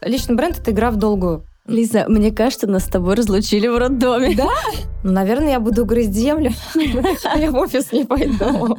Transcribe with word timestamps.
Личный 0.00 0.36
бренд— 0.36 0.58
это 0.60 0.70
игра 0.70 0.90
в 0.90 0.96
долгую. 0.96 1.44
Лиза, 1.66 2.06
мне 2.08 2.30
кажется, 2.30 2.66
нас 2.66 2.84
с 2.84 2.88
тобой 2.88 3.14
разлучили 3.14 3.66
в 3.66 3.76
роддоме. 3.76 4.34
Да? 4.34 4.48
Ну, 5.02 5.12
наверное, 5.12 5.52
я 5.52 5.60
буду 5.60 5.84
грызть 5.84 6.12
землю. 6.12 6.52
Я 7.36 7.50
в 7.50 7.56
офис 7.56 7.92
не 7.92 8.04
пойду. 8.04 8.78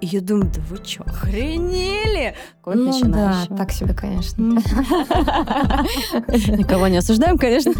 И 0.00 0.06
я 0.06 0.20
думаю, 0.20 0.50
да 0.54 0.60
вы 0.68 0.76
что, 0.84 1.02
охренели? 1.04 2.34
Вот 2.64 2.74
ну 2.74 3.00
да, 3.04 3.46
так 3.56 3.72
себе, 3.72 3.94
конечно. 3.94 4.42
Никого 6.56 6.88
не 6.88 6.98
осуждаем, 6.98 7.38
конечно. 7.38 7.72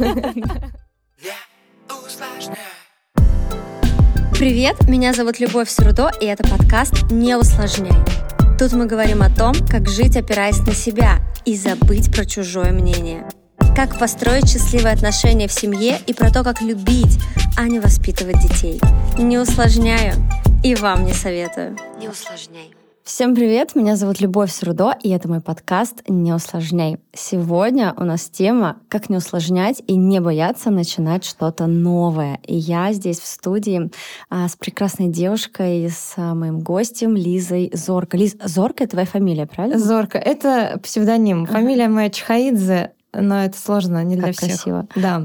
Привет, 4.32 4.88
меня 4.88 5.12
зовут 5.12 5.38
Любовь 5.38 5.68
Срудо, 5.68 6.10
и 6.20 6.26
это 6.26 6.42
подкаст 6.48 7.10
«Не 7.10 7.36
усложняй». 7.36 8.23
Тут 8.58 8.72
мы 8.72 8.86
говорим 8.86 9.22
о 9.22 9.30
том, 9.30 9.54
как 9.68 9.88
жить, 9.88 10.16
опираясь 10.16 10.60
на 10.60 10.74
себя, 10.74 11.18
и 11.44 11.56
забыть 11.56 12.14
про 12.14 12.24
чужое 12.24 12.72
мнение– 12.72 13.24
как 13.74 13.98
построить 13.98 14.48
счастливые 14.48 14.94
отношения 14.94 15.48
в 15.48 15.52
семье 15.52 15.98
и 16.06 16.14
про 16.14 16.30
то, 16.30 16.44
как 16.44 16.62
любить, 16.62 17.18
а 17.56 17.66
не 17.66 17.80
воспитывать 17.80 18.40
детей. 18.40 18.80
Не 19.18 19.38
усложняю 19.38 20.14
и 20.62 20.76
вам 20.76 21.04
не 21.04 21.12
советую. 21.12 21.76
Не 21.98 22.08
усложняй. 22.08 22.70
Всем 23.04 23.34
привет, 23.34 23.74
меня 23.74 23.96
зовут 23.96 24.22
Любовь 24.22 24.50
Срудо, 24.50 24.96
и 25.02 25.10
это 25.10 25.28
мой 25.28 25.42
подкаст 25.42 26.02
«Не 26.08 26.32
усложняй». 26.32 26.96
Сегодня 27.12 27.92
у 27.98 28.04
нас 28.04 28.30
тема 28.30 28.78
«Как 28.88 29.10
не 29.10 29.18
усложнять 29.18 29.82
и 29.86 29.94
не 29.94 30.22
бояться 30.22 30.70
начинать 30.70 31.22
что-то 31.22 31.66
новое». 31.66 32.40
И 32.46 32.56
я 32.56 32.94
здесь 32.94 33.20
в 33.20 33.26
студии 33.26 33.90
а, 34.30 34.48
с 34.48 34.56
прекрасной 34.56 35.08
девушкой, 35.08 35.90
с 35.90 36.14
а, 36.16 36.34
моим 36.34 36.60
гостем 36.60 37.14
Лизой 37.14 37.70
Зорко. 37.74 38.16
Лиз, 38.16 38.36
Зорко— 38.42 38.84
это 38.84 38.92
твоя 38.92 39.06
фамилия, 39.06 39.44
правильно? 39.44 39.78
Зорко— 39.78 40.16
это 40.24 40.80
псевдоним. 40.82 41.44
Фамилия 41.44 41.88
моя 41.88 42.08
Чхаидзе, 42.08 42.92
но 43.12 43.44
это 43.44 43.58
сложно, 43.58 44.02
не 44.02 44.16
для 44.16 44.28
как 44.28 44.36
всех. 44.36 44.48
красиво. 44.48 44.88
Да. 44.96 45.22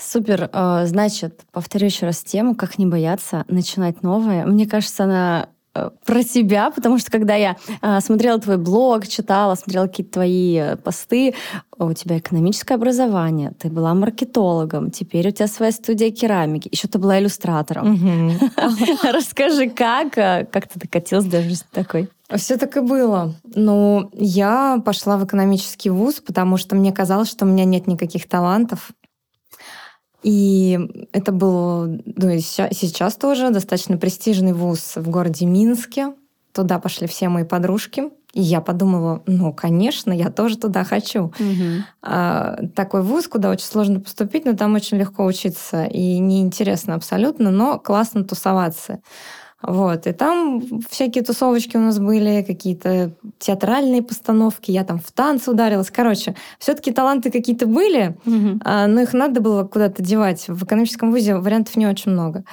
Супер. 0.00 0.50
А, 0.52 0.84
значит, 0.84 1.42
повторю 1.52 1.86
еще 1.86 2.06
раз 2.06 2.24
тему, 2.24 2.56
как 2.56 2.76
не 2.76 2.86
бояться 2.86 3.44
начинать 3.46 4.02
новое. 4.02 4.44
Мне 4.46 4.66
кажется, 4.66 5.04
она 5.04 5.48
про 6.04 6.22
себя, 6.22 6.70
потому 6.70 6.98
что 6.98 7.10
когда 7.10 7.36
я 7.36 7.56
а, 7.80 8.00
смотрела 8.00 8.40
твой 8.40 8.58
блог, 8.58 9.06
читала, 9.06 9.54
смотрела 9.54 9.86
какие-то 9.86 10.14
твои 10.14 10.56
э, 10.56 10.76
посты, 10.76 11.34
у 11.78 11.92
тебя 11.92 12.18
экономическое 12.18 12.74
образование, 12.74 13.52
ты 13.58 13.68
была 13.68 13.94
маркетологом, 13.94 14.90
теперь 14.90 15.28
у 15.28 15.30
тебя 15.30 15.46
своя 15.46 15.70
студия 15.72 16.10
керамики, 16.10 16.68
еще 16.72 16.88
ты 16.88 16.98
была 16.98 17.20
иллюстратором. 17.20 17.98
Расскажи, 19.02 19.70
как, 19.70 20.18
э, 20.18 20.46
как 20.50 20.66
ты 20.66 20.80
докатилась 20.80 21.26
даже 21.26 21.56
такой? 21.70 22.08
Все 22.36 22.56
так 22.56 22.76
и 22.76 22.80
было. 22.80 23.34
Ну, 23.54 24.10
я 24.12 24.80
пошла 24.84 25.16
в 25.18 25.24
экономический 25.24 25.90
вуз, 25.90 26.20
потому 26.20 26.56
что 26.56 26.76
мне 26.76 26.92
казалось, 26.92 27.28
что 27.28 27.44
у 27.44 27.48
меня 27.48 27.64
нет 27.64 27.86
никаких 27.86 28.28
талантов. 28.28 28.90
И 30.22 31.08
это 31.12 31.32
был, 31.32 31.86
ну 32.04 32.28
и 32.30 32.40
сейчас 32.40 33.16
тоже 33.16 33.50
достаточно 33.50 33.96
престижный 33.96 34.52
вуз 34.52 34.96
в 34.96 35.08
городе 35.08 35.46
Минске. 35.46 36.14
Туда 36.52 36.78
пошли 36.78 37.06
все 37.06 37.28
мои 37.28 37.44
подружки. 37.44 38.10
И 38.32 38.42
я 38.42 38.60
подумала, 38.60 39.22
ну, 39.26 39.52
конечно, 39.52 40.12
я 40.12 40.30
тоже 40.30 40.56
туда 40.56 40.84
хочу. 40.84 41.24
Угу. 41.24 41.84
А, 42.02 42.58
такой 42.76 43.02
вуз, 43.02 43.26
куда 43.26 43.50
очень 43.50 43.66
сложно 43.66 44.00
поступить, 44.00 44.44
но 44.44 44.54
там 44.54 44.74
очень 44.74 44.98
легко 44.98 45.24
учиться. 45.24 45.84
И 45.84 46.18
неинтересно 46.18 46.94
абсолютно, 46.94 47.50
но 47.50 47.78
классно 47.78 48.22
тусоваться. 48.24 49.00
Вот. 49.62 50.06
И 50.06 50.12
там 50.12 50.62
всякие 50.88 51.22
тусовочки 51.22 51.76
у 51.76 51.80
нас 51.80 51.98
были, 51.98 52.42
какие-то 52.42 53.12
театральные 53.38 54.02
постановки, 54.02 54.70
я 54.70 54.84
там 54.84 54.98
в 54.98 55.12
танцы 55.12 55.50
ударилась. 55.50 55.90
Короче, 55.90 56.34
все-таки 56.58 56.92
таланты 56.92 57.30
какие-то 57.30 57.66
были, 57.66 58.16
угу. 58.24 58.60
но 58.64 59.00
их 59.00 59.12
надо 59.12 59.40
было 59.40 59.64
куда-то 59.64 60.02
девать. 60.02 60.48
В 60.48 60.64
экономическом 60.64 61.10
вузе 61.10 61.36
вариантов 61.36 61.76
не 61.76 61.86
очень 61.86 62.12
много. 62.12 62.44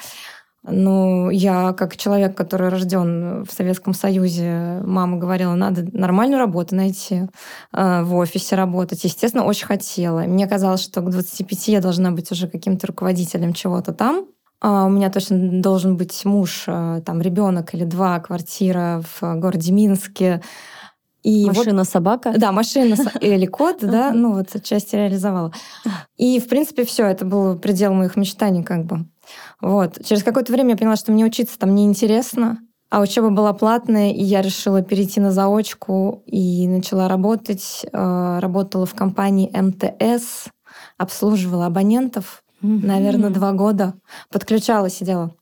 Ну, 0.70 1.30
я 1.30 1.72
как 1.72 1.96
человек, 1.96 2.36
который 2.36 2.68
рожден 2.68 3.46
в 3.46 3.52
Советском 3.54 3.94
Союзе, 3.94 4.82
мама 4.86 5.18
говорила, 5.18 5.56
надо 5.56 5.88
нормальную 5.94 6.40
работу 6.40 6.76
найти, 6.76 7.30
а, 7.72 8.04
в 8.04 8.14
офисе 8.16 8.56
работать. 8.56 9.02
Естественно, 9.06 9.46
очень 9.46 9.66
хотела. 9.66 10.22
Мне 10.22 10.46
казалось, 10.46 10.82
что 10.82 11.00
к 11.02 11.10
25 11.10 11.70
я 11.70 11.80
должна 11.80 12.12
быть 12.12 12.32
уже 12.34 12.50
каким-то 12.50 12.88
руководителем 12.88 13.54
чего-то 13.54 13.94
там. 13.94 14.26
А, 14.60 14.86
у 14.86 14.90
меня 14.90 15.10
точно 15.10 15.62
должен 15.62 15.98
быть 15.98 16.26
муж, 16.26 16.64
а, 16.68 17.02
там 17.02 17.22
ребенок 17.22 17.74
или 17.74 17.84
два, 17.84 18.20
квартира 18.20 19.04
в 19.20 19.36
городе 19.40 19.72
Минске. 19.72 20.42
И 21.24 21.46
машина 21.46 21.80
вот, 21.80 21.90
собака? 21.90 22.34
Да, 22.38 22.52
машина 22.52 22.96
или 23.22 23.46
кот, 23.46 23.80
да, 23.82 24.12
ну 24.14 24.34
вот 24.34 24.56
отчасти 24.56 24.96
реализовала. 24.96 25.52
И, 26.18 26.40
в 26.40 26.48
принципе, 26.48 26.86
все, 26.86 27.06
это 27.06 27.26
был 27.26 27.58
предел 27.58 27.94
моих 27.94 28.16
мечтаний 28.16 28.64
как 28.64 28.86
бы. 28.86 29.06
Вот. 29.62 30.04
Через 30.06 30.24
какое-то 30.24 30.54
время 30.54 30.72
я 30.72 30.78
поняла, 30.78 30.96
что 30.96 31.12
мне 31.12 31.26
учиться 31.26 31.60
там 31.60 31.76
неинтересно, 31.76 32.60
а 32.90 33.02
учеба 33.02 33.30
была 33.30 33.52
платная, 33.54 34.12
и 34.12 34.24
я 34.24 34.42
решила 34.42 34.82
перейти 34.82 35.20
на 35.20 35.32
заочку 35.32 36.24
и 36.26 36.68
начала 36.68 37.10
работать. 37.10 37.86
А, 37.92 38.40
работала 38.40 38.86
в 38.86 38.96
компании 38.96 39.52
МТС, 39.54 40.48
обслуживала 40.98 41.66
абонентов 41.66 42.44
mm-hmm. 42.62 42.86
наверное, 42.86 43.30
два 43.30 43.52
года. 43.54 43.94
Подключала, 44.30 44.90
сидела. 44.90 45.34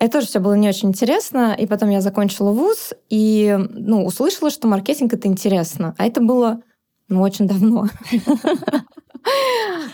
Это 0.00 0.14
тоже 0.14 0.26
все 0.28 0.38
было 0.38 0.54
не 0.54 0.68
очень 0.68 0.90
интересно. 0.90 1.54
И 1.58 1.66
потом 1.66 1.90
я 1.90 2.00
закончила 2.00 2.52
вуз 2.52 2.92
и 3.08 3.56
ну, 3.58 4.04
услышала, 4.04 4.50
что 4.50 4.68
маркетинг 4.68 5.12
это 5.12 5.26
интересно. 5.28 5.94
А 5.98 6.06
это 6.06 6.20
было 6.20 6.62
ну, 7.08 7.22
очень 7.22 7.46
давно. 7.48 7.86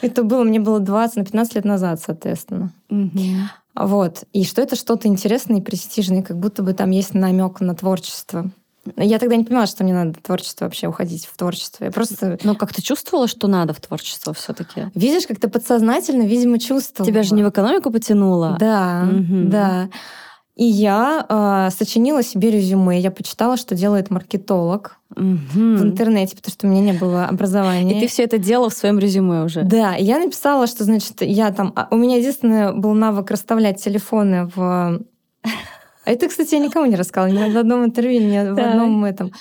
Это 0.03 0.23
было, 0.23 0.45
мне 0.45 0.61
было 0.61 0.81
20 0.81 1.17
на 1.17 1.25
15 1.25 1.55
лет 1.57 1.65
назад, 1.65 2.01
соответственно. 2.01 2.73
Вот. 3.75 4.25
И 4.33 4.45
что 4.45 4.63
это 4.63 4.77
что-то 4.77 5.09
интересное 5.09 5.59
и 5.59 5.63
престижное, 5.63 6.23
как 6.23 6.39
будто 6.39 6.63
бы 6.63 6.75
там 6.75 6.91
есть 6.91 7.15
намек 7.15 7.61
на 7.61 7.75
творчество. 7.75 8.51
Я 8.97 9.19
тогда 9.19 9.37
не 9.37 9.45
понимала, 9.45 9.67
что 9.67 9.85
мне 9.85 9.95
надо 9.95 10.19
в 10.19 10.23
творчество 10.23 10.65
вообще 10.67 10.89
уходить, 10.89 11.27
в 11.27 11.37
творчество. 11.37 11.85
Я 11.85 11.91
просто... 11.91 12.39
Но 12.43 12.55
как 12.55 12.73
ты 12.73 12.83
чувствовала, 12.83 13.29
что 13.29 13.47
надо 13.47 13.73
в 13.73 13.81
творчество 13.81 14.35
все 14.35 14.53
таки 14.53 14.91
Видишь, 14.95 15.27
как-то 15.27 15.49
подсознательно, 15.49 16.23
видимо, 16.23 16.59
чувствовала. 16.59 17.11
Тебя 17.11 17.23
же 17.23 17.35
не 17.35 17.43
в 17.43 17.49
экономику 17.49 17.91
потянуло. 17.91 18.57
Да, 18.61 19.09
угу. 19.11 19.49
да. 19.49 19.89
И 20.57 20.65
я 20.65 21.27
э, 21.29 21.75
сочинила 21.75 22.23
себе 22.23 22.51
резюме. 22.53 23.01
Я 23.01 23.11
почитала, 23.11 23.57
что 23.57 23.75
делает 23.75 24.11
маркетолог 24.11 24.99
угу. 25.11 25.27
в 25.53 25.83
интернете, 25.83 26.37
потому 26.37 26.53
что 26.53 26.67
у 26.67 26.71
меня 26.71 26.93
не 26.93 26.99
было 26.99 27.27
образования. 27.27 27.99
И 27.99 28.01
ты 28.01 28.07
все 28.07 28.23
это 28.23 28.39
делала 28.39 28.71
в 28.71 28.75
своем 28.75 29.01
резюме 29.01 29.43
уже. 29.45 29.63
Да, 29.63 29.95
я 29.95 30.19
написала, 30.19 30.69
что, 30.69 30.85
значит, 30.85 31.23
я 31.23 31.51
там... 31.51 31.73
А, 31.75 31.89
у 31.91 31.97
меня 31.97 32.19
единственное 32.19 32.73
был 32.73 32.95
навык 32.95 33.33
расставлять 33.33 33.83
телефоны 33.83 34.49
в 34.55 35.03
это, 36.05 36.29
кстати, 36.29 36.55
я 36.55 36.61
никому 36.61 36.87
не 36.87 36.97
рассказала, 36.97 37.31
ни 37.31 37.53
в 37.53 37.57
одном 37.57 37.85
интервью, 37.85 38.21
ни 38.21 38.51
в 38.53 38.59
одном 38.59 39.05
этом. 39.05 39.33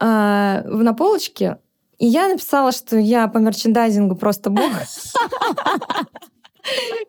А, 0.00 0.62
на 0.64 0.94
полочке. 0.94 1.58
И 1.98 2.06
я 2.06 2.28
написала, 2.28 2.72
что 2.72 2.96
я 2.96 3.26
по 3.26 3.38
мерчендайзингу 3.38 4.14
просто 4.14 4.50
бог. 4.50 4.70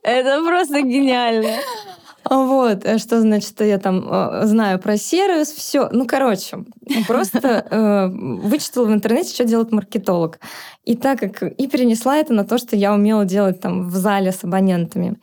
Это 0.03 0.43
просто 0.43 0.81
гениально. 0.81 1.57
Вот, 2.29 2.85
э, 2.85 2.97
что 2.97 3.21
значит, 3.21 3.59
я 3.61 3.79
там 3.79 4.07
э, 4.07 4.45
знаю 4.45 4.79
про 4.79 4.97
сервис, 4.97 5.51
все. 5.51 5.89
Ну, 5.91 6.05
короче, 6.05 6.65
просто 7.07 7.65
э, 7.69 8.07
вычитала 8.07 8.85
в 8.85 8.93
интернете, 8.93 9.33
что 9.33 9.45
делает 9.45 9.71
маркетолог. 9.71 10.39
И 10.83 10.95
так 10.95 11.19
как 11.19 11.43
и 11.43 11.67
перенесла 11.67 12.17
это 12.17 12.33
на 12.33 12.43
то, 12.43 12.57
что 12.57 12.75
я 12.75 12.93
умела 12.93 13.25
делать 13.25 13.61
там 13.61 13.89
в 13.89 13.95
зале 13.95 14.31
с 14.31 14.43
абонентами. 14.43 15.17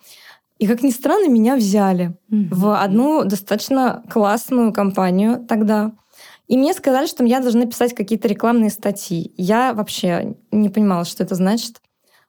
И, 0.58 0.66
как 0.66 0.82
ни 0.82 0.90
странно, 0.90 1.28
меня 1.28 1.56
взяли 1.56 2.16
mm-hmm. 2.30 2.48
в 2.50 2.82
одну 2.82 3.24
достаточно 3.24 4.02
классную 4.10 4.72
компанию 4.72 5.44
тогда. 5.46 5.92
И 6.48 6.56
мне 6.56 6.72
сказали, 6.72 7.06
что 7.06 7.24
я 7.24 7.40
должна 7.40 7.66
писать 7.66 7.94
какие-то 7.94 8.28
рекламные 8.28 8.70
статьи. 8.70 9.32
Я 9.36 9.74
вообще 9.74 10.36
не 10.52 10.68
понимала, 10.68 11.04
что 11.04 11.24
это 11.24 11.34
значит. 11.34 11.80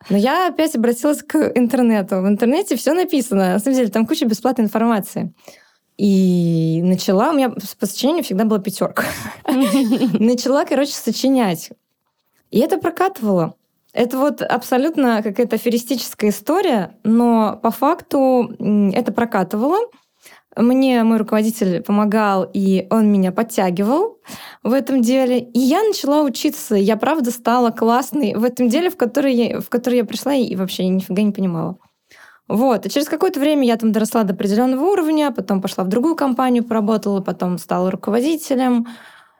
Но 0.09 0.17
я 0.17 0.47
опять 0.47 0.75
обратилась 0.75 1.23
к 1.23 1.35
интернету. 1.55 2.17
В 2.21 2.27
интернете 2.27 2.75
все 2.75 2.93
написано. 2.93 3.53
На 3.53 3.59
самом 3.59 3.77
деле, 3.77 3.89
там 3.89 4.05
куча 4.05 4.25
бесплатной 4.25 4.65
информации. 4.65 5.33
И 5.97 6.81
начала, 6.83 7.31
у 7.31 7.33
меня 7.33 7.49
по 7.49 7.85
сочинению 7.85 8.23
всегда 8.23 8.45
была 8.45 8.59
пятерка. 8.59 9.03
Начала, 9.45 10.63
короче, 10.65 10.91
сочинять. 10.91 11.71
И 12.51 12.59
это 12.59 12.77
прокатывало. 12.77 13.55
Это 13.97 14.19
вот 14.19 14.43
абсолютно 14.43 15.23
какая-то 15.23 15.55
аферистическая 15.55 16.29
история, 16.29 16.99
но 17.03 17.59
по 17.63 17.71
факту 17.71 18.55
это 18.93 19.11
прокатывало. 19.11 19.79
Мне 20.55 21.03
мой 21.03 21.17
руководитель 21.17 21.81
помогал, 21.81 22.47
и 22.53 22.85
он 22.91 23.11
меня 23.11 23.31
подтягивал 23.31 24.19
в 24.61 24.73
этом 24.73 25.01
деле. 25.01 25.39
И 25.39 25.57
я 25.57 25.81
начала 25.81 26.21
учиться. 26.21 26.75
Я, 26.75 26.95
правда, 26.95 27.31
стала 27.31 27.71
классной 27.71 28.35
в 28.35 28.43
этом 28.43 28.69
деле, 28.69 28.91
в 28.91 28.97
которое 28.97 29.33
я, 29.33 29.61
в 29.61 29.67
которое 29.67 29.97
я 29.97 30.05
пришла 30.05 30.35
и 30.35 30.55
вообще 30.55 30.87
нифига 30.87 31.23
не 31.23 31.31
понимала. 31.31 31.79
Вот. 32.47 32.85
И 32.85 32.91
через 32.91 33.09
какое-то 33.09 33.39
время 33.39 33.65
я 33.65 33.77
там 33.77 33.91
доросла 33.91 34.21
до 34.21 34.35
определенного 34.35 34.85
уровня, 34.85 35.31
потом 35.31 35.59
пошла 35.59 35.83
в 35.83 35.87
другую 35.87 36.15
компанию, 36.15 36.63
поработала, 36.63 37.21
потом 37.21 37.57
стала 37.57 37.89
руководителем. 37.89 38.85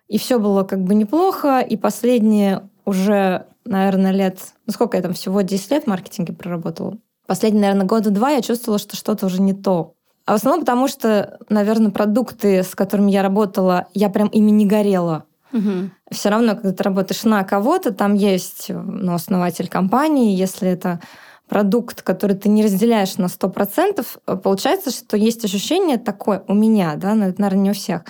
И 0.07 0.17
все 0.17 0.39
было 0.39 0.63
как 0.63 0.83
бы 0.83 0.95
неплохо. 0.95 1.59
И 1.59 1.77
последние 1.77 2.67
уже 2.85 3.45
наверное, 3.67 4.11
лет... 4.11 4.39
Ну, 4.65 4.73
сколько 4.73 4.97
я 4.97 5.03
там 5.03 5.13
всего 5.13 5.41
10 5.41 5.71
лет 5.71 5.83
в 5.83 5.87
маркетинге 5.87 6.33
проработала. 6.33 6.97
Последние, 7.27 7.61
наверное, 7.61 7.85
года 7.85 8.09
два 8.09 8.31
я 8.31 8.41
чувствовала, 8.41 8.79
что 8.79 8.95
что-то 8.95 9.25
уже 9.25 9.41
не 9.41 9.53
то. 9.53 9.93
А 10.25 10.33
в 10.33 10.35
основном 10.35 10.61
потому, 10.61 10.87
что, 10.87 11.39
наверное, 11.49 11.91
продукты, 11.91 12.63
с 12.63 12.75
которыми 12.75 13.11
я 13.11 13.21
работала, 13.21 13.87
я 13.93 14.09
прям 14.09 14.27
ими 14.27 14.51
не 14.51 14.65
горела. 14.65 15.25
Угу. 15.53 15.89
Все 16.11 16.29
равно, 16.29 16.55
когда 16.55 16.73
ты 16.73 16.83
работаешь 16.83 17.23
на 17.23 17.43
кого-то, 17.43 17.93
там 17.93 18.13
есть 18.13 18.69
ну, 18.69 19.13
основатель 19.13 19.69
компании, 19.69 20.35
если 20.35 20.69
это 20.69 20.99
продукт, 21.47 22.01
который 22.01 22.35
ты 22.35 22.49
не 22.49 22.63
разделяешь 22.63 23.17
на 23.17 23.25
100%, 23.25 24.39
получается, 24.41 24.91
что 24.91 25.15
есть 25.15 25.45
ощущение 25.45 25.97
такое 25.97 26.43
у 26.47 26.53
меня, 26.53 26.95
да, 26.95 27.15
но 27.15 27.27
это, 27.27 27.41
наверное, 27.41 27.63
не 27.63 27.69
у 27.71 27.73
всех, 27.73 28.03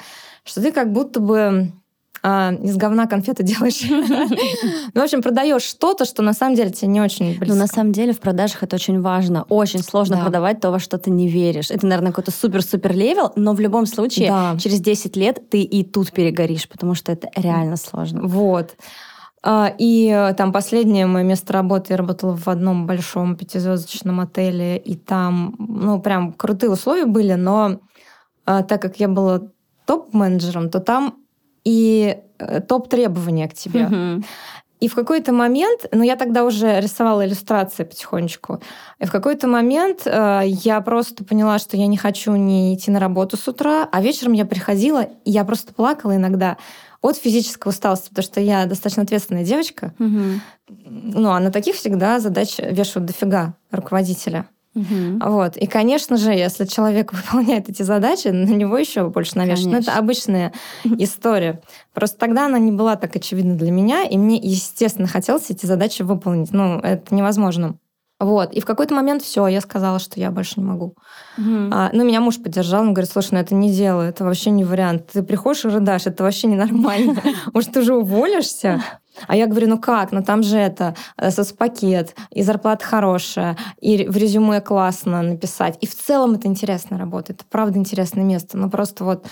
что 0.43 0.61
ты 0.61 0.71
как 0.71 0.91
будто 0.91 1.19
бы 1.19 1.71
а, 2.29 2.51
из 2.51 2.75
говна 2.75 3.07
конфеты 3.07 3.43
делаешь. 3.51 3.81
Ну, 4.93 5.01
в 5.01 5.03
общем, 5.03 5.21
продаешь 5.21 5.61
что-то, 5.61 6.03
что 6.03 6.21
на 6.21 6.33
самом 6.33 6.55
деле 6.55 6.71
тебе 6.71 6.89
не 6.89 6.99
очень 6.99 7.37
близко. 7.37 7.45
Ну, 7.47 7.55
на 7.55 7.67
самом 7.67 7.93
деле 7.93 8.11
в 8.11 8.19
продажах 8.19 8.63
это 8.63 8.75
очень 8.75 9.01
важно. 9.01 9.43
Очень 9.43 9.79
сложно 9.79 10.17
продавать 10.17 10.59
то, 10.59 10.71
во 10.71 10.79
что 10.79 10.97
ты 10.97 11.09
не 11.09 11.29
веришь. 11.29 11.71
Это, 11.71 11.87
наверное, 11.87 12.11
какой-то 12.11 12.31
супер-супер 12.31 12.93
level, 12.93 13.31
но 13.37 13.53
в 13.53 13.61
любом 13.61 13.85
случае 13.85 14.33
через 14.59 14.81
10 14.81 15.15
лет 15.15 15.49
ты 15.49 15.61
и 15.61 15.85
тут 15.85 16.11
перегоришь, 16.11 16.67
потому 16.67 16.95
что 16.95 17.13
это 17.13 17.29
реально 17.35 17.77
сложно. 17.77 18.27
Вот. 18.27 18.75
А, 19.43 19.73
и 19.77 20.09
э, 20.09 20.33
там 20.33 20.51
последнее 20.51 21.05
мое 21.05 21.23
место 21.23 21.53
работы, 21.53 21.93
я 21.93 21.97
работала 21.97 22.35
в 22.35 22.47
одном 22.47 22.87
большом 22.87 23.37
пятизвездочном 23.37 24.19
отеле, 24.19 24.77
и 24.77 24.95
там, 24.95 25.55
ну, 25.59 26.01
прям 26.01 26.33
крутые 26.33 26.71
условия 26.71 27.05
были, 27.05 27.35
но 27.35 27.79
а, 28.45 28.63
так 28.63 28.81
как 28.81 28.99
я 28.99 29.07
была 29.07 29.43
топ-менеджером, 29.85 30.69
то 30.69 30.79
там 30.79 31.15
и 31.67 32.17
э, 32.39 32.61
топ-требования 32.61 33.49
к 33.49 33.53
тебе. 33.53 33.81
Mm-hmm. 33.81 34.23
И 34.79 34.87
в 34.87 34.95
какой-то 34.95 35.33
момент, 35.33 35.85
ну 35.91 36.01
я 36.01 36.15
тогда 36.15 36.45
уже 36.45 36.79
рисовала 36.79 37.25
иллюстрации 37.25 37.83
потихонечку, 37.83 38.61
и 38.99 39.05
в 39.05 39.11
какой-то 39.11 39.47
момент 39.47 40.03
э, 40.05 40.43
я 40.45 40.79
просто 40.79 41.25
поняла, 41.25 41.59
что 41.59 41.75
я 41.75 41.87
не 41.87 41.97
хочу 41.97 42.33
не 42.35 42.73
идти 42.73 42.89
на 42.89 43.01
работу 43.01 43.35
с 43.35 43.47
утра, 43.49 43.89
а 43.91 44.01
вечером 44.01 44.31
я 44.31 44.45
приходила, 44.45 45.01
и 45.01 45.31
я 45.31 45.43
просто 45.43 45.73
плакала 45.73 46.15
иногда 46.15 46.55
от 47.01 47.17
физической 47.17 47.67
усталости, 47.67 48.09
потому 48.09 48.23
что 48.23 48.39
я 48.39 48.65
достаточно 48.65 49.03
ответственная 49.03 49.43
девочка. 49.43 49.93
Угу. 49.99 50.21
Ну, 50.85 51.31
а 51.31 51.39
на 51.41 51.51
таких 51.51 51.75
всегда 51.75 52.19
задач 52.19 52.59
вешают 52.59 53.07
дофига 53.07 53.55
руководителя. 53.71 54.47
Угу. 54.77 55.29
Вот. 55.29 55.57
И, 55.57 55.65
конечно 55.65 56.17
же, 56.17 56.31
если 56.31 56.65
человек 56.65 57.13
выполняет 57.13 57.69
эти 57.69 57.81
задачи, 57.81 58.27
на 58.27 58.53
него 58.53 58.77
еще 58.77 59.09
больше 59.09 59.37
навешивают. 59.37 59.71
Но 59.71 59.77
это 59.79 59.97
обычная 59.97 60.53
история. 60.83 61.61
Просто 61.93 62.17
тогда 62.17 62.45
она 62.45 62.59
не 62.59 62.71
была 62.71 62.95
так 62.95 63.15
очевидна 63.15 63.55
для 63.55 63.71
меня, 63.71 64.03
и 64.03 64.17
мне, 64.17 64.37
естественно, 64.37 65.07
хотелось 65.07 65.49
эти 65.49 65.65
задачи 65.65 66.03
выполнить. 66.03 66.51
Ну, 66.51 66.79
это 66.79 67.13
невозможно. 67.13 67.77
Вот. 68.19 68.51
И 68.53 68.61
в 68.61 68.65
какой-то 68.65 68.95
момент 68.95 69.21
все, 69.21 69.45
я 69.47 69.61
сказала, 69.61 69.99
что 69.99 70.19
я 70.19 70.31
больше 70.31 70.53
не 70.57 70.65
могу. 70.65 70.95
Угу. 71.37 71.69
А, 71.71 71.91
ну, 71.93 72.03
меня 72.03 72.19
муж 72.19 72.41
поддержал, 72.41 72.81
он 72.81 72.93
говорит, 72.93 73.11
слушай, 73.11 73.33
ну 73.33 73.39
это 73.39 73.53
не 73.53 73.71
дело, 73.71 74.01
это 74.01 74.23
вообще 74.23 74.49
не 74.49 74.63
вариант. 74.63 75.11
Ты 75.13 75.21
приходишь 75.21 75.65
и 75.65 75.67
рыдаешь, 75.67 76.07
это 76.07 76.23
вообще 76.23 76.47
ненормально. 76.47 77.15
Может, 77.53 77.73
ты 77.73 77.81
уже 77.81 77.95
уволишься? 77.95 78.83
А 79.27 79.35
я 79.35 79.47
говорю, 79.47 79.67
ну 79.67 79.79
как, 79.79 80.11
ну 80.11 80.23
там 80.23 80.43
же 80.43 80.57
это, 80.57 80.95
э, 81.17 81.31
соцпакет, 81.31 82.15
и 82.31 82.43
зарплата 82.43 82.85
хорошая, 82.85 83.57
и 83.79 84.07
в 84.07 84.17
резюме 84.17 84.61
классно 84.61 85.21
написать. 85.21 85.77
И 85.81 85.87
в 85.87 85.95
целом 85.95 86.35
это 86.35 86.47
интересная 86.47 86.99
работа, 86.99 87.33
это 87.33 87.43
правда 87.49 87.79
интересное 87.79 88.23
место. 88.23 88.57
Ну 88.57 88.69
просто 88.69 89.03
вот 89.03 89.27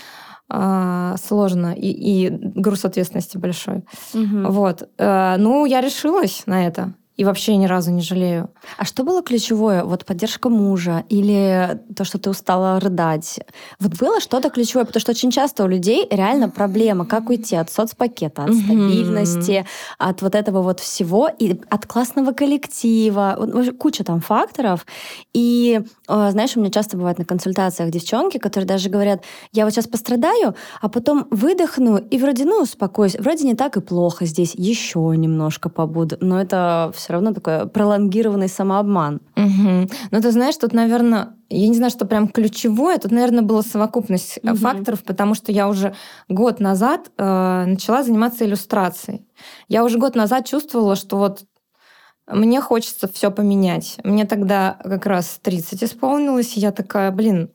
а, 0.48 1.16
сложно 1.16 1.74
и, 1.74 1.88
и 1.88 2.28
груз 2.30 2.84
ответственности 2.84 3.36
большой. 3.36 3.84
Угу. 4.14 4.50
Вот. 4.50 4.88
А, 4.98 5.36
ну, 5.38 5.64
я 5.64 5.80
решилась 5.80 6.44
на 6.46 6.66
это 6.66 6.94
и 7.16 7.24
вообще 7.24 7.56
ни 7.56 7.66
разу 7.66 7.90
не 7.90 8.02
жалею. 8.02 8.50
А 8.76 8.84
что 8.84 9.02
было 9.02 9.22
ключевое? 9.22 9.84
Вот 9.84 10.04
поддержка 10.04 10.48
мужа 10.48 11.04
или 11.08 11.80
то, 11.96 12.04
что 12.04 12.18
ты 12.18 12.30
устала 12.30 12.78
рыдать? 12.78 13.40
Вот 13.80 13.94
было 13.98 14.20
что-то 14.20 14.50
ключевое? 14.50 14.84
Потому 14.84 15.00
что 15.00 15.12
очень 15.12 15.30
часто 15.30 15.64
у 15.64 15.66
людей 15.66 16.06
реально 16.10 16.50
проблема, 16.50 17.06
как 17.06 17.28
уйти 17.30 17.56
от 17.56 17.70
соцпакета, 17.70 18.44
от 18.44 18.54
стабильности, 18.54 19.66
от 19.98 20.22
вот 20.22 20.34
этого 20.34 20.62
вот 20.62 20.80
всего, 20.80 21.28
и 21.38 21.58
от 21.70 21.86
классного 21.86 22.32
коллектива. 22.32 23.72
Куча 23.78 24.04
там 24.04 24.20
факторов. 24.20 24.84
И 25.32 25.80
э, 26.08 26.30
знаешь, 26.30 26.56
у 26.56 26.60
меня 26.60 26.70
часто 26.70 26.96
бывает 26.96 27.18
на 27.18 27.24
консультациях 27.24 27.90
девчонки, 27.90 28.38
которые 28.38 28.66
даже 28.68 28.90
говорят, 28.90 29.22
я 29.52 29.64
вот 29.64 29.72
сейчас 29.72 29.86
пострадаю, 29.86 30.54
а 30.80 30.88
потом 30.88 31.26
выдохну, 31.30 31.96
и 31.98 32.18
вроде, 32.18 32.44
ну, 32.44 32.62
успокоюсь, 32.62 33.16
вроде 33.16 33.44
не 33.44 33.54
так 33.54 33.76
и 33.76 33.80
плохо 33.80 34.26
здесь, 34.26 34.54
еще 34.54 35.14
немножко 35.16 35.68
побуду. 35.68 36.16
Но 36.20 36.40
это 36.40 36.92
все 36.94 37.05
равно 37.12 37.32
такой 37.32 37.68
пролонгированный 37.68 38.48
самообман. 38.48 39.20
Угу. 39.36 39.88
Ну, 40.10 40.20
ты 40.20 40.30
знаешь, 40.30 40.56
тут, 40.56 40.72
наверное, 40.72 41.34
я 41.48 41.68
не 41.68 41.74
знаю, 41.74 41.90
что 41.90 42.06
прям 42.06 42.28
ключевое. 42.28 42.98
Тут, 42.98 43.12
наверное, 43.12 43.42
была 43.42 43.62
совокупность 43.62 44.38
угу. 44.42 44.56
факторов, 44.56 45.02
потому 45.04 45.34
что 45.34 45.52
я 45.52 45.68
уже 45.68 45.94
год 46.28 46.60
назад 46.60 47.10
э, 47.16 47.64
начала 47.66 48.02
заниматься 48.02 48.44
иллюстрацией. 48.44 49.26
Я 49.68 49.84
уже 49.84 49.98
год 49.98 50.14
назад 50.14 50.46
чувствовала, 50.46 50.96
что 50.96 51.16
вот 51.16 51.44
мне 52.26 52.60
хочется 52.60 53.08
все 53.08 53.30
поменять. 53.30 53.98
Мне 54.02 54.24
тогда 54.24 54.78
как 54.82 55.06
раз 55.06 55.38
30 55.42 55.84
исполнилось, 55.84 56.56
и 56.56 56.60
я 56.60 56.72
такая, 56.72 57.10
блин, 57.12 57.50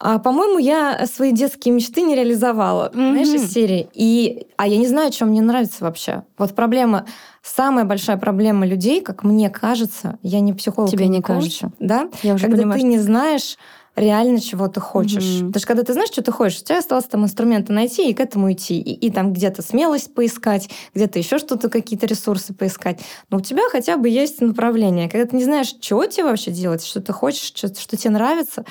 а, 0.00 0.18
по-моему, 0.18 0.58
я 0.58 1.06
свои 1.06 1.32
детские 1.32 1.74
мечты 1.74 2.02
не 2.02 2.14
реализовала, 2.14 2.90
mm-hmm. 2.94 3.12
знаешь, 3.12 3.28
из 3.28 3.52
серии. 3.52 3.88
И, 3.94 4.46
а 4.56 4.68
я 4.68 4.76
не 4.76 4.86
знаю, 4.86 5.12
что 5.12 5.26
мне 5.26 5.42
нравится 5.42 5.82
вообще. 5.84 6.22
Вот 6.38 6.54
проблема, 6.54 7.06
самая 7.42 7.84
большая 7.84 8.16
проблема 8.16 8.64
людей, 8.64 9.00
как 9.00 9.24
мне 9.24 9.50
кажется, 9.50 10.18
я 10.22 10.38
не 10.38 10.52
психолог. 10.52 10.90
Тебе 10.90 11.08
не 11.08 11.20
кажется. 11.20 11.72
Да? 11.80 12.08
Я 12.22 12.34
уже 12.34 12.44
когда 12.44 12.58
понимаю, 12.58 12.80
ты 12.80 12.86
не 12.86 12.98
знаешь 12.98 13.58
реально, 13.96 14.40
чего 14.40 14.68
ты 14.68 14.78
хочешь. 14.78 15.24
Mm-hmm. 15.24 15.46
Потому 15.46 15.58
что 15.58 15.66
когда 15.66 15.82
ты 15.82 15.92
знаешь, 15.92 16.10
что 16.10 16.22
ты 16.22 16.30
хочешь, 16.30 16.60
у 16.60 16.64
тебя 16.64 16.78
осталось 16.78 17.06
там 17.06 17.24
инструменты 17.24 17.72
найти 17.72 18.08
и 18.08 18.14
к 18.14 18.20
этому 18.20 18.52
идти. 18.52 18.80
И, 18.80 18.94
и 19.06 19.10
там 19.10 19.32
где-то 19.32 19.62
смелость 19.62 20.14
поискать, 20.14 20.70
где-то 20.94 21.18
еще 21.18 21.38
что-то, 21.38 21.68
какие-то 21.68 22.06
ресурсы 22.06 22.54
поискать. 22.54 23.00
Но 23.30 23.38
у 23.38 23.40
тебя 23.40 23.62
хотя 23.72 23.96
бы 23.96 24.08
есть 24.08 24.40
направление. 24.40 25.08
Когда 25.08 25.26
ты 25.26 25.34
не 25.34 25.42
знаешь, 25.42 25.74
чего 25.80 26.06
тебе 26.06 26.24
вообще 26.24 26.52
делать, 26.52 26.84
что 26.84 27.00
ты 27.00 27.12
хочешь, 27.12 27.42
что, 27.42 27.74
что 27.74 27.96
тебе 27.96 28.10
нравится, 28.10 28.64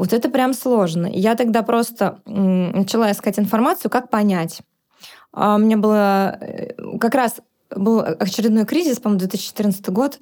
вот 0.00 0.14
это 0.14 0.30
прям 0.30 0.54
сложно. 0.54 1.06
я 1.12 1.34
тогда 1.34 1.62
просто 1.62 2.22
начала 2.24 3.12
искать 3.12 3.38
информацию, 3.38 3.90
как 3.90 4.08
понять. 4.08 4.62
А 5.30 5.56
у 5.56 5.58
меня 5.58 5.76
было 5.76 6.38
э, 6.40 6.72
как 6.98 7.14
раз 7.14 7.40
был 7.76 8.00
очередной 8.00 8.64
кризис, 8.64 8.98
по-моему, 8.98 9.18
2014 9.18 9.90
год. 9.90 10.18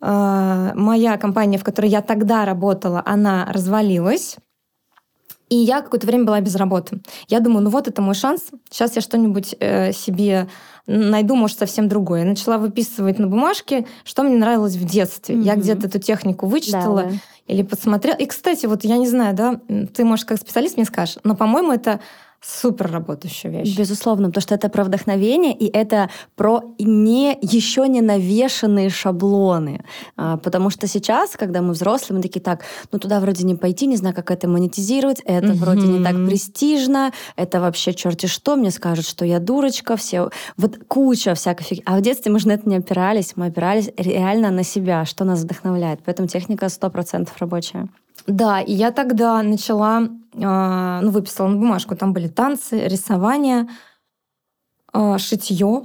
А, 0.00 0.72
моя 0.76 1.16
компания, 1.16 1.58
в 1.58 1.64
которой 1.64 1.90
я 1.90 2.00
тогда 2.00 2.44
работала, 2.44 3.02
она 3.04 3.48
развалилась. 3.52 4.36
И 5.48 5.56
я 5.56 5.82
какое-то 5.82 6.06
время 6.06 6.24
была 6.24 6.40
без 6.40 6.54
работы. 6.54 7.00
Я 7.26 7.40
думаю, 7.40 7.62
ну 7.62 7.70
вот 7.70 7.88
это 7.88 8.00
мой 8.00 8.14
шанс. 8.14 8.50
Сейчас 8.70 8.94
я 8.94 9.02
что-нибудь 9.02 9.56
э, 9.58 9.92
себе 9.92 10.48
найду, 10.86 11.34
может, 11.34 11.58
совсем 11.58 11.88
другое. 11.88 12.20
Я 12.20 12.26
начала 12.26 12.56
выписывать 12.56 13.18
на 13.18 13.26
бумажке, 13.26 13.84
что 14.04 14.22
мне 14.22 14.36
нравилось 14.36 14.76
в 14.76 14.84
детстве. 14.84 15.34
Mm-hmm. 15.34 15.42
Я 15.42 15.56
где-то 15.56 15.88
эту 15.88 15.98
технику 15.98 16.46
вычитала. 16.46 17.02
Да, 17.02 17.08
да 17.08 17.16
или 17.48 17.62
посмотрел. 17.62 18.14
И, 18.16 18.26
кстати, 18.26 18.66
вот 18.66 18.84
я 18.84 18.98
не 18.98 19.08
знаю, 19.08 19.34
да, 19.34 19.60
ты, 19.94 20.04
может, 20.04 20.26
как 20.28 20.38
специалист 20.38 20.76
мне 20.76 20.86
скажешь, 20.86 21.16
но, 21.24 21.34
по-моему, 21.34 21.72
это 21.72 22.00
супер 22.40 22.90
работающая 22.90 23.50
вещь. 23.50 23.76
Безусловно, 23.76 24.28
потому 24.28 24.42
что 24.42 24.54
это 24.54 24.68
про 24.68 24.84
вдохновение, 24.84 25.52
и 25.52 25.66
это 25.66 26.08
про 26.36 26.62
не, 26.78 27.36
еще 27.42 27.88
не 27.88 28.00
навешенные 28.00 28.90
шаблоны. 28.90 29.84
А, 30.16 30.36
потому 30.36 30.70
что 30.70 30.86
сейчас, 30.86 31.36
когда 31.36 31.62
мы 31.62 31.72
взрослые, 31.72 32.18
мы 32.18 32.22
такие, 32.22 32.40
так, 32.40 32.62
ну 32.92 32.98
туда 32.98 33.18
вроде 33.20 33.44
не 33.44 33.54
пойти, 33.54 33.86
не 33.86 33.96
знаю, 33.96 34.14
как 34.14 34.30
это 34.30 34.48
монетизировать, 34.48 35.20
это 35.24 35.48
mm-hmm. 35.48 35.54
вроде 35.54 35.86
не 35.86 36.04
так 36.04 36.14
престижно, 36.26 37.12
это 37.36 37.60
вообще 37.60 37.92
черти 37.92 38.26
что, 38.26 38.56
мне 38.56 38.70
скажут, 38.70 39.06
что 39.06 39.24
я 39.24 39.40
дурочка, 39.40 39.96
все, 39.96 40.30
вот 40.56 40.78
куча 40.86 41.34
всякой 41.34 41.64
фиг. 41.64 41.82
А 41.86 41.98
в 41.98 42.02
детстве 42.02 42.30
мы 42.30 42.38
же 42.38 42.48
на 42.48 42.52
это 42.52 42.68
не 42.68 42.76
опирались, 42.76 43.32
мы 43.36 43.46
опирались 43.46 43.90
реально 43.96 44.50
на 44.50 44.62
себя, 44.62 45.04
что 45.04 45.24
нас 45.24 45.40
вдохновляет. 45.40 46.00
Поэтому 46.04 46.28
техника 46.28 46.66
100% 46.66 47.28
рабочая. 47.38 47.88
Да, 48.28 48.60
и 48.60 48.74
я 48.74 48.92
тогда 48.92 49.42
начала, 49.42 50.02
э, 50.02 51.00
ну, 51.02 51.10
выписала 51.10 51.48
на 51.48 51.56
бумажку, 51.56 51.96
там 51.96 52.12
были 52.12 52.28
танцы, 52.28 52.86
рисование, 52.86 53.68
э, 54.92 55.16
шитье. 55.18 55.84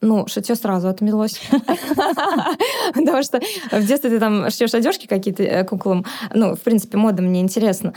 Ну, 0.00 0.26
шитье 0.26 0.54
сразу 0.54 0.88
отмелось. 0.88 1.38
Потому 2.94 3.22
что 3.22 3.40
в 3.70 3.86
детстве 3.86 4.10
ты 4.10 4.18
там 4.18 4.50
шьешь 4.50 4.72
одежки 4.72 5.06
какие-то 5.06 5.42
э, 5.42 5.64
куклам. 5.64 6.06
Ну, 6.32 6.56
в 6.56 6.60
принципе, 6.60 6.96
мода 6.96 7.22
мне 7.22 7.42
интересна. 7.42 7.92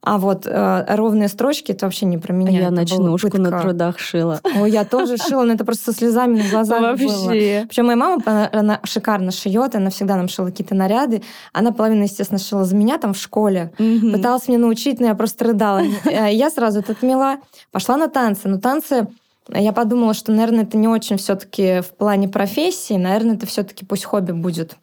А 0.00 0.18
вот 0.18 0.46
э, 0.46 0.84
ровные 0.94 1.28
строчки 1.28 1.72
это 1.72 1.86
вообще 1.86 2.06
не 2.06 2.18
про 2.18 2.32
меня. 2.32 2.60
Я 2.60 2.70
ночнушку 2.70 3.36
на 3.38 3.60
трудах 3.60 3.98
шила. 3.98 4.40
Ой, 4.58 4.70
я 4.70 4.84
тоже 4.84 5.16
шила, 5.16 5.42
но 5.42 5.54
это 5.54 5.64
просто 5.64 5.92
со 5.92 5.98
слезами 5.98 6.40
на 6.40 6.48
глазах 6.48 6.80
Вообще. 6.80 7.66
Причем 7.68 7.86
моя 7.86 7.96
мама, 7.96 8.48
она 8.52 8.80
шикарно 8.84 9.32
шьет, 9.32 9.74
она 9.74 9.90
всегда 9.90 10.16
нам 10.16 10.28
шила 10.28 10.46
какие-то 10.46 10.76
наряды. 10.76 11.22
Она 11.52 11.72
половину, 11.72 12.04
естественно, 12.04 12.38
шила 12.38 12.64
за 12.64 12.76
меня 12.76 12.98
там 12.98 13.12
в 13.12 13.18
школе. 13.18 13.72
Угу. 13.78 14.12
Пыталась 14.12 14.46
мне 14.46 14.58
научить, 14.58 15.00
но 15.00 15.06
я 15.06 15.14
просто 15.14 15.46
рыдала. 15.46 15.82
Э, 16.04 16.32
я 16.32 16.50
сразу 16.50 16.78
это 16.78 16.92
отмела. 16.92 17.38
Пошла 17.72 17.96
на 17.96 18.08
танцы. 18.08 18.48
Но 18.48 18.58
танцы 18.58 19.08
Я 19.48 19.72
подумала, 19.72 20.14
что, 20.14 20.30
наверное, 20.30 20.62
это 20.62 20.76
не 20.76 20.88
очень 20.88 21.16
все-таки 21.16 21.80
в 21.80 21.96
плане 21.96 22.28
профессии, 22.28 22.94
наверное, 22.94 23.34
это 23.36 23.46
все-таки 23.46 23.84
пусть 23.84 24.04
хобби 24.04 24.32
будет. 24.32 24.76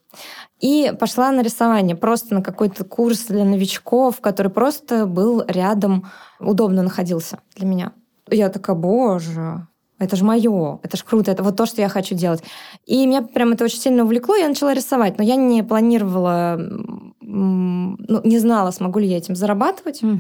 И 0.60 0.94
пошла 1.00 1.32
на 1.32 1.42
рисование, 1.42 1.96
просто 1.96 2.34
на 2.34 2.42
какой-то 2.42 2.84
курс 2.84 3.26
для 3.26 3.44
новичков, 3.44 4.22
который 4.22 4.52
просто 4.52 5.06
был 5.06 5.44
рядом, 5.48 6.10
удобно 6.40 6.82
находился 6.82 7.40
для 7.56 7.68
меня. 7.68 7.92
Я 8.30 8.50
такая, 8.50 8.76
боже, 8.76 9.68
это 10.00 10.16
же 10.16 10.26
мое, 10.26 10.80
это 10.84 10.98
же 10.98 11.04
круто, 11.04 11.32
это 11.32 11.44
вот 11.44 11.56
то, 11.56 11.66
что 11.66 11.82
я 11.82 11.90
хочу 11.90 12.16
делать. 12.16 12.44
И 12.86 13.06
меня 13.06 13.22
прям 13.22 13.54
это 13.54 13.64
очень 13.64 13.80
сильно 13.80 14.04
увлекло, 14.04 14.36
я 14.36 14.48
начала 14.48 14.74
рисовать, 14.74 15.18
но 15.18 15.24
я 15.24 15.36
не 15.36 15.64
планировала, 15.64 16.60
ну, 17.28 18.22
не 18.24 18.40
знала, 18.40 18.72
смогу 18.72 19.00
ли 19.00 19.08
я 19.08 19.18
этим 19.18 19.36
зарабатывать. 19.36 20.04
Угу. 20.04 20.20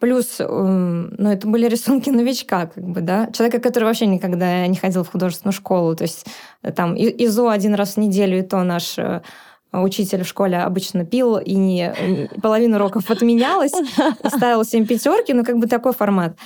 Плюс, 0.00 0.36
ну, 0.38 1.30
это 1.30 1.46
были 1.46 1.66
рисунки 1.66 2.10
новичка, 2.10 2.66
как 2.66 2.84
бы, 2.84 3.00
да, 3.00 3.28
человека, 3.32 3.60
который 3.60 3.84
вообще 3.84 4.06
никогда 4.06 4.66
не 4.66 4.76
ходил 4.76 5.04
в 5.04 5.10
художественную 5.10 5.52
школу, 5.52 5.94
то 5.94 6.02
есть 6.02 6.26
э, 6.62 6.72
там 6.72 6.96
ИЗО 6.96 7.48
один 7.48 7.74
раз 7.74 7.94
в 7.94 7.96
неделю, 7.98 8.38
и 8.38 8.42
то 8.42 8.62
наш 8.64 8.98
э, 8.98 9.22
учитель 9.72 10.24
в 10.24 10.28
школе 10.28 10.58
обычно 10.58 11.04
пил, 11.04 11.38
и 11.38 11.54
не, 11.54 12.28
половина 12.42 12.76
уроков 12.76 13.10
отменялась, 13.10 13.72
ставил 14.26 14.64
всем 14.64 14.86
пятерки, 14.86 15.32
ну, 15.32 15.44
как 15.44 15.58
бы 15.58 15.66
такой 15.66 15.92
формат. 15.92 16.36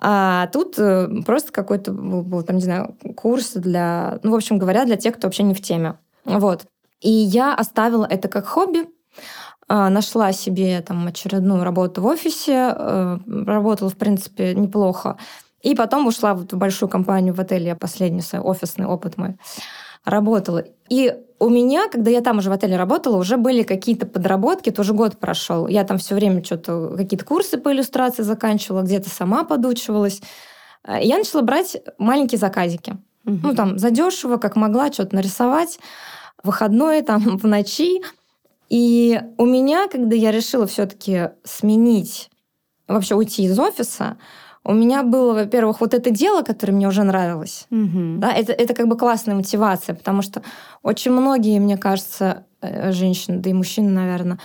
А 0.00 0.46
тут 0.52 0.78
э, 0.78 1.08
просто 1.26 1.52
какой-то 1.52 1.92
был, 1.92 2.42
там, 2.42 2.56
не 2.56 2.62
знаю, 2.62 2.96
курс 3.16 3.52
для, 3.54 4.20
ну, 4.22 4.32
в 4.32 4.34
общем 4.34 4.58
говоря, 4.58 4.84
для 4.84 4.96
тех, 4.96 5.16
кто 5.16 5.26
вообще 5.26 5.42
не 5.42 5.54
в 5.54 5.62
теме. 5.62 5.94
Вот. 6.24 6.66
И 7.00 7.10
я 7.10 7.54
оставила 7.54 8.04
это 8.04 8.28
как 8.28 8.46
хобби, 8.46 8.88
нашла 9.68 10.32
себе 10.32 10.80
там 10.80 11.06
очередную 11.06 11.62
работу 11.62 12.00
в 12.02 12.06
офисе, 12.06 12.74
э, 12.74 13.18
работала, 13.46 13.90
в 13.90 13.96
принципе, 13.96 14.54
неплохо. 14.54 15.16
И 15.62 15.74
потом 15.74 16.06
ушла 16.06 16.34
вот 16.34 16.52
в 16.52 16.56
большую 16.56 16.88
компанию 16.88 17.34
в 17.34 17.40
отеле, 17.40 17.74
последний 17.74 18.22
свой 18.22 18.40
офисный 18.40 18.86
опыт 18.86 19.18
мой 19.18 19.36
работала. 20.04 20.64
И 20.88 21.14
у 21.38 21.48
меня, 21.48 21.88
когда 21.88 22.10
я 22.10 22.20
там 22.20 22.38
уже 22.38 22.50
в 22.50 22.52
отеле 22.52 22.76
работала, 22.76 23.16
уже 23.16 23.36
были 23.36 23.62
какие-то 23.62 24.06
подработки, 24.06 24.70
тоже 24.70 24.92
год 24.92 25.18
прошел. 25.18 25.66
Я 25.66 25.84
там 25.84 25.98
все 25.98 26.14
время 26.14 26.42
что-то, 26.42 26.94
какие-то 26.96 27.24
курсы 27.24 27.58
по 27.58 27.72
иллюстрации 27.72 28.22
заканчивала, 28.22 28.82
где-то 28.82 29.10
сама 29.10 29.44
подучивалась. 29.44 30.20
Э, 30.84 30.98
я 31.00 31.18
начала 31.18 31.42
брать 31.42 31.76
маленькие 31.98 32.38
заказики. 32.38 32.96
Угу. 33.24 33.38
Ну, 33.42 33.54
там, 33.54 33.78
задешево, 33.78 34.38
как 34.38 34.56
могла, 34.56 34.92
что-то 34.92 35.14
нарисовать. 35.14 35.78
Выходной, 36.42 37.02
там, 37.02 37.20
в 37.38 37.44
ночи. 37.44 38.02
И 38.68 39.20
у 39.38 39.46
меня, 39.46 39.88
когда 39.88 40.14
я 40.14 40.30
решила 40.30 40.66
все-таки 40.66 41.30
сменить, 41.44 42.30
вообще 42.86 43.14
уйти 43.14 43.44
из 43.44 43.58
офиса, 43.58 44.18
у 44.64 44.74
меня 44.74 45.02
было, 45.02 45.32
во-первых, 45.32 45.80
вот 45.80 45.94
это 45.94 46.10
дело, 46.10 46.42
которое 46.42 46.72
мне 46.72 46.88
уже 46.88 47.02
нравилось. 47.02 47.66
Угу. 47.70 48.18
Да, 48.18 48.32
это, 48.32 48.52
это 48.52 48.74
как 48.74 48.86
бы 48.88 48.98
классная 48.98 49.34
мотивация, 49.34 49.94
потому 49.94 50.20
что 50.20 50.42
очень 50.82 51.12
многие, 51.12 51.58
мне 51.58 51.78
кажется, 51.78 52.44
э, 52.60 52.92
женщины, 52.92 53.38
да 53.38 53.48
и 53.48 53.54
мужчины, 53.54 53.88
наверное, 53.90 54.38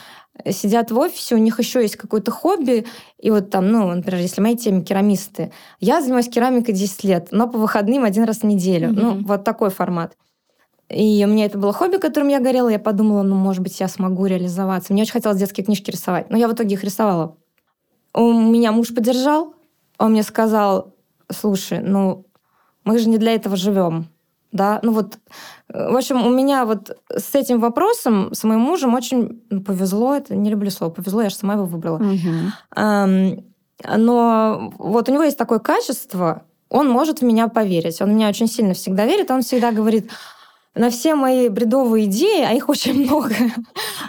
сидят 0.50 0.92
в 0.92 0.98
офисе, 0.98 1.36
у 1.36 1.40
них 1.40 1.60
еще 1.60 1.82
есть 1.82 1.98
какое-то 1.98 2.32
хобби, 2.32 2.86
и 3.20 3.32
вот 3.32 3.50
там, 3.50 3.70
ну, 3.70 3.88
например, 3.88 4.22
если 4.22 4.42
мои 4.42 4.56
темы 4.56 4.84
керамисты, 4.84 5.52
я 5.80 6.02
занимаюсь 6.02 6.30
керамикой 6.30 6.74
10 6.74 7.04
лет, 7.04 7.28
но 7.32 7.48
по 7.48 7.58
выходным 7.58 8.04
один 8.04 8.24
раз 8.24 8.40
в 8.40 8.44
неделю. 8.44 8.90
Mm-hmm. 8.90 9.02
Ну, 9.02 9.24
вот 9.26 9.44
такой 9.44 9.70
формат. 9.70 10.16
И 10.94 11.24
у 11.26 11.28
меня 11.28 11.46
это 11.46 11.58
было 11.58 11.74
хобби, 11.74 11.98
которым 11.98 12.30
я 12.30 12.40
горела. 12.40 12.70
Я 12.70 12.80
подумала, 12.80 13.24
ну, 13.24 13.36
может 13.36 13.62
быть, 13.62 13.80
я 13.80 13.88
смогу 13.88 14.26
реализоваться. 14.26 14.94
Мне 14.94 15.04
очень 15.04 15.14
хотелось 15.14 15.40
детские 15.40 15.66
книжки 15.66 15.92
рисовать. 15.92 16.30
Но 16.30 16.38
я 16.38 16.48
в 16.48 16.54
итоге 16.54 16.76
их 16.76 16.84
рисовала. 16.84 17.38
У 18.14 18.32
меня 18.32 18.72
муж 18.72 18.94
поддержал, 18.94 19.56
он 19.98 20.12
мне 20.12 20.24
сказал, 20.24 20.94
слушай, 21.32 21.80
ну, 21.80 22.28
мы 22.84 23.00
же 23.00 23.10
не 23.10 23.18
для 23.18 23.34
этого 23.34 23.56
живем. 23.56 24.08
Да, 24.52 24.80
ну 24.84 24.92
вот, 24.92 25.18
э, 25.70 25.92
в 25.92 25.98
общем, 25.98 26.24
у 26.24 26.30
меня 26.30 26.66
вот 26.66 26.96
с 27.10 27.34
этим 27.34 27.60
вопросом, 27.60 28.32
с 28.36 28.44
моим 28.44 28.60
мужем 28.60 28.94
очень 28.94 29.42
повезло, 29.66 30.14
это 30.14 30.36
не 30.36 30.52
люблю 30.52 30.70
слово 30.70 30.92
повезло, 30.92 31.24
я 31.24 31.30
же 31.30 31.36
сама 31.36 31.56
его 31.56 31.66
выбрала. 31.66 31.98
Угу. 31.98 32.76
Эм, 32.76 33.46
но 33.84 34.72
вот 34.78 35.10
у 35.10 35.12
него 35.12 35.24
есть 35.24 35.40
такое 35.40 35.58
качество, 35.58 36.44
он 36.70 36.90
может 36.90 37.20
в 37.20 37.22
меня 37.24 37.48
поверить. 37.48 38.02
Он 38.02 38.16
меня 38.16 38.30
очень 38.30 38.48
сильно 38.48 38.74
всегда 38.74 39.06
верит, 39.06 39.30
он 39.30 39.42
всегда 39.42 39.72
говорит, 39.72 40.10
на 40.76 40.90
все 40.90 41.14
мои 41.14 41.50
бредовые 41.50 42.06
идеи, 42.06 42.44
а 42.44 42.54
их 42.54 42.68
очень 42.68 42.94
много. 43.06 43.36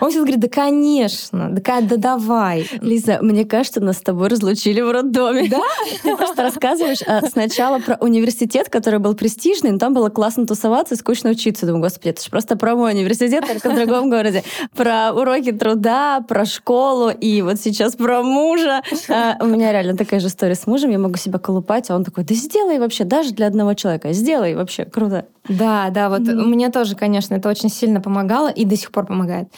Он 0.00 0.10
сейчас 0.10 0.22
говорит, 0.22 0.40
да, 0.40 0.48
конечно, 0.48 1.50
да, 1.50 1.80
да 1.80 1.96
давай. 1.96 2.68
Лиза, 2.80 3.18
мне 3.20 3.44
кажется, 3.44 3.80
нас 3.80 3.98
с 3.98 4.00
тобой 4.00 4.28
разлучили 4.28 4.80
в 4.80 4.90
роддоме. 4.90 5.48
Да? 5.48 5.60
Ты 6.02 6.16
просто 6.16 6.42
рассказываешь 6.42 7.02
а, 7.06 7.26
сначала 7.26 7.78
про 7.80 7.96
университет, 8.00 8.70
который 8.70 8.98
был 8.98 9.14
престижный, 9.14 9.72
но 9.72 9.78
там 9.78 9.92
было 9.92 10.08
классно 10.08 10.46
тусоваться 10.46 10.94
и 10.94 10.96
скучно 10.96 11.30
учиться. 11.30 11.66
Думаю, 11.66 11.82
господи, 11.82 12.08
это 12.08 12.22
же 12.22 12.30
просто 12.30 12.56
про 12.56 12.74
мой 12.74 12.92
университет, 12.92 13.44
только 13.46 13.70
в 13.70 13.74
другом 13.74 14.08
городе. 14.08 14.42
Про 14.74 15.12
уроки 15.12 15.52
труда, 15.52 16.20
про 16.26 16.46
школу 16.46 17.10
и 17.10 17.42
вот 17.42 17.60
сейчас 17.60 17.94
про 17.94 18.22
мужа. 18.22 18.82
А, 19.08 19.36
у 19.40 19.46
меня 19.46 19.70
реально 19.72 19.96
такая 19.96 20.20
же 20.20 20.28
история 20.28 20.54
с 20.54 20.66
мужем. 20.66 20.90
Я 20.90 20.98
могу 20.98 21.16
себя 21.16 21.38
колупать, 21.38 21.90
а 21.90 21.94
он 21.94 22.04
такой, 22.04 22.24
да 22.24 22.34
сделай 22.34 22.78
вообще, 22.78 23.04
даже 23.04 23.32
для 23.32 23.46
одного 23.46 23.74
человека, 23.74 24.12
сделай 24.12 24.54
вообще, 24.54 24.84
круто. 24.86 25.26
Да, 25.48 25.90
да, 25.90 26.08
вот 26.08 26.22
mm. 26.22 26.34
мне 26.34 26.70
тоже, 26.70 26.96
конечно, 26.96 27.34
это 27.34 27.48
очень 27.48 27.68
сильно 27.68 28.00
помогало 28.00 28.48
и 28.48 28.64
до 28.64 28.76
сих 28.76 28.90
пор 28.90 29.06
помогает. 29.06 29.48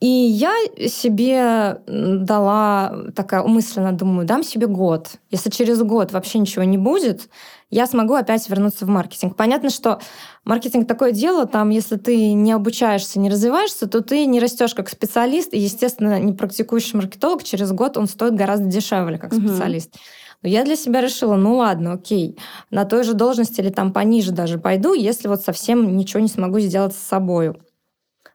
И 0.00 0.06
я 0.06 0.54
себе 0.86 1.80
дала, 1.88 2.94
такая 3.16 3.42
умысленно 3.42 3.92
думаю, 3.92 4.26
дам 4.26 4.44
себе 4.44 4.68
год. 4.68 5.16
Если 5.30 5.50
через 5.50 5.82
год 5.82 6.12
вообще 6.12 6.38
ничего 6.38 6.62
не 6.62 6.78
будет, 6.78 7.28
я 7.70 7.84
смогу 7.86 8.14
опять 8.14 8.48
вернуться 8.48 8.86
в 8.86 8.88
маркетинг. 8.88 9.34
Понятно, 9.34 9.70
что 9.70 10.00
маркетинг 10.44 10.86
такое 10.86 11.10
дело, 11.10 11.46
там, 11.46 11.70
если 11.70 11.96
ты 11.96 12.32
не 12.32 12.52
обучаешься, 12.52 13.18
не 13.18 13.28
развиваешься, 13.28 13.88
то 13.88 14.00
ты 14.00 14.24
не 14.26 14.38
растешь 14.38 14.72
как 14.72 14.88
специалист, 14.88 15.52
и, 15.52 15.58
естественно, 15.58 16.20
не 16.20 16.32
практикующий 16.32 16.96
маркетолог 16.96 17.42
через 17.42 17.72
год 17.72 17.96
он 17.96 18.06
стоит 18.06 18.36
гораздо 18.36 18.66
дешевле 18.66 19.18
как 19.18 19.34
специалист. 19.34 19.90
Угу. 19.90 20.00
Но 20.42 20.48
я 20.48 20.64
для 20.64 20.76
себя 20.76 21.00
решила, 21.00 21.36
ну 21.36 21.56
ладно, 21.56 21.94
окей, 21.94 22.38
на 22.70 22.84
той 22.84 23.02
же 23.02 23.14
должности 23.14 23.60
или 23.60 23.70
там 23.70 23.92
пониже 23.92 24.32
даже 24.32 24.58
пойду, 24.58 24.94
если 24.94 25.28
вот 25.28 25.42
совсем 25.42 25.96
ничего 25.96 26.20
не 26.20 26.28
смогу 26.28 26.60
сделать 26.60 26.94
с 26.94 26.98
собой. 26.98 27.58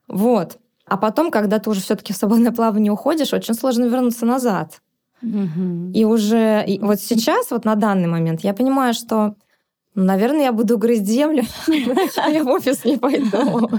Вот. 0.08 0.58
А 0.86 0.98
потом, 0.98 1.32
когда 1.32 1.60
ты 1.60 1.70
уже 1.70 1.80
все-таки 1.82 2.12
в 2.12 2.18
свободное 2.18 2.52
плавание 2.52 2.92
уходишь, 2.92 3.34
очень 3.34 3.54
сложно 3.54 3.86
вернуться 3.86 4.26
назад. 4.26 4.82
Угу. 5.22 5.92
И 5.94 6.04
уже 6.04 6.66
и 6.68 6.80
вот 6.80 7.00
сейчас, 7.00 7.52
вот 7.52 7.64
на 7.64 7.76
данный 7.76 8.08
момент, 8.08 8.42
я 8.42 8.54
понимаю, 8.54 8.94
что, 8.94 9.36
ну, 9.96 10.04
наверное, 10.04 10.44
я 10.44 10.52
буду 10.52 10.78
грызть 10.78 11.06
землю, 11.06 11.44
а 12.18 12.30
я 12.30 12.44
в 12.44 12.50
офис 12.50 12.84
не 12.84 12.98
пойду. 12.98 13.70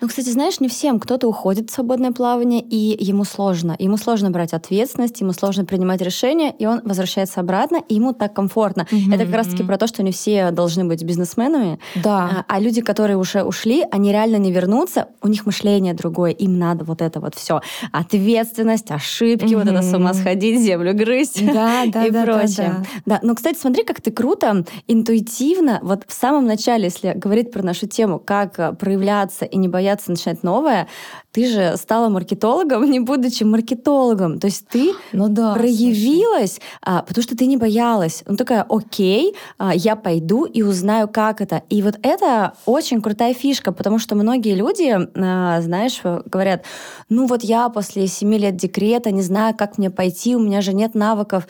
Ну, 0.00 0.08
кстати, 0.08 0.28
знаешь, 0.28 0.60
не 0.60 0.68
всем. 0.68 1.00
Кто-то 1.00 1.28
уходит 1.28 1.70
в 1.70 1.74
свободное 1.74 2.12
плавание, 2.12 2.60
и 2.60 3.02
ему 3.02 3.24
сложно. 3.24 3.74
Ему 3.78 3.96
сложно 3.96 4.30
брать 4.30 4.52
ответственность, 4.52 5.20
ему 5.20 5.32
сложно 5.32 5.64
принимать 5.64 6.00
решения, 6.00 6.54
и 6.58 6.66
он 6.66 6.80
возвращается 6.84 7.40
обратно, 7.40 7.82
и 7.88 7.94
ему 7.94 8.12
так 8.12 8.34
комфортно. 8.34 8.86
Mm-hmm. 8.90 9.14
Это 9.14 9.24
как 9.24 9.34
раз-таки 9.34 9.62
про 9.62 9.78
то, 9.78 9.86
что 9.86 10.02
не 10.02 10.12
все 10.12 10.50
должны 10.50 10.84
быть 10.84 11.02
бизнесменами. 11.02 11.78
Да. 11.96 12.44
А, 12.48 12.56
а 12.56 12.60
люди, 12.60 12.80
которые 12.80 13.16
уже 13.16 13.42
ушли, 13.42 13.84
они 13.90 14.12
реально 14.12 14.36
не 14.36 14.52
вернутся, 14.52 15.08
у 15.22 15.28
них 15.28 15.46
мышление 15.46 15.94
другое, 15.94 16.30
им 16.30 16.58
надо 16.58 16.84
вот 16.84 17.02
это 17.02 17.20
вот 17.20 17.34
все. 17.34 17.60
Ответственность, 17.92 18.90
ошибки, 18.90 19.46
mm-hmm. 19.46 19.56
вот 19.56 19.66
это 19.66 19.82
с 19.82 19.92
ума 19.94 20.14
сходить, 20.14 20.60
землю 20.60 20.94
грызть 20.94 21.44
да, 21.44 21.84
да, 21.86 22.04
и 22.06 22.10
да, 22.10 22.24
прочее. 22.24 22.54
Да, 22.56 22.78
да. 22.78 22.84
да, 23.06 23.20
но, 23.22 23.34
кстати, 23.34 23.58
смотри, 23.58 23.84
как 23.84 24.00
ты 24.00 24.10
круто, 24.10 24.64
интуитивно, 24.86 25.80
вот 25.82 26.04
в 26.06 26.12
самом 26.12 26.46
начале, 26.46 26.84
если 26.84 27.12
говорить 27.14 27.50
про 27.50 27.62
нашу 27.62 27.86
тему, 27.86 28.18
как 28.18 28.58
э, 28.58 28.72
проявляться 28.72 29.44
и 29.44 29.63
не 29.64 29.68
бояться 29.68 30.10
начинать 30.10 30.42
новое, 30.42 30.86
ты 31.32 31.46
же 31.48 31.76
стала 31.76 32.08
маркетологом, 32.08 32.84
не 32.90 33.00
будучи 33.00 33.44
маркетологом. 33.44 34.38
То 34.38 34.46
есть 34.46 34.68
ты 34.68 34.92
ну 35.12 35.28
да, 35.28 35.54
проявилась, 35.54 36.60
а, 36.82 37.02
потому 37.02 37.22
что 37.22 37.36
ты 37.36 37.46
не 37.46 37.56
боялась. 37.56 38.22
Ну 38.26 38.36
такая, 38.36 38.64
окей, 38.68 39.34
а, 39.58 39.74
я 39.74 39.96
пойду 39.96 40.44
и 40.44 40.62
узнаю, 40.62 41.08
как 41.08 41.40
это. 41.40 41.62
И 41.70 41.82
вот 41.82 41.98
это 42.02 42.52
очень 42.66 43.00
крутая 43.00 43.34
фишка, 43.34 43.72
потому 43.72 43.98
что 43.98 44.14
многие 44.14 44.54
люди, 44.54 44.94
а, 45.16 45.60
знаешь, 45.62 46.00
говорят, 46.02 46.64
ну 47.08 47.26
вот 47.26 47.42
я 47.42 47.68
после 47.68 48.06
семи 48.06 48.38
лет 48.38 48.56
декрета 48.56 49.10
не 49.10 49.22
знаю, 49.22 49.54
как 49.56 49.78
мне 49.78 49.90
пойти, 49.90 50.36
у 50.36 50.40
меня 50.40 50.60
же 50.60 50.74
нет 50.74 50.94
навыков. 50.94 51.46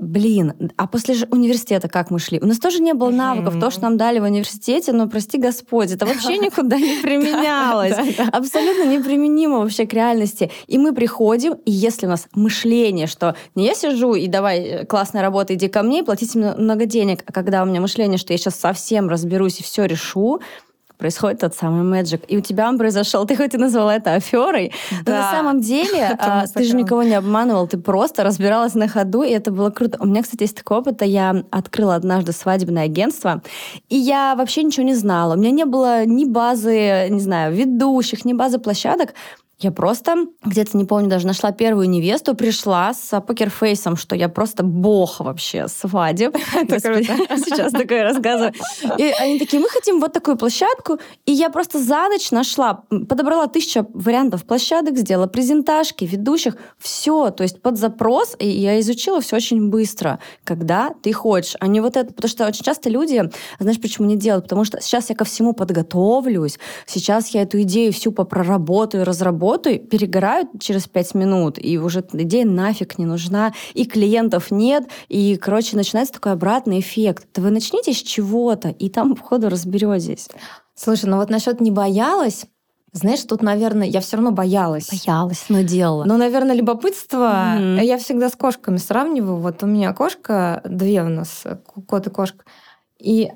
Блин, 0.00 0.72
а 0.78 0.86
после 0.86 1.14
же 1.14 1.28
университета 1.30 1.88
как 1.88 2.10
мы 2.10 2.18
шли? 2.18 2.40
У 2.40 2.46
нас 2.46 2.58
тоже 2.58 2.80
не 2.80 2.94
было 2.94 3.10
навыков. 3.10 3.60
То, 3.60 3.70
что 3.70 3.82
нам 3.82 3.98
дали 3.98 4.18
в 4.18 4.24
университете, 4.24 4.92
ну, 4.92 5.08
прости 5.08 5.36
Господь, 5.36 5.90
это 5.92 6.06
вообще 6.06 6.38
никуда 6.38 6.78
не 6.78 7.02
применялось. 7.02 7.96
Абсолютно 8.32 8.84
неприменимо 8.84 9.58
вообще 9.58 9.86
к 9.86 9.92
реальности. 9.92 10.50
И 10.66 10.78
мы 10.78 10.94
приходим, 10.94 11.52
и 11.66 11.70
если 11.70 12.06
у 12.06 12.08
нас 12.08 12.28
мышление, 12.34 13.06
что 13.06 13.36
не 13.54 13.66
я 13.66 13.74
сижу 13.74 14.14
и 14.14 14.26
давай 14.26 14.60
э, 14.60 14.86
классная 14.86 15.20
работа, 15.20 15.54
иди 15.54 15.68
ко 15.68 15.82
мне, 15.82 16.02
платите 16.02 16.38
много 16.38 16.86
денег, 16.86 17.22
а 17.26 17.32
когда 17.32 17.62
у 17.62 17.66
меня 17.66 17.82
мышление, 17.82 18.16
что 18.16 18.32
я 18.32 18.38
сейчас 18.38 18.58
совсем 18.58 19.10
разберусь 19.10 19.60
и 19.60 19.62
все 19.62 19.84
решу, 19.84 20.40
происходит 21.00 21.40
тот 21.40 21.54
самый 21.54 21.82
мэджик. 21.82 22.22
И 22.28 22.36
у 22.36 22.40
тебя 22.40 22.68
он 22.68 22.78
произошел, 22.78 23.26
ты 23.26 23.36
хоть 23.36 23.54
и 23.54 23.56
назвала 23.56 23.96
это 23.96 24.14
аферой, 24.14 24.72
да. 25.04 25.12
но 25.12 25.12
на 25.12 25.30
самом 25.32 25.60
деле 25.60 26.16
а, 26.18 26.46
ты 26.46 26.64
же 26.64 26.76
никого 26.76 27.02
не 27.02 27.14
обманывал, 27.14 27.66
ты 27.66 27.78
просто 27.78 28.22
разбиралась 28.22 28.74
на 28.74 28.86
ходу, 28.86 29.22
и 29.22 29.30
это 29.30 29.50
было 29.50 29.70
круто. 29.70 29.98
У 30.00 30.06
меня, 30.06 30.22
кстати, 30.22 30.42
есть 30.42 30.56
такой 30.56 30.78
опыт, 30.78 31.02
а 31.02 31.06
я 31.06 31.44
открыла 31.50 31.96
однажды 31.96 32.32
свадебное 32.32 32.84
агентство, 32.84 33.42
и 33.88 33.96
я 33.96 34.34
вообще 34.36 34.62
ничего 34.62 34.86
не 34.86 34.94
знала. 34.94 35.34
У 35.34 35.38
меня 35.38 35.50
не 35.50 35.64
было 35.64 36.04
ни 36.04 36.24
базы, 36.24 37.08
не 37.10 37.20
знаю, 37.20 37.54
ведущих, 37.54 38.24
ни 38.24 38.32
базы 38.32 38.58
площадок. 38.58 39.14
Я 39.62 39.72
просто 39.72 40.26
где-то, 40.42 40.78
не 40.78 40.86
помню, 40.86 41.10
даже 41.10 41.26
нашла 41.26 41.52
первую 41.52 41.86
невесту, 41.90 42.34
пришла 42.34 42.94
с 42.94 43.20
покерфейсом, 43.20 43.96
что 43.96 44.16
я 44.16 44.30
просто 44.30 44.62
бог 44.62 45.20
вообще 45.20 45.68
свадеб. 45.68 46.34
Сейчас 46.56 47.72
такое 47.72 48.04
рассказываю. 48.04 48.54
И 48.96 49.12
они 49.20 49.38
такие, 49.38 49.60
мы 49.60 49.68
хотим 49.68 50.00
вот 50.00 50.14
такую 50.14 50.38
площадку. 50.38 50.98
И 51.26 51.32
я 51.32 51.50
просто 51.50 51.78
за 51.78 52.08
ночь 52.08 52.30
нашла, 52.30 52.84
подобрала 52.88 53.48
тысячу 53.48 53.86
вариантов 53.92 54.44
площадок, 54.44 54.96
сделала 54.96 55.26
презентажки, 55.26 56.06
ведущих, 56.06 56.56
все. 56.78 57.28
То 57.28 57.42
есть 57.42 57.60
под 57.60 57.76
запрос, 57.76 58.36
и 58.38 58.48
я 58.48 58.80
изучила 58.80 59.20
все 59.20 59.36
очень 59.36 59.68
быстро, 59.68 60.20
когда 60.42 60.94
ты 61.02 61.12
хочешь, 61.12 61.56
а 61.60 61.66
не 61.66 61.82
вот 61.82 61.98
это. 61.98 62.14
Потому 62.14 62.30
что 62.30 62.46
очень 62.46 62.64
часто 62.64 62.88
люди, 62.88 63.30
знаешь, 63.58 63.80
почему 63.80 64.06
не 64.08 64.16
делают? 64.16 64.46
Потому 64.46 64.64
что 64.64 64.80
сейчас 64.80 65.10
я 65.10 65.16
ко 65.16 65.26
всему 65.26 65.52
подготовлюсь, 65.52 66.58
сейчас 66.86 67.28
я 67.28 67.42
эту 67.42 67.60
идею 67.60 67.92
всю 67.92 68.10
попроработаю, 68.10 69.04
разработаю, 69.04 69.49
работу, 69.50 69.78
перегорают 69.78 70.48
через 70.60 70.86
пять 70.86 71.14
минут, 71.14 71.58
и 71.58 71.78
уже 71.78 72.04
идея 72.12 72.44
нафиг 72.44 72.98
не 72.98 73.06
нужна, 73.06 73.52
и 73.74 73.84
клиентов 73.84 74.50
нет, 74.50 74.84
и, 75.08 75.36
короче, 75.36 75.76
начинается 75.76 76.14
такой 76.14 76.32
обратный 76.32 76.80
эффект. 76.80 77.26
То 77.32 77.40
вы 77.40 77.50
начните 77.50 77.92
с 77.92 78.02
чего-то, 78.02 78.68
и 78.68 78.88
там, 78.88 79.16
походу, 79.16 79.48
разберетесь. 79.48 80.28
Слушай, 80.74 81.06
ну 81.06 81.16
вот 81.16 81.30
насчет 81.30 81.60
не 81.60 81.70
боялась, 81.70 82.46
знаешь, 82.92 83.22
тут, 83.22 83.40
наверное, 83.40 83.86
я 83.86 84.00
все 84.00 84.16
равно 84.16 84.32
боялась. 84.32 84.88
Боялась, 84.90 85.44
но 85.48 85.62
делала. 85.62 86.04
Но, 86.04 86.16
наверное, 86.16 86.56
любопытство. 86.56 87.54
Mm-hmm. 87.56 87.84
Я 87.84 87.98
всегда 87.98 88.28
с 88.28 88.34
кошками 88.34 88.78
сравниваю. 88.78 89.36
Вот 89.36 89.62
у 89.62 89.66
меня 89.66 89.92
кошка, 89.92 90.60
две 90.64 91.04
у 91.04 91.08
нас, 91.08 91.44
кот 91.86 92.08
и 92.08 92.10
кошка. 92.10 92.44
И 92.98 93.30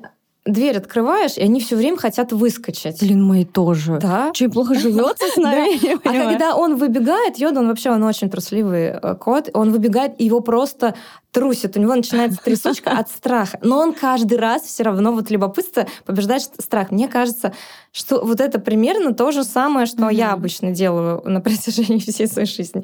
дверь 0.45 0.77
открываешь, 0.77 1.37
и 1.37 1.41
они 1.41 1.59
все 1.59 1.75
время 1.75 1.97
хотят 1.97 2.31
выскочить. 2.31 2.99
Блин, 3.01 3.23
мои 3.23 3.45
тоже. 3.45 3.99
Да. 3.99 4.31
Че, 4.33 4.49
плохо 4.49 4.75
живется 4.79 5.27
с 5.27 5.37
нами? 5.37 5.95
А 6.07 6.29
когда 6.29 6.55
он 6.55 6.75
выбегает, 6.75 7.37
Йода, 7.37 7.59
он 7.61 7.67
вообще 7.67 7.89
он 7.89 8.03
очень 8.03 8.29
трусливый 8.29 8.89
э, 9.01 9.15
кот, 9.15 9.49
он 9.53 9.71
выбегает, 9.71 10.13
и 10.19 10.25
его 10.25 10.41
просто 10.41 10.95
трусит, 11.31 11.75
у 11.75 11.81
него 11.81 11.95
начинается 11.95 12.39
трясучка 12.41 12.91
от 12.91 13.09
страха. 13.09 13.59
Но 13.61 13.79
он 13.79 13.93
каждый 13.93 14.37
раз 14.37 14.61
все 14.61 14.83
равно 14.83 15.11
вот 15.11 15.31
любопытство 15.31 15.87
побеждает 16.05 16.43
страх. 16.59 16.91
Мне 16.91 17.07
кажется, 17.07 17.53
что 17.91 18.23
вот 18.23 18.39
это 18.39 18.59
примерно 18.59 19.13
то 19.13 19.31
же 19.31 19.43
самое, 19.43 19.87
что 19.87 20.09
я 20.09 20.31
обычно 20.31 20.71
делаю 20.71 21.21
на 21.25 21.41
протяжении 21.41 21.99
всей 21.99 22.27
своей 22.27 22.47
жизни. 22.47 22.83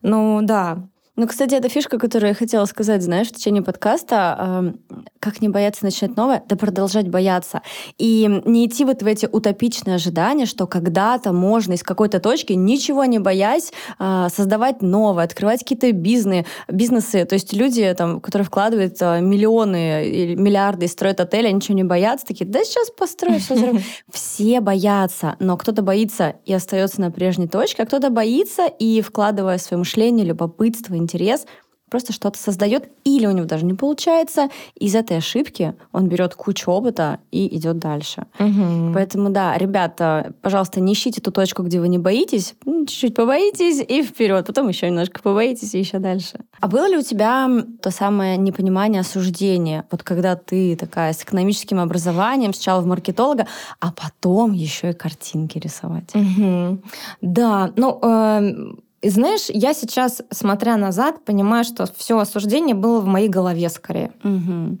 Ну 0.00 0.40
да, 0.42 0.78
ну, 1.14 1.26
кстати, 1.26 1.54
это 1.54 1.68
фишка, 1.68 1.98
которую 1.98 2.30
я 2.30 2.34
хотела 2.34 2.64
сказать, 2.64 3.02
знаешь, 3.02 3.28
в 3.28 3.32
течение 3.32 3.62
подкаста. 3.62 4.74
Э, 4.88 5.02
как 5.20 5.42
не 5.42 5.50
бояться 5.50 5.84
начинать 5.84 6.16
новое? 6.16 6.42
Да 6.48 6.56
продолжать 6.56 7.08
бояться. 7.08 7.60
И 7.98 8.26
не 8.46 8.66
идти 8.66 8.86
вот 8.86 9.02
в 9.02 9.06
эти 9.06 9.28
утопичные 9.30 9.96
ожидания, 9.96 10.46
что 10.46 10.66
когда-то 10.66 11.34
можно 11.34 11.74
из 11.74 11.82
какой-то 11.82 12.18
точки, 12.18 12.54
ничего 12.54 13.04
не 13.04 13.18
боясь, 13.18 13.74
э, 13.98 14.28
создавать 14.34 14.80
новое, 14.80 15.24
открывать 15.24 15.60
какие-то 15.60 15.92
бизнесы, 15.92 16.46
бизнесы. 16.68 17.26
То 17.26 17.34
есть 17.34 17.52
люди, 17.52 17.94
там, 17.94 18.22
которые 18.22 18.46
вкладывают 18.46 18.96
э, 19.02 19.20
миллионы 19.20 20.08
или 20.08 20.34
миллиарды 20.34 20.86
и 20.86 20.88
строят 20.88 21.20
отели, 21.20 21.46
они 21.46 21.56
ничего 21.56 21.76
не 21.76 21.84
боятся, 21.84 22.24
такие, 22.24 22.48
да 22.48 22.64
сейчас 22.64 22.90
построю, 22.90 23.38
все 23.38 23.78
Все 24.10 24.60
боятся, 24.62 25.36
но 25.40 25.58
кто-то 25.58 25.82
боится 25.82 26.36
и 26.46 26.54
остается 26.54 27.02
на 27.02 27.10
прежней 27.10 27.48
точке, 27.48 27.82
а 27.82 27.86
кто-то 27.86 28.08
боится 28.08 28.66
и, 28.66 29.02
вкладывая 29.02 29.58
свое 29.58 29.78
мышление, 29.78 30.24
любопытство, 30.24 31.01
интерес, 31.02 31.46
просто 31.92 32.14
что-то 32.14 32.38
создает, 32.38 32.88
или 33.04 33.26
у 33.26 33.32
него 33.32 33.44
даже 33.44 33.66
не 33.66 33.74
получается. 33.74 34.48
Из 34.76 34.94
этой 34.94 35.18
ошибки 35.18 35.74
он 35.92 36.08
берет 36.08 36.34
кучу 36.34 36.70
опыта 36.70 37.18
и 37.30 37.54
идет 37.54 37.78
дальше. 37.78 38.24
Угу. 38.38 38.94
Поэтому 38.94 39.28
да, 39.28 39.58
ребята, 39.58 40.32
пожалуйста, 40.40 40.80
не 40.80 40.94
ищите 40.94 41.20
ту 41.20 41.30
точку, 41.30 41.62
где 41.62 41.80
вы 41.80 41.88
не 41.88 41.98
боитесь, 41.98 42.54
чуть-чуть 42.64 43.14
побоитесь 43.14 43.84
и 43.86 44.02
вперед, 44.02 44.46
потом 44.46 44.68
еще 44.68 44.88
немножко 44.88 45.20
побоитесь 45.20 45.74
и 45.74 45.80
еще 45.80 45.98
дальше. 45.98 46.38
А 46.60 46.66
было 46.66 46.88
ли 46.88 46.96
у 46.96 47.02
тебя 47.02 47.46
то 47.82 47.90
самое 47.90 48.38
непонимание, 48.38 49.02
осуждение, 49.02 49.84
вот 49.90 50.02
когда 50.02 50.34
ты 50.34 50.76
такая 50.76 51.12
с 51.12 51.22
экономическим 51.22 51.78
образованием, 51.78 52.54
сначала 52.54 52.80
в 52.80 52.86
маркетолога, 52.86 53.46
а 53.80 53.92
потом 53.92 54.52
еще 54.52 54.90
и 54.90 54.94
картинки 54.94 55.58
рисовать? 55.58 56.14
Угу. 56.14 56.82
Да, 57.20 57.70
ну 57.76 58.00
э 58.02 58.72
и 59.02 59.08
знаешь, 59.08 59.46
я 59.48 59.74
сейчас, 59.74 60.22
смотря 60.30 60.76
назад, 60.76 61.24
понимаю, 61.24 61.64
что 61.64 61.86
все 61.96 62.18
осуждение 62.18 62.74
было 62.74 63.00
в 63.00 63.06
моей 63.06 63.28
голове 63.28 63.68
скорее. 63.68 64.12
Угу. 64.22 64.78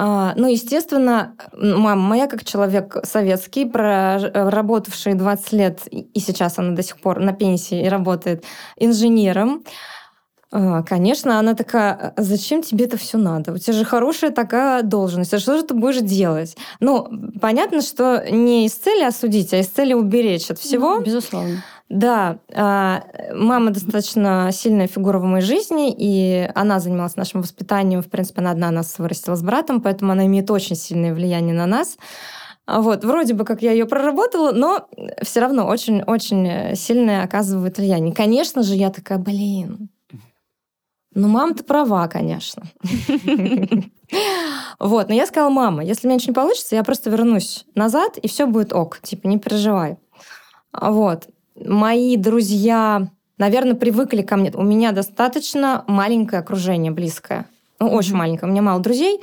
Ну, 0.00 0.46
естественно, 0.46 1.34
мама 1.52 2.00
моя, 2.00 2.26
как 2.28 2.44
человек 2.44 2.98
советский, 3.02 3.64
проработавший 3.64 5.14
20 5.14 5.52
лет, 5.52 5.80
и 5.90 6.20
сейчас 6.20 6.58
она 6.58 6.76
до 6.76 6.84
сих 6.84 7.00
пор 7.00 7.18
на 7.18 7.32
пенсии 7.32 7.84
и 7.84 7.88
работает 7.88 8.44
инженером, 8.76 9.64
а, 10.50 10.82
Конечно, 10.82 11.38
она 11.38 11.54
такая, 11.54 12.14
«А 12.16 12.22
зачем 12.22 12.62
тебе 12.62 12.86
это 12.86 12.96
все 12.96 13.18
надо? 13.18 13.52
У 13.52 13.58
тебя 13.58 13.74
же 13.74 13.84
хорошая 13.84 14.30
такая 14.30 14.82
должность, 14.82 15.34
а 15.34 15.38
что 15.38 15.58
же 15.58 15.62
ты 15.62 15.74
будешь 15.74 16.00
делать? 16.00 16.56
Ну, 16.80 17.06
понятно, 17.40 17.82
что 17.82 18.24
не 18.30 18.64
из 18.64 18.72
цели 18.72 19.04
осудить, 19.04 19.52
а 19.52 19.58
из 19.58 19.66
цели 19.66 19.92
уберечь 19.92 20.50
от 20.50 20.58
всего. 20.58 20.96
Ну, 20.96 21.02
безусловно. 21.02 21.62
Да, 21.88 22.38
а, 22.54 23.02
мама 23.32 23.70
достаточно 23.70 24.50
сильная 24.52 24.88
фигура 24.88 25.18
в 25.18 25.24
моей 25.24 25.42
жизни, 25.42 25.94
и 25.96 26.50
она 26.54 26.80
занималась 26.80 27.16
нашим 27.16 27.40
воспитанием. 27.40 28.02
В 28.02 28.10
принципе, 28.10 28.42
она 28.42 28.50
одна 28.50 28.70
нас 28.70 28.98
вырастила 28.98 29.36
с 29.36 29.42
братом, 29.42 29.80
поэтому 29.80 30.12
она 30.12 30.26
имеет 30.26 30.50
очень 30.50 30.76
сильное 30.76 31.14
влияние 31.14 31.54
на 31.54 31.66
нас. 31.66 31.96
Вот, 32.66 33.04
вроде 33.04 33.32
бы 33.32 33.46
как 33.46 33.62
я 33.62 33.72
ее 33.72 33.86
проработала, 33.86 34.52
но 34.52 34.86
все 35.22 35.40
равно 35.40 35.66
очень-очень 35.66 36.76
сильное 36.76 37.24
оказывает 37.24 37.78
влияние. 37.78 38.14
Конечно 38.14 38.62
же, 38.62 38.74
я 38.74 38.90
такая, 38.90 39.16
блин, 39.16 39.88
ну, 41.14 41.28
мама, 41.28 41.54
ты 41.54 41.64
права, 41.64 42.06
конечно. 42.08 42.64
Вот, 44.78 45.08
но 45.08 45.14
я 45.14 45.26
сказала, 45.26 45.50
мама, 45.50 45.84
если 45.84 46.06
у 46.06 46.08
меня 46.08 46.16
ничего 46.16 46.30
не 46.30 46.34
получится, 46.34 46.76
я 46.76 46.82
просто 46.82 47.10
вернусь 47.10 47.66
назад, 47.74 48.16
и 48.16 48.26
все 48.26 48.46
будет 48.46 48.72
ок, 48.72 49.00
типа, 49.02 49.26
не 49.26 49.38
переживай. 49.38 49.98
Вот 50.72 51.28
мои 51.64 52.16
друзья, 52.16 53.08
наверное, 53.38 53.74
привыкли 53.74 54.22
ко 54.22 54.36
мне. 54.36 54.50
У 54.54 54.62
меня 54.62 54.92
достаточно 54.92 55.84
маленькое 55.86 56.40
окружение, 56.40 56.92
близкое. 56.92 57.46
Ну, 57.80 57.88
очень 57.90 58.16
маленькое. 58.16 58.48
У 58.48 58.52
меня 58.52 58.62
мало 58.62 58.80
друзей. 58.80 59.20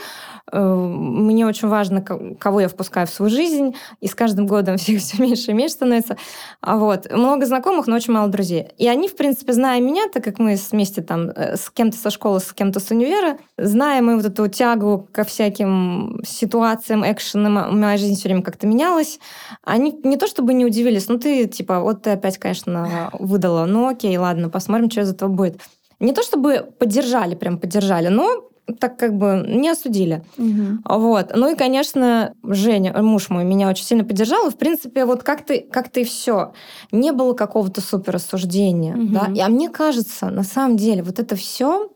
Э, 0.51 0.59
мне 0.63 1.45
очень 1.45 1.67
важно, 1.67 2.01
кого 2.01 2.61
я 2.61 2.69
впускаю 2.69 3.05
в 3.05 3.09
свою 3.09 3.29
жизнь, 3.29 3.75
и 3.99 4.07
с 4.07 4.15
каждым 4.15 4.47
годом 4.47 4.77
всех 4.77 5.01
все 5.01 5.21
меньше 5.21 5.51
и 5.51 5.53
меньше 5.53 5.75
становится. 5.75 6.17
А 6.61 6.77
вот. 6.77 7.11
Много 7.11 7.45
знакомых, 7.45 7.87
но 7.87 7.95
очень 7.95 8.13
мало 8.13 8.29
друзей. 8.29 8.67
И 8.77 8.87
они, 8.87 9.09
в 9.09 9.15
принципе, 9.15 9.53
зная 9.53 9.81
меня, 9.81 10.03
так 10.13 10.23
как 10.23 10.39
мы 10.39 10.57
вместе 10.71 11.01
там 11.01 11.29
э, 11.29 11.57
с 11.57 11.69
кем-то 11.69 11.97
со 11.97 12.09
школы, 12.09 12.39
с 12.39 12.53
кем-то 12.53 12.79
с 12.79 12.91
универа, 12.91 13.37
зная 13.57 14.01
мы 14.01 14.15
вот 14.15 14.25
эту 14.25 14.47
тягу 14.47 15.07
ко 15.11 15.25
всяким 15.25 16.21
ситуациям, 16.25 17.03
экшенам, 17.03 17.77
моя 17.77 17.97
жизнь 17.97 18.15
все 18.15 18.29
время 18.29 18.41
как-то 18.41 18.67
менялась, 18.67 19.19
они 19.63 19.99
не 20.03 20.17
то 20.17 20.27
чтобы 20.27 20.53
не 20.53 20.65
удивились, 20.65 21.07
ну 21.09 21.19
ты, 21.19 21.47
типа, 21.47 21.79
вот 21.79 22.03
ты 22.03 22.11
опять, 22.11 22.37
конечно, 22.37 23.09
выдала, 23.13 23.65
ну 23.65 23.87
окей, 23.87 24.17
ладно, 24.17 24.49
посмотрим, 24.49 24.89
что 24.89 25.01
из 25.01 25.11
этого 25.11 25.29
будет. 25.29 25.59
Не 26.05 26.13
то 26.13 26.23
чтобы 26.23 26.71
поддержали, 26.77 27.35
прям 27.35 27.57
поддержали, 27.57 28.07
но 28.07 28.49
так 28.79 28.97
как 28.97 29.15
бы 29.17 29.43
не 29.47 29.69
осудили. 29.69 30.23
Угу. 30.37 30.97
Вот. 30.97 31.31
Ну 31.35 31.51
и, 31.51 31.55
конечно, 31.55 32.33
Женя, 32.43 32.93
муж 33.01 33.29
мой, 33.29 33.43
меня 33.43 33.69
очень 33.69 33.85
сильно 33.85 34.03
поддержал. 34.03 34.47
И, 34.47 34.51
в 34.51 34.57
принципе, 34.57 35.05
вот 35.05 35.23
как-то 35.23 35.59
как 35.59 35.95
и 35.97 36.03
все. 36.03 36.53
Не 36.91 37.11
было 37.11 37.33
какого-то 37.33 37.81
супер 37.81 38.15
осуждения. 38.15 38.95
Угу. 38.95 39.07
Да? 39.07 39.31
И, 39.33 39.39
а 39.39 39.49
мне 39.49 39.69
кажется, 39.69 40.29
на 40.29 40.43
самом 40.43 40.77
деле, 40.77 41.03
вот 41.03 41.19
это 41.19 41.35
все 41.35 41.91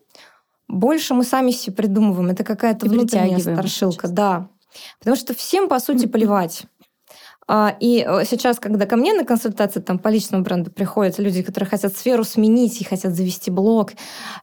больше 0.68 1.16
мы 1.16 1.24
сами 1.24 1.52
себе 1.52 1.76
придумываем. 1.76 2.30
Это 2.30 2.44
какая-то 2.44 2.86
внутренняя 2.86 3.40
старшилка. 3.40 4.08
Да. 4.08 4.50
Потому 5.00 5.18
что 5.18 5.34
всем, 5.34 5.68
по 5.68 5.80
сути, 5.80 6.06
плевать. 6.08 6.64
А, 7.52 7.76
и 7.80 8.06
э, 8.08 8.26
сейчас, 8.26 8.60
когда 8.60 8.86
ко 8.86 8.96
мне 8.96 9.12
на 9.12 9.26
консультации 9.26 9.80
там, 9.80 9.98
по 9.98 10.10
личному 10.10 10.44
бренду 10.44 10.70
приходят 10.70 11.18
люди, 11.18 11.42
которые 11.42 11.68
хотят 11.68 11.98
сферу 11.98 12.24
сменить 12.24 12.80
и 12.80 12.84
хотят 12.84 13.16
завести 13.16 13.50
блог, 13.50 13.94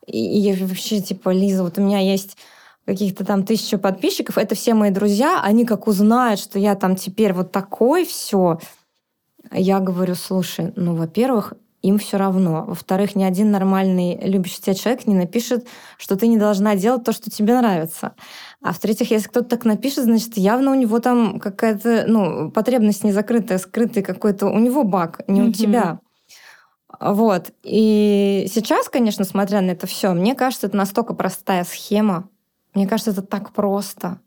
и, 0.09 0.19
я 0.19 0.57
вообще 0.67 1.01
типа, 1.01 1.29
Лиза, 1.29 1.63
вот 1.63 1.79
у 1.79 1.83
меня 1.83 2.01
есть 2.01 2.37
каких-то 2.85 3.25
там 3.25 3.45
тысячу 3.45 3.79
подписчиков, 3.79 4.39
это 4.39 4.57
все 4.57 4.75
мои 4.75 4.91
друзья, 4.91 5.41
они 5.41 5.65
как 5.65 5.87
узнают, 5.87 6.41
что 6.41 6.59
я 6.59 6.75
там 6.75 6.97
теперь 6.97 7.33
вот 7.33 7.53
такой, 7.53 8.05
все. 8.05 8.59
Я 9.53 9.79
говорю, 9.79 10.17
слушай, 10.17 10.73
ну, 10.75 10.97
во-первых, 10.97 11.53
им 11.87 11.99
все 11.99 12.17
равно. 12.17 12.65
Во-вторых, 12.67 13.15
ни 13.15 13.25
один 13.25 13.51
нормальный 13.51 14.19
любящий 14.23 14.61
тебя 14.61 14.75
человек 14.75 15.07
не 15.07 15.15
напишет, 15.15 15.67
что 15.99 16.17
ты 16.17 16.27
не 16.27 16.37
должна 16.37 16.75
делать 16.75 17.05
то, 17.05 17.13
что 17.13 17.31
тебе 17.31 17.57
нравится. 17.57 18.15
А 18.63 18.73
в-третьих, 18.73 19.11
если 19.11 19.29
кто-то 19.29 19.49
так 19.49 19.65
напишет, 19.65 20.05
значит, 20.05 20.37
явно 20.37 20.73
у 20.73 20.75
него 20.75 20.99
там 20.99 21.39
какая-то, 21.39 22.05
ну, 22.07 22.51
потребность 22.51 23.05
незакрытая, 23.05 23.59
скрытый 23.59 24.03
какой-то, 24.03 24.49
у 24.49 24.59
него 24.59 24.83
баг, 24.83 25.21
не 25.29 25.43
у 25.43 25.53
тебя. 25.53 26.01
Вот. 26.99 27.51
И 27.63 28.47
сейчас, 28.53 28.89
конечно, 28.89 29.25
смотря 29.25 29.61
на 29.61 29.71
это 29.71 29.87
все, 29.87 30.13
мне 30.13 30.35
кажется, 30.35 30.67
это 30.67 30.77
настолько 30.77 31.15
простая 31.15 31.65
схема. 31.65 32.29
Мне 32.75 32.87
кажется, 32.87 33.13
это 33.13 33.23
так 33.23 33.53
просто. 33.53 34.21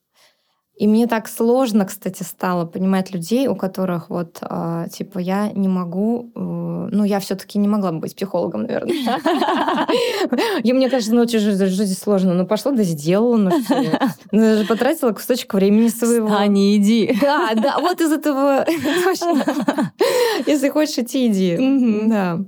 И 0.80 0.88
мне 0.88 1.08
так 1.08 1.28
сложно, 1.28 1.84
кстати, 1.84 2.24
стало 2.24 2.64
понимать 2.64 3.12
людей, 3.12 3.50
у 3.50 3.56
которых 3.56 4.10
вот, 4.10 4.38
э, 4.42 4.86
типа, 4.90 5.20
я 5.20 5.52
не 5.52 5.68
могу, 5.68 6.32
э, 6.34 6.40
ну, 6.40 7.04
я 7.04 7.20
все 7.20 7.36
таки 7.36 7.60
не 7.60 7.68
могла 7.68 7.92
бы 7.92 8.00
быть 8.00 8.16
психологом, 8.16 8.62
наверное. 8.62 8.96
И 10.64 10.72
мне 10.72 10.90
кажется, 10.90 11.14
ну, 11.14 11.28
жизнь 11.28 12.00
сложно. 12.00 12.34
Ну, 12.34 12.48
пошла, 12.48 12.72
да 12.72 12.84
сделала, 12.84 13.36
ну, 13.36 13.52
ну 14.32 14.66
потратила 14.68 15.12
кусочек 15.12 15.54
времени 15.54 15.90
своего. 15.90 16.34
А 16.34 16.48
не 16.48 16.78
иди. 16.78 17.14
Да, 17.20 17.52
да, 17.56 17.80
вот 17.80 18.00
из 18.00 18.14
этого... 18.14 18.66
Если 20.48 20.70
хочешь 20.70 20.98
идти, 20.98 21.28
иди. 21.28 22.08
Да. 22.08 22.40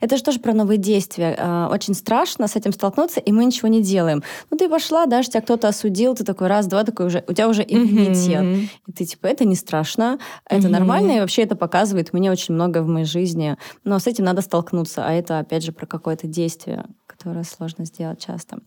Это 0.00 0.16
же 0.16 0.22
тоже 0.22 0.40
про 0.40 0.52
новые 0.52 0.78
действия. 0.78 1.36
А, 1.38 1.68
очень 1.72 1.94
страшно 1.94 2.48
с 2.48 2.56
этим 2.56 2.72
столкнуться, 2.72 3.20
и 3.20 3.32
мы 3.32 3.44
ничего 3.44 3.68
не 3.68 3.82
делаем. 3.82 4.22
Ну, 4.50 4.56
ты 4.56 4.68
пошла, 4.68 5.06
даже 5.06 5.28
тебя 5.30 5.40
кто-то 5.40 5.68
осудил, 5.68 6.14
ты 6.14 6.24
такой 6.24 6.48
раз, 6.48 6.66
два, 6.66 6.84
такой 6.84 7.06
уже, 7.06 7.24
у 7.26 7.32
тебя 7.32 7.48
уже 7.48 7.62
иммунитет. 7.62 8.42
Mm-hmm. 8.42 8.68
И 8.86 8.92
ты 8.92 9.04
типа, 9.04 9.26
это 9.26 9.44
не 9.44 9.56
страшно, 9.56 10.18
это 10.48 10.66
mm-hmm. 10.66 10.70
нормально, 10.70 11.12
и 11.12 11.20
вообще 11.20 11.42
это 11.42 11.56
показывает 11.56 12.12
мне 12.12 12.30
очень 12.30 12.54
многое 12.54 12.82
в 12.82 12.88
моей 12.88 13.06
жизни. 13.06 13.56
Но 13.84 13.98
с 13.98 14.06
этим 14.06 14.24
надо 14.24 14.42
столкнуться, 14.42 15.04
а 15.06 15.12
это, 15.12 15.38
опять 15.38 15.64
же, 15.64 15.72
про 15.72 15.86
какое-то 15.86 16.26
действие 16.26 16.84
которое 17.18 17.42
сложно 17.42 17.84
сделать 17.84 18.24
часто. 18.24 18.58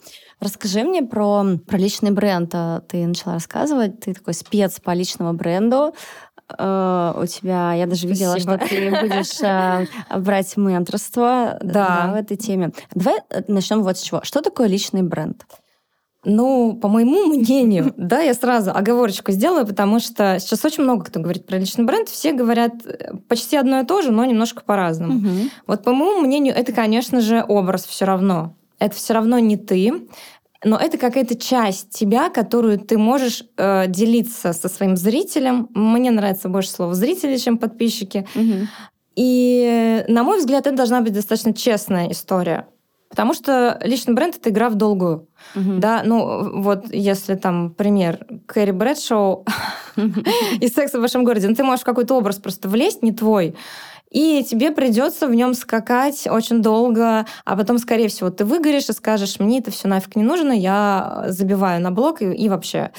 Расскажи 0.41 0.83
мне 0.83 1.03
про, 1.03 1.57
про 1.65 1.77
личный 1.77 2.11
бренд. 2.11 2.51
А, 2.53 2.81
ты 2.81 3.07
начала 3.07 3.35
рассказывать, 3.35 4.01
ты 4.01 4.13
такой 4.13 4.33
спец 4.33 4.79
по 4.81 4.91
личному 4.91 5.31
бренду. 5.33 5.93
Uh, 6.57 7.23
у 7.23 7.25
тебя, 7.25 7.73
я 7.73 7.85
даже 7.87 8.07
видела, 8.07 8.31
Спасибо. 8.31 8.57
что 8.57 8.67
ты 8.67 8.89
будешь 8.89 9.41
uh, 9.41 9.87
брать 10.19 10.57
менторство 10.57 11.57
да. 11.61 12.03
Да, 12.05 12.11
в 12.13 12.15
этой 12.15 12.37
теме. 12.37 12.71
Давай 12.93 13.19
э, 13.29 13.41
начнем 13.47 13.83
вот 13.83 13.97
с 13.97 14.01
чего. 14.01 14.21
Что 14.23 14.41
такое 14.41 14.67
личный 14.67 15.03
бренд? 15.03 15.45
Ну, 16.23 16.77
по 16.79 16.87
моему 16.87 17.25
мнению, 17.33 17.93
да, 17.97 18.21
я 18.21 18.33
сразу 18.33 18.71
оговорочку 18.71 19.31
сделаю, 19.31 19.65
потому 19.65 19.99
что 19.99 20.37
сейчас 20.39 20.63
очень 20.65 20.83
много 20.83 21.05
кто 21.05 21.19
говорит 21.19 21.45
про 21.45 21.57
личный 21.57 21.85
бренд, 21.85 22.09
все 22.09 22.31
говорят 22.33 22.73
э, 22.85 23.13
почти 23.27 23.57
одно 23.57 23.79
и 23.81 23.85
то 23.85 24.01
же, 24.01 24.11
но 24.11 24.25
немножко 24.25 24.63
по-разному. 24.63 25.17
Угу. 25.17 25.49
Вот 25.67 25.83
по 25.83 25.93
моему 25.93 26.21
мнению, 26.21 26.55
это, 26.55 26.71
конечно 26.73 27.21
же, 27.21 27.43
образ 27.47 27.85
все 27.85 28.05
равно. 28.05 28.55
Это 28.79 28.95
все 28.95 29.13
равно 29.13 29.37
не 29.39 29.57
ты, 29.57 30.07
но 30.63 30.77
это 30.77 30.97
какая-то 30.97 31.35
часть 31.35 31.89
тебя, 31.89 32.29
которую 32.29 32.79
ты 32.79 32.97
можешь 32.97 33.43
э, 33.57 33.87
делиться 33.87 34.53
со 34.53 34.69
своим 34.69 34.95
зрителем. 34.95 35.69
Мне 35.73 36.11
нравится 36.11 36.49
больше 36.49 36.69
слово 36.69 36.93
зрители, 36.93 37.37
чем 37.37 37.57
подписчики. 37.57 38.27
Угу. 38.35 38.67
И, 39.15 40.05
на 40.07 40.23
мой 40.23 40.39
взгляд, 40.39 40.67
это 40.67 40.75
должна 40.75 41.01
быть 41.01 41.13
достаточно 41.13 41.53
честная 41.53 42.11
история. 42.11 42.67
Потому 43.09 43.33
что 43.33 43.77
личный 43.83 44.13
бренд— 44.13 44.37
это 44.37 44.51
игра 44.51 44.69
в 44.69 44.75
долгую. 44.75 45.27
Uh-huh. 45.53 45.79
Да, 45.79 46.01
ну 46.05 46.61
вот 46.61 46.85
если 46.93 47.35
там 47.35 47.71
пример 47.73 48.25
Кэрри 48.45 48.71
Брэдшоу 48.71 49.45
из 50.61 50.73
«Секса 50.73 50.97
в 50.97 51.01
вашем 51.01 51.25
городе», 51.25 51.49
ну 51.49 51.55
ты 51.55 51.63
можешь 51.65 51.81
в 51.81 51.85
какой-то 51.85 52.15
образ 52.15 52.37
просто 52.37 52.69
влезть, 52.69 53.03
не 53.03 53.11
твой, 53.11 53.55
и 54.11 54.43
тебе 54.43 54.71
придется 54.71 55.27
в 55.27 55.33
нем 55.33 55.53
скакать 55.53 56.27
очень 56.29 56.61
долго, 56.61 57.25
а 57.45 57.55
потом, 57.55 57.77
скорее 57.77 58.09
всего, 58.09 58.29
ты 58.29 58.43
выгоришь 58.43 58.89
и 58.89 58.93
скажешь, 58.93 59.39
мне 59.39 59.59
это 59.59 59.71
все 59.71 59.87
нафиг 59.87 60.17
не 60.17 60.23
нужно, 60.23 60.51
я 60.51 61.25
забиваю 61.27 61.81
на 61.81 61.91
блок 61.91 62.21
и, 62.21 62.25
и 62.25 62.49
вообще. 62.49 62.91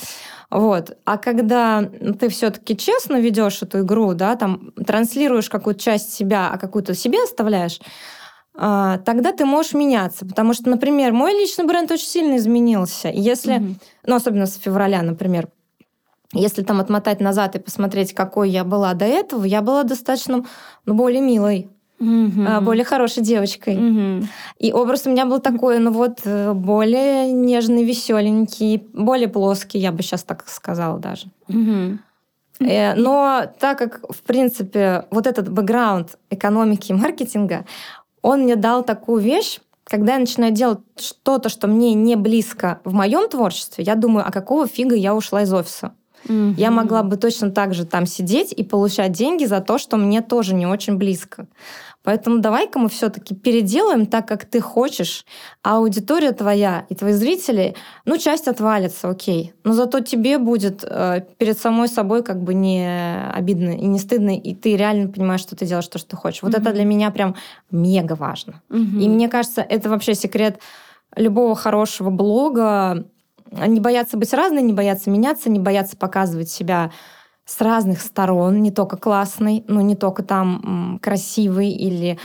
Вот. 0.50 0.96
А 1.04 1.18
когда 1.18 1.82
ты 2.18 2.28
все-таки 2.28 2.76
честно 2.76 3.20
ведешь 3.20 3.62
эту 3.62 3.80
игру, 3.80 4.14
да, 4.14 4.36
там 4.36 4.72
транслируешь 4.72 5.50
какую-то 5.50 5.80
часть 5.80 6.12
себя, 6.12 6.50
а 6.50 6.58
какую-то 6.58 6.94
себе 6.94 7.22
оставляешь, 7.22 7.80
а, 8.54 8.98
тогда 8.98 9.32
ты 9.32 9.44
можешь 9.44 9.74
меняться. 9.74 10.26
Потому 10.26 10.54
что, 10.54 10.68
например, 10.68 11.12
мой 11.12 11.32
личный 11.32 11.66
бренд 11.66 11.90
очень 11.90 12.06
сильно 12.06 12.36
изменился. 12.36 13.08
Если, 13.08 13.56
mm-hmm. 13.56 13.74
ну, 14.06 14.14
особенно 14.14 14.46
с 14.46 14.56
февраля, 14.56 15.02
например, 15.02 15.48
если 16.32 16.62
там 16.62 16.80
отмотать 16.80 17.20
назад 17.20 17.56
и 17.56 17.60
посмотреть, 17.60 18.14
какой 18.14 18.50
я 18.50 18.64
была 18.64 18.94
до 18.94 19.04
этого, 19.04 19.44
я 19.44 19.60
была 19.60 19.82
достаточно 19.84 20.44
ну, 20.86 20.94
более 20.94 21.20
милой. 21.20 21.68
Mm-hmm. 22.00 22.62
более 22.62 22.84
хорошей 22.84 23.22
девочкой. 23.22 23.76
Mm-hmm. 23.76 24.26
И 24.58 24.72
образ 24.72 25.06
у 25.06 25.10
меня 25.10 25.24
был 25.24 25.38
такой, 25.38 25.78
ну 25.78 25.92
вот, 25.92 26.22
э, 26.24 26.52
более 26.52 27.30
нежный, 27.30 27.84
веселенький, 27.84 28.82
более 28.92 29.28
плоский, 29.28 29.78
я 29.78 29.92
бы 29.92 30.02
сейчас 30.02 30.24
так 30.24 30.48
сказала 30.48 30.98
даже. 30.98 31.28
Mm-hmm. 31.46 31.98
Но 32.96 33.44
так 33.60 33.78
как, 33.78 34.00
в 34.08 34.22
принципе, 34.22 35.06
вот 35.12 35.28
этот 35.28 35.48
бэкграунд 35.48 36.18
экономики 36.30 36.90
и 36.90 36.94
маркетинга, 36.94 37.66
он 38.20 38.42
мне 38.42 38.56
дал 38.56 38.82
такую 38.82 39.22
вещь, 39.22 39.60
когда 39.84 40.14
я 40.14 40.18
начинаю 40.18 40.52
делать 40.52 40.80
что-то, 40.96 41.48
что 41.48 41.66
мне 41.66 41.94
не 41.94 42.16
близко 42.16 42.80
в 42.84 42.92
моем 42.92 43.28
творчестве, 43.28 43.84
я 43.84 43.94
думаю, 43.94 44.26
а 44.26 44.32
какого 44.32 44.66
фига 44.66 44.94
я 44.94 45.14
ушла 45.14 45.42
из 45.42 45.52
офиса? 45.52 45.92
Mm-hmm. 46.26 46.54
Я 46.56 46.70
могла 46.70 47.02
бы 47.02 47.16
точно 47.16 47.50
так 47.50 47.74
же 47.74 47.84
там 47.84 48.06
сидеть 48.06 48.52
и 48.52 48.64
получать 48.64 49.12
деньги 49.12 49.44
за 49.44 49.60
то, 49.60 49.78
что 49.78 49.96
мне 49.96 50.22
тоже 50.22 50.54
не 50.54 50.66
очень 50.66 50.96
близко. 50.96 51.46
Поэтому 52.04 52.40
давай-ка 52.40 52.78
мы 52.78 52.88
все-таки 52.88 53.34
переделаем 53.34 54.06
так, 54.06 54.26
как 54.26 54.44
ты 54.44 54.60
хочешь, 54.60 55.24
а 55.62 55.76
аудитория 55.76 56.32
твоя 56.32 56.84
и 56.88 56.94
твои 56.94 57.12
зрители, 57.12 57.76
ну, 58.04 58.18
часть 58.18 58.48
отвалится, 58.48 59.08
окей. 59.08 59.54
Но 59.62 59.72
зато 59.72 60.00
тебе 60.00 60.38
будет 60.38 60.84
э, 60.84 61.24
перед 61.38 61.58
самой 61.58 61.88
собой 61.88 62.24
как 62.24 62.42
бы 62.42 62.54
не 62.54 63.30
обидно 63.32 63.70
и 63.70 63.86
не 63.86 64.00
стыдно, 64.00 64.36
и 64.36 64.54
ты 64.54 64.76
реально 64.76 65.08
понимаешь, 65.10 65.42
что 65.42 65.54
ты 65.54 65.64
делаешь 65.64 65.86
то, 65.86 65.98
что 65.98 66.10
ты 66.10 66.16
хочешь. 66.16 66.42
Вот 66.42 66.54
mm-hmm. 66.54 66.60
это 66.60 66.72
для 66.72 66.84
меня 66.84 67.10
прям 67.12 67.36
мега 67.70 68.14
важно. 68.14 68.62
Mm-hmm. 68.68 69.00
И 69.00 69.08
мне 69.08 69.28
кажется, 69.28 69.62
это 69.62 69.88
вообще 69.88 70.14
секрет 70.14 70.58
любого 71.14 71.54
хорошего 71.54 72.10
блога, 72.10 73.06
не 73.52 73.80
бояться 73.80 74.16
быть 74.16 74.32
разной, 74.32 74.62
не 74.62 74.72
бояться 74.72 75.10
меняться, 75.10 75.50
не 75.50 75.58
бояться 75.58 75.96
показывать 75.96 76.50
себя 76.50 76.90
с 77.44 77.60
разных 77.60 78.00
сторон, 78.00 78.62
не 78.62 78.70
только 78.70 78.96
классный, 78.96 79.64
но 79.68 79.80
не 79.80 79.96
только 79.96 80.22
там 80.22 80.98
красивый 81.02 81.70
или 81.70 82.18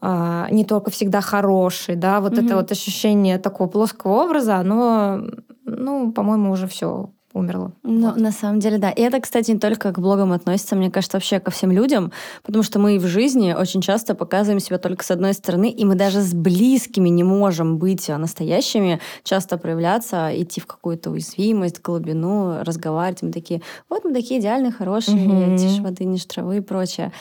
э, 0.00 0.46
не 0.50 0.64
только 0.64 0.90
всегда 0.90 1.20
хороший, 1.20 1.94
да, 1.94 2.20
вот 2.20 2.32
mm-hmm. 2.32 2.46
это 2.46 2.56
вот 2.56 2.72
ощущение 2.72 3.38
такого 3.38 3.68
плоского 3.68 4.24
образа, 4.24 4.56
оно, 4.56 5.20
ну, 5.64 6.12
по-моему, 6.12 6.50
уже 6.52 6.66
все 6.66 7.10
умерла. 7.32 7.72
Ну, 7.82 8.08
вот. 8.08 8.16
на 8.16 8.32
самом 8.32 8.60
деле, 8.60 8.78
да. 8.78 8.90
И 8.90 9.00
это, 9.00 9.20
кстати, 9.20 9.50
не 9.50 9.58
только 9.58 9.92
к 9.92 9.98
блогам 9.98 10.32
относится, 10.32 10.76
мне 10.76 10.90
кажется, 10.90 11.16
вообще 11.16 11.40
ко 11.40 11.50
всем 11.50 11.70
людям, 11.70 12.12
потому 12.42 12.62
что 12.62 12.78
мы 12.78 12.98
в 12.98 13.06
жизни 13.06 13.52
очень 13.52 13.80
часто 13.80 14.14
показываем 14.14 14.60
себя 14.60 14.78
только 14.78 15.04
с 15.04 15.10
одной 15.10 15.34
стороны, 15.34 15.70
и 15.70 15.84
мы 15.84 15.94
даже 15.94 16.20
с 16.20 16.34
близкими 16.34 17.08
не 17.08 17.24
можем 17.24 17.78
быть 17.78 18.08
настоящими, 18.08 19.00
часто 19.24 19.58
проявляться, 19.58 20.30
идти 20.34 20.60
в 20.60 20.66
какую-то 20.66 21.10
уязвимость, 21.10 21.80
глубину, 21.82 22.62
разговаривать. 22.62 23.22
Мы 23.22 23.32
такие, 23.32 23.62
вот 23.88 24.04
мы 24.04 24.12
такие 24.12 24.40
идеальные, 24.40 24.72
хорошие, 24.72 25.16
mm-hmm. 25.16 25.58
тише 25.58 25.82
воды, 25.82 26.04
ниже 26.04 26.26
травы 26.26 26.58
и 26.58 26.60
прочее. 26.60 27.12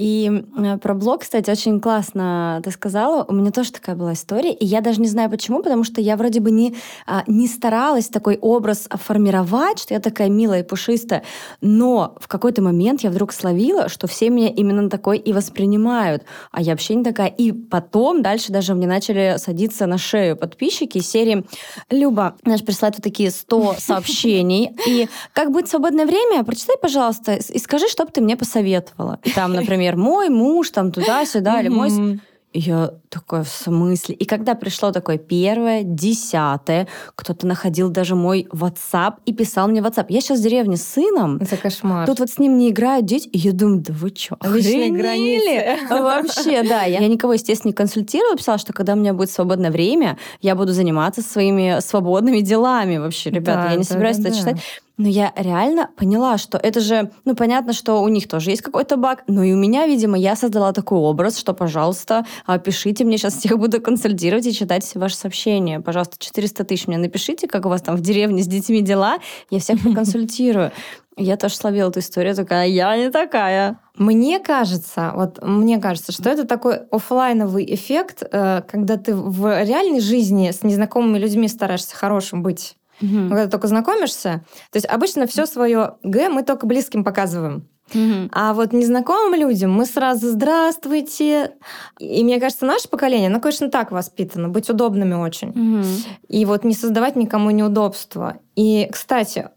И 0.00 0.44
э, 0.56 0.78
про 0.78 0.94
блог, 0.94 1.20
кстати, 1.20 1.50
очень 1.50 1.78
классно 1.78 2.62
ты 2.64 2.70
сказала. 2.70 3.22
У 3.28 3.34
меня 3.34 3.50
тоже 3.50 3.70
такая 3.70 3.94
была 3.94 4.14
история. 4.14 4.54
И 4.54 4.64
я 4.64 4.80
даже 4.80 4.98
не 4.98 5.08
знаю 5.08 5.28
почему, 5.28 5.62
потому 5.62 5.84
что 5.84 6.00
я 6.00 6.16
вроде 6.16 6.40
бы 6.40 6.50
не, 6.50 6.74
а, 7.06 7.22
не 7.26 7.46
старалась 7.46 8.08
такой 8.08 8.38
образ 8.40 8.88
формировать, 8.90 9.78
что 9.78 9.92
я 9.92 10.00
такая 10.00 10.30
милая 10.30 10.60
и 10.60 10.62
пушистая. 10.62 11.22
Но 11.60 12.14
в 12.18 12.28
какой-то 12.28 12.62
момент 12.62 13.02
я 13.02 13.10
вдруг 13.10 13.34
словила, 13.34 13.90
что 13.90 14.06
все 14.06 14.30
меня 14.30 14.48
именно 14.48 14.88
такой 14.88 15.18
и 15.18 15.34
воспринимают. 15.34 16.24
А 16.50 16.62
я 16.62 16.72
вообще 16.72 16.94
не 16.94 17.04
такая. 17.04 17.28
И 17.28 17.52
потом 17.52 18.22
дальше 18.22 18.52
даже 18.52 18.74
мне 18.74 18.86
начали 18.86 19.34
садиться 19.36 19.84
на 19.84 19.98
шею 19.98 20.34
подписчики 20.34 20.96
серии 21.00 21.44
«Люба, 21.90 22.36
знаешь, 22.42 22.64
присылать 22.64 22.94
вот 22.94 23.04
такие 23.04 23.30
100 23.30 23.74
сообщений. 23.78 24.70
И 24.86 25.10
как 25.34 25.50
в 25.50 25.66
свободное 25.66 26.06
время? 26.06 26.42
Прочитай, 26.42 26.76
пожалуйста, 26.80 27.34
и 27.34 27.58
скажи, 27.58 27.86
что 27.86 28.06
бы 28.06 28.10
ты 28.10 28.22
мне 28.22 28.38
посоветовала». 28.38 29.18
И 29.24 29.30
там, 29.32 29.52
например, 29.60 29.89
например, 29.90 29.96
мой 29.96 30.28
муж 30.28 30.70
там 30.70 30.92
туда-сюда, 30.92 31.60
или 31.60 31.68
мой... 31.68 32.20
я 32.52 32.92
такое 33.08 33.42
в 33.42 33.48
смысле? 33.48 34.14
И 34.14 34.24
когда 34.24 34.54
пришло 34.54 34.92
такое 34.92 35.18
первое, 35.18 35.82
десятое, 35.82 36.88
кто-то 37.14 37.46
находил 37.46 37.90
даже 37.90 38.14
мой 38.14 38.48
WhatsApp 38.52 39.14
и 39.24 39.32
писал 39.32 39.68
мне 39.68 39.80
WhatsApp. 39.80 40.06
Я 40.08 40.20
сейчас 40.20 40.40
в 40.40 40.42
деревне 40.42 40.76
с 40.76 40.82
сыном. 40.82 41.36
Это 41.36 41.56
кошмар. 41.56 42.06
Тут 42.06 42.20
вот 42.20 42.30
с 42.30 42.38
ним 42.38 42.58
не 42.58 42.70
играют 42.70 43.06
дети. 43.06 43.28
И 43.28 43.38
я 43.38 43.52
думаю, 43.52 43.80
да 43.80 43.92
вы 43.92 44.12
что, 44.16 44.36
Личные 44.42 44.90
границы. 44.90 45.78
Вообще, 45.90 46.62
да. 46.62 46.84
Я, 46.84 47.00
я 47.00 47.08
никого, 47.08 47.34
естественно, 47.34 47.70
не 47.70 47.74
консультировала. 47.74 48.36
Писала, 48.36 48.58
что 48.58 48.72
когда 48.72 48.94
у 48.94 48.96
меня 48.96 49.12
будет 49.12 49.30
свободное 49.30 49.70
время, 49.70 50.18
я 50.40 50.54
буду 50.54 50.72
заниматься 50.72 51.22
своими 51.22 51.80
свободными 51.80 52.40
делами 52.40 52.98
вообще, 52.98 53.30
ребята. 53.30 53.62
Да, 53.62 53.70
я 53.70 53.76
не 53.76 53.84
да, 53.84 53.88
собираюсь 53.88 54.16
да, 54.18 54.28
это 54.28 54.38
читать. 54.38 54.60
Но 55.00 55.08
я 55.08 55.32
реально 55.34 55.88
поняла, 55.96 56.36
что 56.36 56.58
это 56.58 56.80
же, 56.80 57.10
ну, 57.24 57.34
понятно, 57.34 57.72
что 57.72 58.02
у 58.02 58.08
них 58.08 58.28
тоже 58.28 58.50
есть 58.50 58.60
какой-то 58.60 58.98
баг, 58.98 59.24
но 59.28 59.42
и 59.42 59.54
у 59.54 59.56
меня, 59.56 59.86
видимо, 59.86 60.18
я 60.18 60.36
создала 60.36 60.74
такой 60.74 60.98
образ, 60.98 61.38
что, 61.38 61.54
пожалуйста, 61.54 62.26
а, 62.44 62.58
пишите 62.58 63.04
мне, 63.04 63.16
сейчас 63.16 63.36
всех 63.36 63.58
буду 63.58 63.80
консультировать 63.80 64.44
и 64.44 64.52
читать 64.52 64.84
все 64.84 64.98
ваши 64.98 65.16
сообщения. 65.16 65.80
Пожалуйста, 65.80 66.16
400 66.18 66.64
тысяч 66.64 66.86
мне 66.86 66.98
напишите, 66.98 67.48
как 67.48 67.64
у 67.64 67.70
вас 67.70 67.80
там 67.80 67.96
в 67.96 68.02
деревне 68.02 68.42
с 68.42 68.46
детьми 68.46 68.82
дела, 68.82 69.20
я 69.48 69.58
всех 69.58 69.80
проконсультирую. 69.82 70.70
Я 71.16 71.38
тоже 71.38 71.54
словила 71.54 71.88
эту 71.88 72.00
историю, 72.00 72.34
такая, 72.34 72.68
я 72.68 72.94
не 72.98 73.10
такая. 73.10 73.80
Мне 73.96 74.38
кажется, 74.38 75.12
вот 75.14 75.42
мне 75.42 75.78
кажется, 75.78 76.12
что 76.12 76.28
это 76.28 76.46
такой 76.46 76.76
офлайновый 76.90 77.64
эффект, 77.74 78.22
э, 78.30 78.60
когда 78.68 78.98
ты 78.98 79.14
в 79.14 79.64
реальной 79.64 80.00
жизни 80.00 80.50
с 80.50 80.62
незнакомыми 80.62 81.16
людьми 81.16 81.48
стараешься 81.48 81.96
хорошим 81.96 82.42
быть. 82.42 82.76
Угу. 83.00 83.28
Когда 83.28 83.46
только 83.48 83.68
знакомишься. 83.68 84.44
То 84.70 84.76
есть 84.76 84.86
обычно 84.86 85.26
все 85.26 85.46
свое 85.46 85.94
Г 86.02 86.28
мы 86.28 86.42
только 86.42 86.66
близким 86.66 87.04
показываем. 87.04 87.68
Угу. 87.94 88.30
А 88.32 88.54
вот 88.54 88.72
незнакомым 88.72 89.34
людям 89.34 89.72
мы 89.72 89.84
сразу 89.84 90.28
«здравствуйте». 90.28 91.52
И 91.98 92.22
мне 92.22 92.38
кажется, 92.38 92.66
наше 92.66 92.88
поколение, 92.88 93.28
оно, 93.28 93.40
конечно, 93.40 93.70
так 93.70 93.90
воспитано, 93.90 94.48
быть 94.48 94.70
удобными 94.70 95.14
очень. 95.14 95.50
Угу. 95.50 95.86
И 96.28 96.44
вот 96.44 96.64
не 96.64 96.74
создавать 96.74 97.16
никому 97.16 97.50
неудобства. 97.50 98.38
И, 98.54 98.88
кстати, 98.92 99.48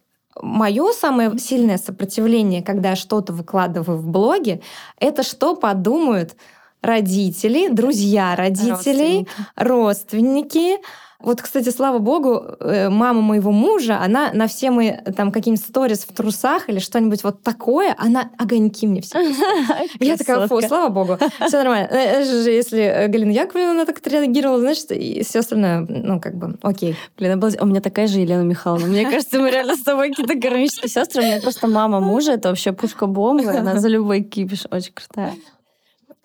мое 0.42 0.92
самое 0.94 1.38
сильное 1.38 1.78
сопротивление, 1.78 2.64
когда 2.64 2.92
я 2.92 2.96
что-то 2.96 3.34
выкладываю 3.34 3.98
в 3.98 4.08
блоге, 4.08 4.62
это 5.00 5.24
что 5.24 5.56
подумают 5.56 6.36
родители, 6.82 7.70
друзья 7.70 8.36
родителей, 8.36 9.28
родственники. 9.56 10.76
родственники 10.76 10.78
вот, 11.24 11.42
кстати, 11.42 11.70
слава 11.70 12.00
богу, 12.00 12.44
э, 12.60 12.90
мама 12.90 13.22
моего 13.22 13.52
мужа, 13.52 14.00
она 14.02 14.32
на 14.34 14.48
все 14.48 14.72
мои 14.72 14.92
там 15.16 15.32
какие-нибудь 15.32 15.66
сторис 15.66 16.06
в 16.08 16.14
трусах 16.14 16.68
или 16.68 16.80
что-нибудь 16.80 17.24
вот 17.24 17.42
такое, 17.42 17.96
она 17.98 18.30
огоньки 18.38 18.86
мне 18.86 19.02
все. 19.02 19.20
Я 20.02 20.18
такая, 20.18 20.48
фу, 20.48 20.62
слава 20.62 20.90
богу, 20.90 21.18
все 21.48 21.58
нормально. 21.58 21.88
Э, 21.92 22.24
э, 22.24 22.54
если 22.54 23.08
Галина 23.08 23.32
Яковлевна 23.32 23.72
она 23.72 23.86
так 23.86 24.00
отреагировала, 24.00 24.60
значит, 24.60 24.92
и 24.92 25.24
все 25.24 25.40
остальное, 25.40 25.86
ну, 25.88 26.20
как 26.20 26.36
бы, 26.36 26.58
окей. 26.62 26.98
Блин, 27.18 27.42
у 27.42 27.66
меня 27.66 27.80
такая 27.80 28.08
же 28.08 28.20
Елена 28.20 28.44
Михайловна. 28.44 28.88
Мне 28.88 29.10
кажется, 29.10 29.40
мы 29.40 29.50
реально 29.50 29.78
с 29.78 29.82
тобой 29.82 30.10
какие-то 30.10 30.36
гармонические 30.36 30.90
сестры. 30.90 31.24
У 31.24 31.26
меня 31.26 31.42
просто 31.42 31.68
мама 31.68 32.02
мужа, 32.02 32.34
это 32.34 32.50
вообще 32.50 32.74
пушка-бомба, 32.74 33.52
она 33.52 33.80
за 33.80 33.88
любой 33.88 34.24
кипиш, 34.24 34.66
очень 34.70 34.92
крутая. 34.94 35.34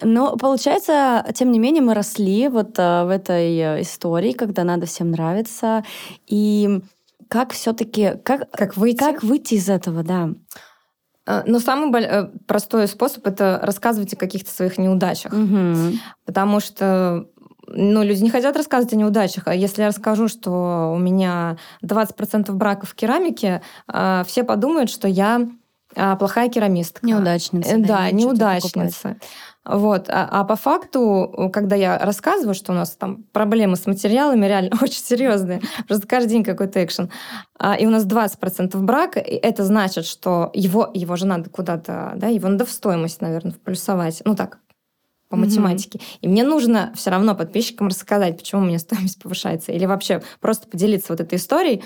Но 0.00 0.36
получается, 0.36 1.26
тем 1.34 1.50
не 1.50 1.58
менее, 1.58 1.82
мы 1.82 1.94
росли 1.94 2.48
вот 2.48 2.78
uh, 2.78 3.06
в 3.06 3.10
этой 3.10 3.56
э, 3.56 3.82
истории, 3.82 4.32
когда 4.32 4.62
надо 4.62 4.86
всем 4.86 5.10
нравиться. 5.10 5.84
И 6.26 6.80
как 7.28 7.52
все-таки 7.52 8.12
как 8.24 8.50
как 8.50 8.76
выйти 8.76 8.98
как 8.98 9.22
выйти 9.22 9.54
из 9.54 9.68
этого, 9.68 10.02
да? 10.04 10.30
Э, 11.26 11.42
но 11.46 11.58
самый 11.58 11.92
простой 12.46 12.86
способ 12.86 13.26
это 13.26 13.58
рассказывать 13.62 14.14
о 14.14 14.16
каких-то 14.16 14.50
своих 14.50 14.78
неудачах, 14.78 15.32
угу. 15.32 15.98
потому 16.24 16.60
что 16.60 17.26
ну, 17.66 18.02
люди 18.02 18.22
не 18.22 18.30
хотят 18.30 18.56
рассказывать 18.56 18.94
о 18.94 18.96
неудачах. 18.96 19.46
А 19.46 19.54
если 19.54 19.82
я 19.82 19.88
расскажу, 19.88 20.28
что 20.28 20.92
у 20.94 20.98
меня 20.98 21.58
20% 21.84 22.50
браков 22.52 22.90
в 22.90 22.94
керамике, 22.94 23.60
все 23.86 24.42
подумают, 24.42 24.88
что 24.88 25.06
я 25.06 25.46
плохая 25.94 26.48
керамистка. 26.48 27.04
Неудачница. 27.06 27.76
Да, 27.76 27.86
да 27.86 28.10
неудачница. 28.10 29.16
Вот. 29.68 30.08
А, 30.08 30.26
а 30.30 30.44
по 30.44 30.56
факту, 30.56 31.50
когда 31.52 31.76
я 31.76 31.98
рассказываю, 31.98 32.54
что 32.54 32.72
у 32.72 32.74
нас 32.74 32.96
там 32.96 33.24
проблемы 33.32 33.76
с 33.76 33.86
материалами 33.86 34.46
реально 34.46 34.70
очень 34.82 35.02
серьезные, 35.02 35.60
просто 35.86 36.06
каждый 36.06 36.30
день 36.30 36.44
какой-то 36.44 36.82
экшен, 36.82 37.10
а, 37.58 37.74
и 37.74 37.86
у 37.86 37.90
нас 37.90 38.06
20% 38.06 38.76
брака, 38.78 39.20
и 39.20 39.34
это 39.34 39.64
значит, 39.64 40.06
что 40.06 40.50
его, 40.54 40.90
его 40.94 41.16
же 41.16 41.26
надо 41.26 41.50
куда-то, 41.50 42.14
да, 42.16 42.28
его 42.28 42.48
надо 42.48 42.64
в 42.64 42.70
стоимость, 42.70 43.20
наверное, 43.20 43.52
вплюсовать. 43.52 44.22
Ну 44.24 44.34
так, 44.34 44.58
по 45.28 45.36
математике. 45.36 45.98
Mm-hmm. 45.98 46.18
И 46.22 46.28
мне 46.28 46.44
нужно 46.44 46.92
все 46.96 47.10
равно 47.10 47.34
подписчикам 47.34 47.88
рассказать, 47.88 48.38
почему 48.38 48.62
у 48.62 48.64
меня 48.64 48.78
стоимость 48.78 49.22
повышается. 49.22 49.72
Или 49.72 49.84
вообще 49.84 50.22
просто 50.40 50.66
поделиться 50.66 51.12
вот 51.12 51.20
этой 51.20 51.36
историей, 51.36 51.84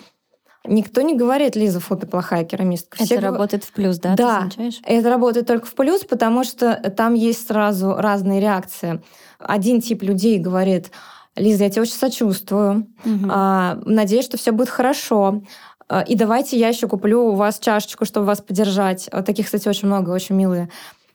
Никто 0.64 1.02
не 1.02 1.16
говорит, 1.16 1.56
Лиза, 1.56 1.80
фу, 1.80 1.96
ты 1.96 2.06
плохая 2.06 2.44
керамистка. 2.44 2.96
Все 2.96 3.14
это 3.16 3.26
гов... 3.26 3.32
работает 3.32 3.64
в 3.64 3.72
плюс, 3.72 3.98
да? 3.98 4.14
Да, 4.14 4.48
это 4.84 5.10
работает 5.10 5.46
только 5.46 5.66
в 5.66 5.74
плюс, 5.74 6.04
потому 6.04 6.44
что 6.44 6.74
там 6.96 7.14
есть 7.14 7.48
сразу 7.48 7.94
разные 7.96 8.40
реакции. 8.40 9.02
Один 9.40 9.80
тип 9.80 10.02
людей 10.02 10.38
говорит, 10.38 10.92
Лиза, 11.34 11.64
я 11.64 11.70
тебя 11.70 11.82
очень 11.82 11.94
сочувствую, 11.94 12.86
угу. 13.04 13.26
а, 13.28 13.78
надеюсь, 13.84 14.24
что 14.24 14.36
все 14.36 14.52
будет 14.52 14.68
хорошо. 14.68 15.42
А, 15.88 16.02
и 16.02 16.14
давайте 16.14 16.58
я 16.58 16.68
еще 16.68 16.86
куплю 16.86 17.24
у 17.24 17.34
вас 17.34 17.58
чашечку, 17.58 18.04
чтобы 18.04 18.26
вас 18.26 18.40
поддержать. 18.40 19.08
Вот 19.12 19.26
таких, 19.26 19.46
кстати, 19.46 19.68
очень 19.68 19.88
много, 19.88 20.10
очень 20.10 20.36
милые. 20.36 20.68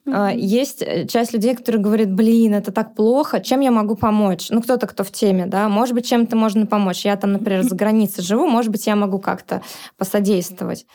Mm-hmm. 0.08 0.38
Есть 0.38 0.82
э, 0.82 1.06
часть 1.08 1.34
людей, 1.34 1.56
которые 1.56 1.82
говорят, 1.82 2.12
блин, 2.12 2.54
это 2.54 2.72
так 2.72 2.96
плохо, 2.96 3.42
чем 3.42 3.60
я 3.60 3.72
могу 3.72 3.96
помочь? 3.96 4.48
Ну, 4.50 4.62
кто-то, 4.62 4.88
кто 4.88 5.04
в 5.04 5.12
теме, 5.12 5.46
да, 5.46 5.68
может 5.70 5.94
быть, 5.94 6.08
чем-то 6.08 6.36
можно 6.36 6.66
помочь. 6.66 7.06
Я 7.06 7.16
там, 7.18 7.34
например, 7.34 7.64
за 7.64 7.76
границей 7.76 8.24
живу, 8.24 8.48
может 8.48 8.72
быть, 8.72 8.88
я 8.88 8.96
могу 8.96 9.20
как-то 9.20 9.62
посодействовать. 9.98 10.86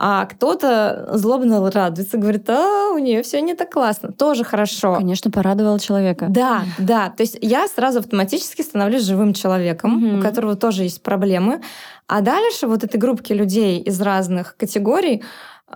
А 0.00 0.26
кто-то 0.26 1.08
злобно 1.14 1.68
радуется, 1.72 2.18
говорит, 2.18 2.48
а, 2.48 2.90
у 2.92 2.98
нее 2.98 3.24
все 3.24 3.40
не 3.40 3.54
так 3.54 3.72
классно. 3.72 4.12
Тоже 4.12 4.44
хорошо. 4.44 4.94
Конечно, 4.94 5.28
порадовал 5.32 5.80
человека. 5.80 6.26
Да, 6.30 6.62
да. 6.78 7.10
То 7.10 7.24
есть 7.24 7.36
я 7.40 7.66
сразу 7.66 7.98
автоматически 7.98 8.62
становлюсь 8.62 9.02
живым 9.02 9.34
человеком, 9.34 9.98
mm-hmm. 9.98 10.18
у 10.18 10.22
которого 10.22 10.54
тоже 10.54 10.84
есть 10.84 11.02
проблемы. 11.02 11.60
А 12.06 12.20
дальше 12.20 12.68
вот 12.68 12.84
этой 12.84 12.96
группки 12.96 13.32
людей 13.32 13.80
из 13.80 14.00
разных 14.00 14.56
категорий, 14.56 15.24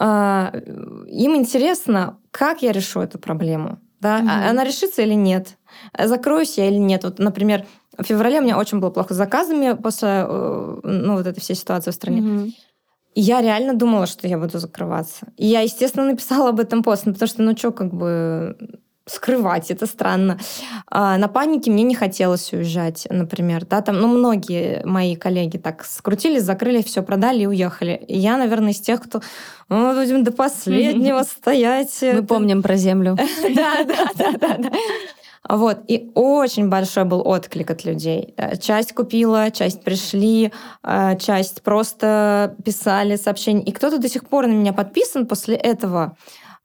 им 0.00 1.36
интересно, 1.36 2.18
как 2.30 2.62
я 2.62 2.72
решу 2.72 3.00
эту 3.00 3.18
проблему. 3.18 3.78
Да? 4.00 4.20
Mm-hmm. 4.20 4.50
Она 4.50 4.64
решится 4.64 5.02
или 5.02 5.14
нет? 5.14 5.58
Закроюсь 5.96 6.58
я 6.58 6.68
или 6.68 6.78
нет? 6.78 7.04
Вот, 7.04 7.18
например, 7.18 7.66
в 7.96 8.04
феврале 8.04 8.40
у 8.40 8.42
меня 8.42 8.58
очень 8.58 8.80
было 8.80 8.90
плохо 8.90 9.14
с 9.14 9.16
заказами 9.16 9.74
после 9.74 10.24
э, 10.26 10.80
ну, 10.82 11.16
вот 11.16 11.26
этой 11.26 11.40
всей 11.40 11.54
ситуации 11.54 11.92
в 11.92 11.94
стране. 11.94 12.20
Mm-hmm. 12.20 12.50
И 13.14 13.20
я 13.20 13.42
реально 13.42 13.74
думала, 13.74 14.06
что 14.06 14.26
я 14.26 14.38
буду 14.38 14.58
закрываться. 14.58 15.28
И 15.36 15.46
я, 15.46 15.60
естественно, 15.60 16.06
написала 16.06 16.48
об 16.48 16.60
этом 16.60 16.82
пост, 16.82 17.06
ну, 17.06 17.12
потому 17.12 17.28
что, 17.28 17.42
ну 17.42 17.56
что, 17.56 17.70
как 17.70 17.92
бы 17.92 18.56
скрывать, 19.06 19.70
это 19.70 19.86
странно. 19.86 20.38
А, 20.86 21.18
на 21.18 21.28
панике 21.28 21.70
мне 21.70 21.82
не 21.82 21.94
хотелось 21.94 22.52
уезжать, 22.52 23.06
например, 23.10 23.64
да, 23.66 23.80
там, 23.80 24.00
ну, 24.00 24.08
многие 24.08 24.84
мои 24.84 25.16
коллеги 25.16 25.56
так 25.56 25.84
скрутились, 25.84 26.42
закрыли, 26.42 26.82
все 26.82 27.02
продали 27.02 27.42
и 27.42 27.46
уехали. 27.46 28.02
И 28.08 28.18
я, 28.18 28.36
наверное, 28.36 28.72
из 28.72 28.80
тех, 28.80 29.02
кто 29.02 29.20
ну, 29.68 29.94
будем 29.94 30.22
до 30.24 30.32
последнего 30.32 31.22
стоять. 31.22 31.98
Мы 32.02 32.22
помним 32.24 32.62
про 32.62 32.76
землю. 32.76 33.16
Да, 33.54 33.84
да, 33.84 34.06
да, 34.16 34.32
да, 34.38 34.56
да. 34.58 34.70
Вот. 35.48 35.80
И 35.88 36.10
очень 36.14 36.68
большой 36.68 37.04
был 37.04 37.26
отклик 37.26 37.70
от 37.70 37.84
людей. 37.84 38.34
Э, 38.36 38.56
часть 38.56 38.92
купила, 38.92 39.50
часть 39.50 39.82
пришли, 39.82 40.52
э, 40.82 41.18
часть 41.18 41.62
просто 41.62 42.54
писали 42.64 43.16
сообщения. 43.16 43.62
И 43.62 43.72
кто-то 43.72 43.98
до 43.98 44.08
сих 44.08 44.28
пор 44.28 44.46
на 44.46 44.52
меня 44.52 44.72
подписан 44.72 45.26
после 45.26 45.56
этого. 45.56 46.16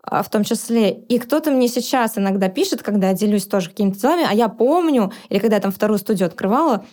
А, 0.09 0.23
в 0.23 0.29
том 0.29 0.43
числе. 0.43 0.91
И 0.91 1.19
кто-то 1.19 1.51
мне 1.51 1.67
сейчас 1.67 2.17
иногда 2.17 2.47
пишет, 2.47 2.81
когда 2.81 3.09
я 3.09 3.13
делюсь 3.13 3.45
тоже 3.45 3.69
какими-то 3.69 3.99
делами, 3.99 4.25
а 4.29 4.33
я 4.33 4.47
помню, 4.47 5.11
или 5.27 5.39
когда 5.39 5.57
я 5.57 5.61
там 5.61 5.71
вторую 5.71 5.99
студию 5.99 6.27
открывала, 6.27 6.85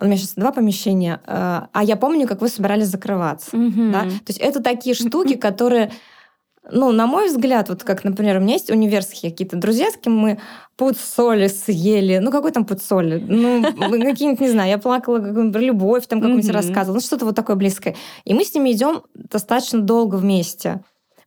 у 0.00 0.06
меня 0.06 0.16
сейчас 0.16 0.34
два 0.34 0.52
помещения, 0.52 1.20
э, 1.26 1.60
а 1.70 1.84
я 1.84 1.96
помню, 1.96 2.26
как 2.26 2.40
вы 2.40 2.48
собирались 2.48 2.86
закрываться. 2.86 3.54
Mm-hmm. 3.54 3.92
Да? 3.92 4.00
То 4.04 4.28
есть 4.28 4.38
это 4.40 4.62
такие 4.62 4.94
штуки, 4.94 5.34
которые, 5.34 5.92
ну, 6.70 6.92
на 6.92 7.06
мой 7.06 7.28
взгляд, 7.28 7.68
вот 7.68 7.84
как, 7.84 8.04
например, 8.04 8.38
у 8.38 8.40
меня 8.40 8.54
есть 8.54 8.70
универские 8.70 9.30
какие-то 9.30 9.58
друзья, 9.58 9.90
с 9.90 9.98
кем 9.98 10.16
мы 10.16 10.40
пуд 10.76 10.96
соли 10.96 11.48
съели. 11.48 12.20
Ну, 12.22 12.30
какой 12.30 12.52
там 12.52 12.64
пуд 12.64 12.82
соли? 12.82 13.22
Ну, 13.28 13.62
какие-нибудь, 13.62 14.40
не 14.40 14.50
знаю, 14.50 14.70
я 14.70 14.78
плакала, 14.78 15.18
про 15.18 15.60
любовь 15.60 16.06
там 16.06 16.22
какую-нибудь 16.22 16.50
рассказывала, 16.50 16.94
ну, 16.94 17.00
что-то 17.02 17.26
вот 17.26 17.36
такое 17.36 17.56
близкое. 17.56 17.94
И 18.24 18.32
мы 18.32 18.46
с 18.46 18.54
ними 18.54 18.72
идем 18.72 19.02
достаточно 19.14 19.80
долго 19.80 20.16
вместе. 20.16 20.80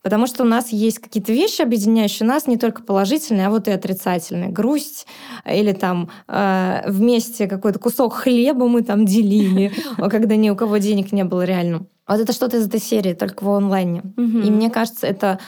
Потому 0.06 0.28
что 0.28 0.44
у 0.44 0.46
нас 0.46 0.70
есть 0.70 1.00
какие-то 1.00 1.34
вещи, 1.34 1.64
объединяющие 1.64 2.28
нас, 2.28 2.46
не 2.46 2.60
только 2.60 2.84
положительные, 2.84 3.48
а 3.48 3.50
вот 3.50 3.68
и 3.68 3.72
отрицательные. 3.72 4.52
Грусть 4.52 5.08
или 5.52 5.72
там 5.72 6.12
э, 6.28 6.84
вместе 6.86 7.48
какой-то 7.48 7.80
кусок 7.80 8.14
хлеба 8.14 8.68
мы 8.68 8.84
там 8.84 9.08
делили, 9.08 9.74
когда 9.98 10.36
ни 10.36 10.52
у 10.52 10.56
кого 10.56 10.78
денег 10.78 11.12
не 11.12 11.24
было 11.24 11.44
реально. 11.44 11.88
Вот 12.08 12.20
это 12.20 12.34
что-то 12.34 12.58
из 12.58 12.68
этой 12.68 12.80
серии, 12.80 13.16
только 13.16 13.44
в 13.44 13.50
онлайне. 13.50 14.04
И 14.46 14.52
мне 14.52 14.70
кажется, 14.70 15.08
это 15.08 15.40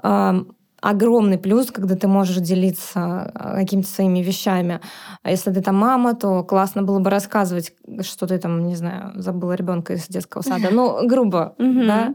э, 0.00 0.44
огромный 0.84 1.38
плюс, 1.38 1.72
когда 1.72 1.96
ты 1.96 2.06
можешь 2.06 2.36
делиться 2.36 3.32
э, 3.34 3.62
какими-то 3.62 3.88
своими 3.88 4.20
вещами. 4.20 4.80
А 5.22 5.30
если 5.32 5.50
ты 5.50 5.62
там 5.62 5.76
мама, 5.76 6.14
то 6.14 6.44
классно 6.44 6.82
было 6.82 7.00
бы 7.00 7.10
рассказывать, 7.10 7.72
что 8.02 8.26
ты 8.26 8.38
там, 8.38 8.66
не 8.68 8.76
знаю, 8.76 9.12
забыла 9.16 9.54
ребенка 9.54 9.94
из 9.94 10.06
детского 10.06 10.42
сада. 10.42 10.68
Ну, 10.74 11.06
грубо, 11.06 11.54
да. 11.58 12.14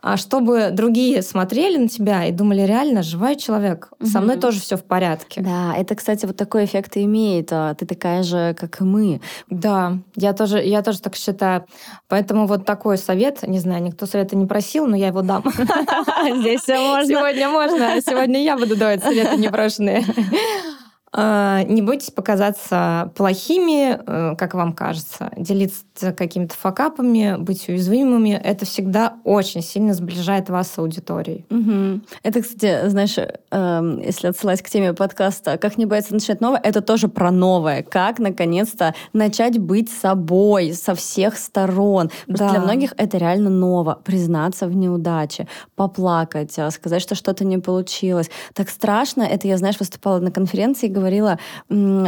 А 0.00 0.16
чтобы 0.16 0.70
другие 0.70 1.22
смотрели 1.22 1.76
на 1.76 1.88
тебя 1.88 2.24
и 2.24 2.32
думали, 2.32 2.62
реально 2.62 3.02
живой 3.02 3.34
человек. 3.34 3.88
Угу. 3.98 4.08
Со 4.08 4.20
мной 4.20 4.36
тоже 4.36 4.60
все 4.60 4.76
в 4.76 4.84
порядке. 4.84 5.40
Да, 5.40 5.74
это, 5.76 5.96
кстати, 5.96 6.24
вот 6.24 6.36
такой 6.36 6.66
эффект 6.66 6.96
и 6.96 7.04
имеет. 7.04 7.48
А, 7.52 7.74
ты 7.74 7.84
такая 7.84 8.22
же, 8.22 8.54
как 8.58 8.80
и 8.80 8.84
мы. 8.84 9.20
Да, 9.50 9.98
я 10.14 10.32
тоже, 10.34 10.62
я 10.62 10.82
тоже 10.82 11.00
так 11.00 11.16
считаю. 11.16 11.64
Поэтому 12.06 12.46
вот 12.46 12.64
такой 12.64 12.96
совет, 12.96 13.42
не 13.42 13.58
знаю, 13.58 13.82
никто 13.82 14.06
совета 14.06 14.36
не 14.36 14.46
просил, 14.46 14.86
но 14.86 14.94
я 14.94 15.08
его 15.08 15.22
дам. 15.22 15.42
Здесь 16.40 16.60
все 16.62 16.78
можно. 16.78 17.06
Сегодня 17.06 17.48
можно, 17.48 18.00
сегодня 18.00 18.42
я 18.42 18.56
буду 18.56 18.76
давать 18.76 19.02
советы 19.02 19.36
непрошенные. 19.36 20.04
А, 21.20 21.64
не 21.64 21.82
бойтесь 21.82 22.12
показаться 22.12 23.10
плохими, 23.16 23.98
э, 24.06 24.36
как 24.36 24.54
вам 24.54 24.72
кажется. 24.72 25.32
Делиться 25.36 26.12
какими-то 26.12 26.54
факапами, 26.54 27.34
быть 27.36 27.68
уязвимыми. 27.68 28.40
Это 28.40 28.64
всегда 28.64 29.14
очень 29.24 29.60
сильно 29.60 29.94
сближает 29.94 30.48
вас 30.48 30.70
с 30.70 30.78
аудиторией. 30.78 31.44
Угу. 31.50 32.02
Это, 32.22 32.40
кстати, 32.40 32.88
знаешь, 32.88 33.16
эм, 33.50 33.98
если 33.98 34.28
отсылать 34.28 34.62
к 34.62 34.68
теме 34.68 34.92
подкаста 34.92 35.58
«Как 35.58 35.76
не 35.76 35.86
бояться 35.86 36.14
начать 36.14 36.40
новое», 36.40 36.60
это 36.62 36.82
тоже 36.82 37.08
про 37.08 37.32
новое. 37.32 37.82
Как, 37.82 38.20
наконец-то, 38.20 38.94
начать 39.12 39.58
быть 39.58 39.90
собой 39.90 40.72
со 40.72 40.94
всех 40.94 41.36
сторон. 41.36 42.12
Просто 42.26 42.46
да. 42.46 42.50
для 42.52 42.60
многих 42.60 42.94
это 42.96 43.18
реально 43.18 43.50
ново. 43.50 43.98
Признаться 44.04 44.68
в 44.68 44.76
неудаче, 44.76 45.48
поплакать, 45.74 46.56
а, 46.60 46.70
сказать, 46.70 47.02
что 47.02 47.16
что-то 47.16 47.44
не 47.44 47.58
получилось. 47.58 48.30
Так 48.54 48.68
страшно. 48.68 49.22
Это 49.22 49.48
я, 49.48 49.56
знаешь, 49.56 49.80
выступала 49.80 50.20
на 50.20 50.30
конференции 50.30 50.86
говорила, 50.86 51.07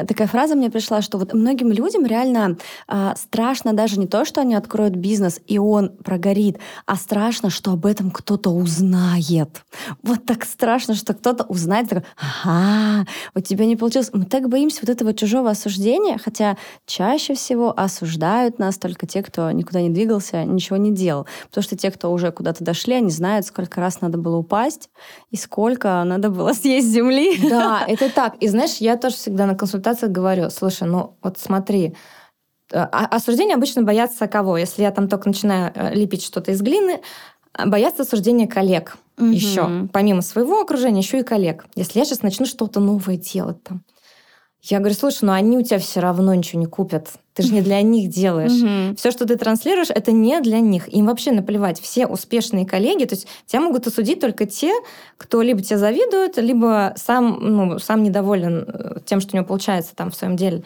такая 0.07 0.29
фраза 0.29 0.55
мне 0.55 0.71
пришла, 0.71 1.03
что 1.03 1.19
вот 1.19 1.33
многим 1.33 1.73
людям 1.73 2.07
реально 2.07 2.57
а, 2.89 3.15
страшно 3.17 3.73
даже 3.73 3.99
не 3.99 4.07
то, 4.07 4.25
что 4.25 4.41
они 4.41 4.55
откроют 4.55 4.95
бизнес, 4.95 5.41
и 5.47 5.59
он 5.59 5.91
прогорит, 5.91 6.59
а 6.87 6.97
страшно, 6.97 7.51
что 7.51 7.73
об 7.73 7.87
этом 7.87 8.11
кто-то 8.11 8.51
узнает. 8.51 9.63
Вот 10.03 10.25
так 10.25 10.45
страшно, 10.45 10.95
что 10.95 11.15
кто-то 11.15 11.45
узнает, 11.45 11.89
такой, 11.89 12.05
ага, 12.17 13.07
у 13.35 13.41
тебя 13.41 13.67
не 13.67 13.77
получилось. 13.77 14.11
Мы 14.13 14.25
так 14.25 14.49
боимся 14.49 14.81
вот 14.83 14.91
этого 14.91 15.15
чужого 15.15 15.51
осуждения, 15.51 16.19
хотя 16.19 16.57
чаще 16.87 17.35
всего 17.35 17.73
осуждают 17.77 18.59
нас 18.59 18.79
только 18.79 19.07
те, 19.07 19.23
кто 19.23 19.51
никуда 19.51 19.81
не 19.83 19.91
двигался, 19.91 20.45
ничего 20.45 20.77
не 20.77 20.93
делал. 20.93 21.27
Потому 21.49 21.63
что 21.63 21.77
те, 21.77 21.91
кто 21.91 22.13
уже 22.13 22.33
куда-то 22.33 22.65
дошли, 22.65 22.95
они 22.95 23.11
знают, 23.11 23.47
сколько 23.47 23.81
раз 23.81 24.01
надо 24.01 24.19
было 24.19 24.37
упасть 24.37 24.91
и 25.31 25.37
сколько 25.37 26.03
надо 26.05 26.31
было 26.31 26.53
съесть 26.55 26.89
земли. 26.89 27.39
Да, 27.49 27.85
это 27.87 28.11
так. 28.11 28.37
И 28.41 28.49
знаешь, 28.49 28.77
я 28.81 28.97
тоже 28.97 29.17
всегда 29.17 29.47
на 29.47 29.55
консультациях 29.55 30.13
говорю, 30.13 30.51
слушай, 30.51 30.89
ну 30.89 31.17
вот 31.23 31.39
смотри, 31.39 31.95
э, 32.73 32.79
а, 32.79 33.07
осуждение 33.07 33.57
обычно 33.57 33.83
боятся 33.83 34.27
кого? 34.27 34.57
Если 34.57 34.83
я 34.83 34.91
там 34.91 35.09
только 35.09 35.29
начинаю 35.29 35.73
э, 35.75 35.95
лепить 35.95 36.23
что-то 36.23 36.51
из 36.53 36.61
глины, 36.61 37.01
э, 37.59 37.67
боятся 37.67 38.03
осуждения 38.03 38.47
коллег 38.47 38.97
угу. 39.19 39.27
еще. 39.27 39.89
Помимо 39.93 40.23
своего 40.23 40.61
окружения, 40.61 41.01
еще 41.01 41.21
и 41.21 41.25
коллег. 41.25 41.67
Если 41.75 41.99
я 41.99 42.05
сейчас 42.05 42.23
начну 42.23 42.47
что-то 42.47 42.81
новое 42.81 43.17
делать 43.17 43.63
там, 43.63 43.83
я 44.63 44.79
говорю, 44.79 44.95
слушай, 44.95 45.25
ну 45.25 45.33
они 45.33 45.57
у 45.57 45.63
тебя 45.63 45.79
все 45.79 46.01
равно 46.01 46.35
ничего 46.35 46.61
не 46.61 46.67
купят. 46.67 47.09
Ты 47.41 47.49
же 47.49 47.55
не 47.55 47.63
для 47.63 47.81
них 47.83 48.11
делаешь. 48.11 48.97
Все, 48.97 49.11
что 49.11 49.27
ты 49.27 49.37
транслируешь, 49.37 49.91
это 49.91 50.13
не 50.13 50.41
для 50.41 50.61
них. 50.61 50.93
Им 50.93 51.07
вообще 51.07 51.33
наплевать. 51.33 51.81
Все 51.81 52.07
успешные 52.07 52.67
коллеги, 52.67 53.05
то 53.05 53.15
есть 53.15 53.27
тебя 53.47 53.61
могут 53.61 53.87
осудить 53.87 54.21
только 54.21 54.47
те, 54.47 54.73
кто 55.17 55.43
либо 55.43 55.63
тебе 55.63 55.79
завидует, 55.79 56.37
либо 56.39 56.95
сам, 56.97 57.39
ну, 57.41 57.79
сам 57.79 58.03
недоволен 58.03 58.65
э, 58.67 59.01
тем, 59.05 59.21
что 59.21 59.35
у 59.35 59.37
него 59.37 59.47
получается 59.47 59.95
там 59.95 60.11
в 60.11 60.17
своем 60.17 60.37
деле. 60.37 60.65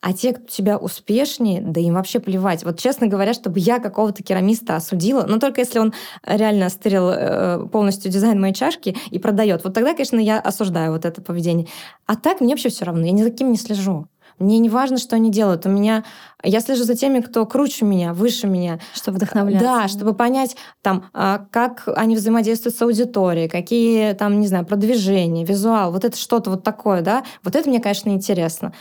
А 0.00 0.12
те, 0.12 0.34
кто 0.34 0.46
тебя 0.46 0.78
успешнее, 0.78 1.60
да 1.60 1.80
им 1.80 1.94
вообще 1.94 2.20
плевать. 2.20 2.62
Вот 2.62 2.78
честно 2.78 3.08
говоря, 3.08 3.34
чтобы 3.34 3.58
я 3.58 3.80
какого-то 3.80 4.22
керамиста 4.22 4.76
осудила, 4.76 5.24
но 5.26 5.38
только 5.38 5.60
если 5.60 5.78
он 5.80 5.94
реально 6.24 6.68
стырил 6.68 7.08
э, 7.08 7.66
полностью 7.66 8.12
дизайн 8.12 8.40
моей 8.40 8.54
чашки 8.54 8.96
и 9.10 9.18
продает. 9.18 9.64
Вот 9.64 9.74
тогда, 9.74 9.94
конечно, 9.94 10.20
я 10.20 10.38
осуждаю 10.38 10.92
вот 10.92 11.04
это 11.04 11.20
поведение. 11.22 11.66
А 12.06 12.14
так 12.14 12.40
мне 12.40 12.54
вообще 12.54 12.68
все 12.68 12.84
равно. 12.84 13.04
Я 13.06 13.12
ни 13.12 13.22
за 13.22 13.30
кем 13.30 13.50
не 13.50 13.58
слежу. 13.58 14.06
Мне 14.38 14.58
не 14.58 14.68
важно, 14.68 14.98
что 14.98 15.16
они 15.16 15.30
делают. 15.30 15.66
У 15.66 15.68
меня 15.68 16.04
я 16.42 16.60
слежу 16.60 16.84
за 16.84 16.94
теми, 16.94 17.20
кто 17.20 17.46
круче 17.46 17.84
меня, 17.84 18.12
выше 18.12 18.46
меня. 18.46 18.78
Чтобы 18.94 19.16
вдохновляться. 19.16 19.66
Да, 19.66 19.88
чтобы 19.88 20.14
понять, 20.14 20.56
там, 20.82 21.06
а, 21.12 21.46
как 21.50 21.88
они 21.96 22.16
взаимодействуют 22.16 22.76
с 22.76 22.82
аудиторией, 22.82 23.48
какие 23.48 24.12
там, 24.12 24.40
не 24.40 24.46
знаю, 24.46 24.66
продвижения, 24.66 25.44
визуал, 25.44 25.90
вот 25.90 26.04
это 26.04 26.16
что-то 26.16 26.50
вот 26.50 26.62
такое, 26.62 27.00
да. 27.00 27.24
Вот 27.42 27.56
это 27.56 27.68
мне, 27.68 27.80
конечно, 27.80 28.10
интересно 28.10 28.72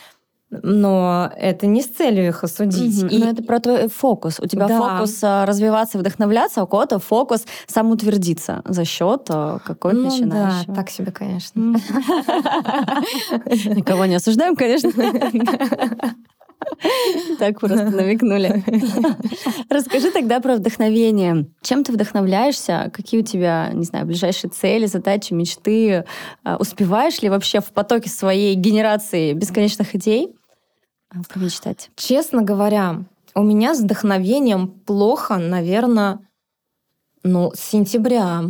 но 0.64 1.32
это 1.38 1.68
не 1.68 1.82
с 1.82 1.88
целью 1.88 2.28
их 2.28 2.44
осудить. 2.44 3.04
Угу. 3.04 3.14
И... 3.14 3.18
Но 3.18 3.30
это 3.30 3.44
про 3.44 3.60
твой 3.60 3.88
фокус. 3.88 4.40
У 4.40 4.48
тебя 4.48 4.68
да. 4.68 4.78
фокус 4.78 5.20
а, 5.24 5.46
развиваться, 5.46 5.98
вдохновляться, 5.98 6.62
а 6.62 6.64
у 6.64 6.68
кого-то 6.68 7.00
фокус 7.00 7.46
самоутвердиться 7.68 8.62
за 8.66 8.86
счет 8.86 9.28
а, 9.30 9.60
какой-то 9.60 9.98
ну, 9.98 10.06
начинающего. 10.06 10.66
Да, 10.68 10.76
так 10.76 10.90
себе, 10.90 11.12
конечно. 11.12 11.60
Никого 13.76 14.06
не 14.06 14.16
осуждаем, 14.16 14.56
конечно. 14.56 14.92
Так 17.40 17.60
просто 17.60 17.90
намекнули. 17.90 18.64
Расскажи 19.70 20.12
тогда 20.12 20.40
про 20.40 20.56
вдохновение. 20.56 21.48
Чем 21.62 21.84
ты 21.84 21.92
вдохновляешься? 21.92 22.90
Какие 22.94 23.22
у 23.22 23.24
тебя, 23.24 23.70
не 23.74 23.84
знаю, 23.84 24.06
ближайшие 24.06 24.50
цели, 24.52 24.86
задачи, 24.86 25.34
мечты? 25.34 26.06
А, 26.44 26.58
успеваешь 26.58 27.22
ли 27.22 27.30
вообще 27.30 27.60
в 27.60 27.72
потоке 27.72 28.10
своей 28.10 28.56
генерации 28.56 29.34
бесконечных 29.34 29.96
идей 29.96 30.36
помечтать? 31.30 31.90
Честно 31.96 32.42
говоря, 32.42 33.04
у 33.34 33.44
меня 33.44 33.76
с 33.76 33.82
вдохновением 33.82 34.68
плохо, 34.68 35.38
наверное, 35.38 36.20
ну, 37.24 37.52
с 37.54 37.60
сентября. 37.60 38.44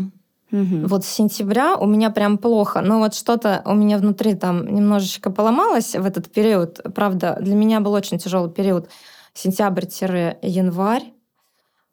Угу. 0.52 0.88
Вот 0.88 1.04
с 1.04 1.08
сентября 1.08 1.76
у 1.76 1.86
меня 1.86 2.10
прям 2.10 2.38
плохо. 2.38 2.82
Но 2.82 3.00
вот 3.00 3.16
что-то 3.16 3.62
у 3.66 3.74
меня 3.74 3.98
внутри 3.98 4.36
там 4.36 4.66
немножечко 4.66 5.32
поломалось 5.32 5.96
в 5.96 6.06
этот 6.06 6.32
период. 6.32 6.82
Правда, 6.94 7.38
для 7.42 7.56
меня 7.56 7.80
был 7.80 7.94
очень 7.94 8.20
тяжелый 8.20 8.52
период 8.52 8.90
сентябрь-январь. 9.34 11.14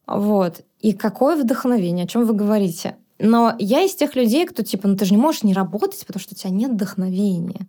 Вот. 0.06 0.62
И 0.80 0.92
какое 0.92 1.42
вдохновение, 1.42 2.04
о 2.04 2.08
чем 2.08 2.26
вы 2.26 2.34
говорите? 2.34 2.96
Но 3.18 3.54
я 3.58 3.82
из 3.82 3.94
тех 3.94 4.16
людей, 4.16 4.46
кто 4.46 4.62
типа, 4.62 4.88
ну 4.88 4.96
ты 4.96 5.04
же 5.04 5.12
не 5.12 5.20
можешь 5.20 5.44
не 5.44 5.54
работать, 5.54 6.04
потому 6.06 6.20
что 6.20 6.34
у 6.34 6.36
тебя 6.36 6.50
нет 6.50 6.72
вдохновения. 6.72 7.68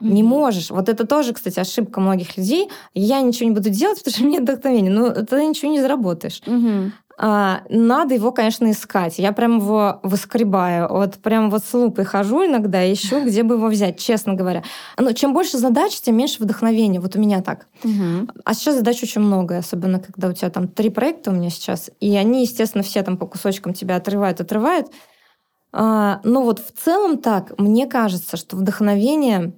Mm-hmm. 0.00 0.10
Не 0.10 0.22
можешь. 0.22 0.70
Вот 0.70 0.88
это 0.88 1.06
тоже, 1.06 1.32
кстати, 1.32 1.58
ошибка 1.58 2.00
многих 2.00 2.36
людей. 2.36 2.68
Я 2.94 3.20
ничего 3.20 3.48
не 3.48 3.54
буду 3.54 3.70
делать, 3.70 3.98
потому 4.04 4.14
что 4.14 4.24
нет 4.24 4.42
вдохновения. 4.42 4.90
Ну, 4.90 5.12
ты 5.12 5.44
ничего 5.44 5.70
не 5.70 5.80
заработаешь. 5.80 6.42
Mm-hmm 6.46 6.92
а, 7.20 7.62
надо 7.68 8.14
его, 8.14 8.30
конечно, 8.30 8.70
искать. 8.70 9.18
Я 9.18 9.32
прям 9.32 9.58
его 9.58 9.98
выскребаю. 10.04 10.88
Вот 10.88 11.16
прям 11.16 11.50
вот 11.50 11.64
с 11.64 11.74
лупой 11.74 12.04
хожу 12.04 12.46
иногда, 12.46 12.90
ищу, 12.90 13.24
где 13.26 13.42
бы 13.42 13.56
его 13.56 13.66
взять, 13.66 13.98
честно 13.98 14.34
говоря. 14.34 14.62
Но 14.96 15.10
чем 15.12 15.32
больше 15.32 15.58
задач, 15.58 16.00
тем 16.00 16.16
меньше 16.16 16.40
вдохновения. 16.40 17.00
Вот 17.00 17.16
у 17.16 17.20
меня 17.20 17.42
так. 17.42 17.66
Угу. 17.82 18.28
А 18.44 18.54
сейчас 18.54 18.76
задач 18.76 19.02
очень 19.02 19.20
много, 19.20 19.58
особенно 19.58 19.98
когда 19.98 20.28
у 20.28 20.32
тебя 20.32 20.48
там 20.50 20.68
три 20.68 20.90
проекта 20.90 21.32
у 21.32 21.34
меня 21.34 21.50
сейчас, 21.50 21.90
и 21.98 22.16
они, 22.16 22.42
естественно, 22.42 22.84
все 22.84 23.02
там 23.02 23.16
по 23.16 23.26
кусочкам 23.26 23.74
тебя 23.74 23.96
отрывают, 23.96 24.40
отрывают. 24.40 24.86
А, 25.72 26.20
но 26.22 26.42
вот 26.42 26.60
в 26.60 26.84
целом 26.84 27.18
так, 27.18 27.58
мне 27.58 27.88
кажется, 27.88 28.36
что 28.36 28.56
вдохновение 28.56 29.54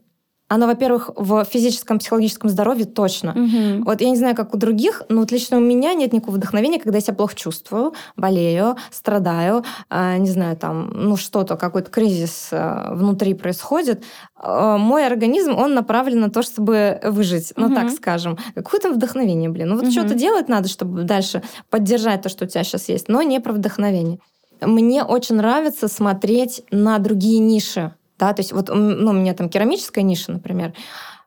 оно, 0.51 0.67
во-первых, 0.67 1.11
в 1.15 1.45
физическом, 1.45 2.01
психологическом 2.01 2.51
здоровье 2.51 2.85
точно. 2.85 3.31
Угу. 3.31 3.85
Вот 3.85 4.01
я 4.01 4.11
не 4.11 4.17
знаю, 4.17 4.35
как 4.35 4.53
у 4.53 4.57
других, 4.57 5.05
но 5.09 5.21
вот 5.21 5.31
лично 5.31 5.59
у 5.59 5.61
меня 5.61 5.95
нет 5.95 6.13
никакого 6.13 6.35
вдохновения, 6.35 6.81
когда 6.81 6.99
я 6.99 7.03
себя 7.03 7.15
плохо 7.15 7.37
чувствую, 7.37 7.95
болею, 8.17 8.77
страдаю, 8.91 9.65
э, 9.91 10.17
не 10.19 10.29
знаю, 10.29 10.57
там, 10.57 10.91
ну 10.93 11.17
что-то, 11.17 11.57
какой-то 11.57 11.89
кризис 11.89 12.49
э, 12.51 12.95
внутри 12.95 13.35
происходит. 13.35 14.03
Э, 14.43 14.77
мой 14.77 15.07
организм, 15.07 15.55
он 15.57 15.75
направлен 15.75 16.21
на 16.21 16.31
то, 16.31 16.43
чтобы 16.43 17.01
выжить, 17.05 17.53
угу. 17.53 17.69
ну 17.69 17.75
так 17.75 17.91
скажем. 17.91 18.37
Какое 18.57 18.81
то 18.81 18.91
вдохновение, 18.91 19.51
блин. 19.51 19.69
Ну 19.69 19.77
вот 19.77 19.85
угу. 19.85 19.93
что-то 19.93 20.17
делать 20.17 20.49
надо, 20.49 20.69
чтобы 20.69 21.05
дальше 21.05 21.45
поддержать 21.71 22.23
то, 22.23 22.29
что 22.29 22.45
у 22.45 22.49
тебя 22.49 22.65
сейчас 22.65 22.89
есть, 22.89 23.07
но 23.07 23.23
не 23.23 23.39
про 23.39 23.53
вдохновение. 23.53 24.19
Мне 24.61 25.05
очень 25.05 25.37
нравится 25.37 25.87
смотреть 25.87 26.65
на 26.73 26.99
другие 26.99 27.39
ниши 27.39 27.95
да, 28.21 28.33
то 28.35 28.41
есть 28.41 28.53
вот 28.53 28.69
ну, 28.69 29.11
у 29.11 29.15
меня 29.15 29.35
там 29.35 29.49
керамическая 29.49 30.05
ниша, 30.05 30.31
например, 30.31 30.75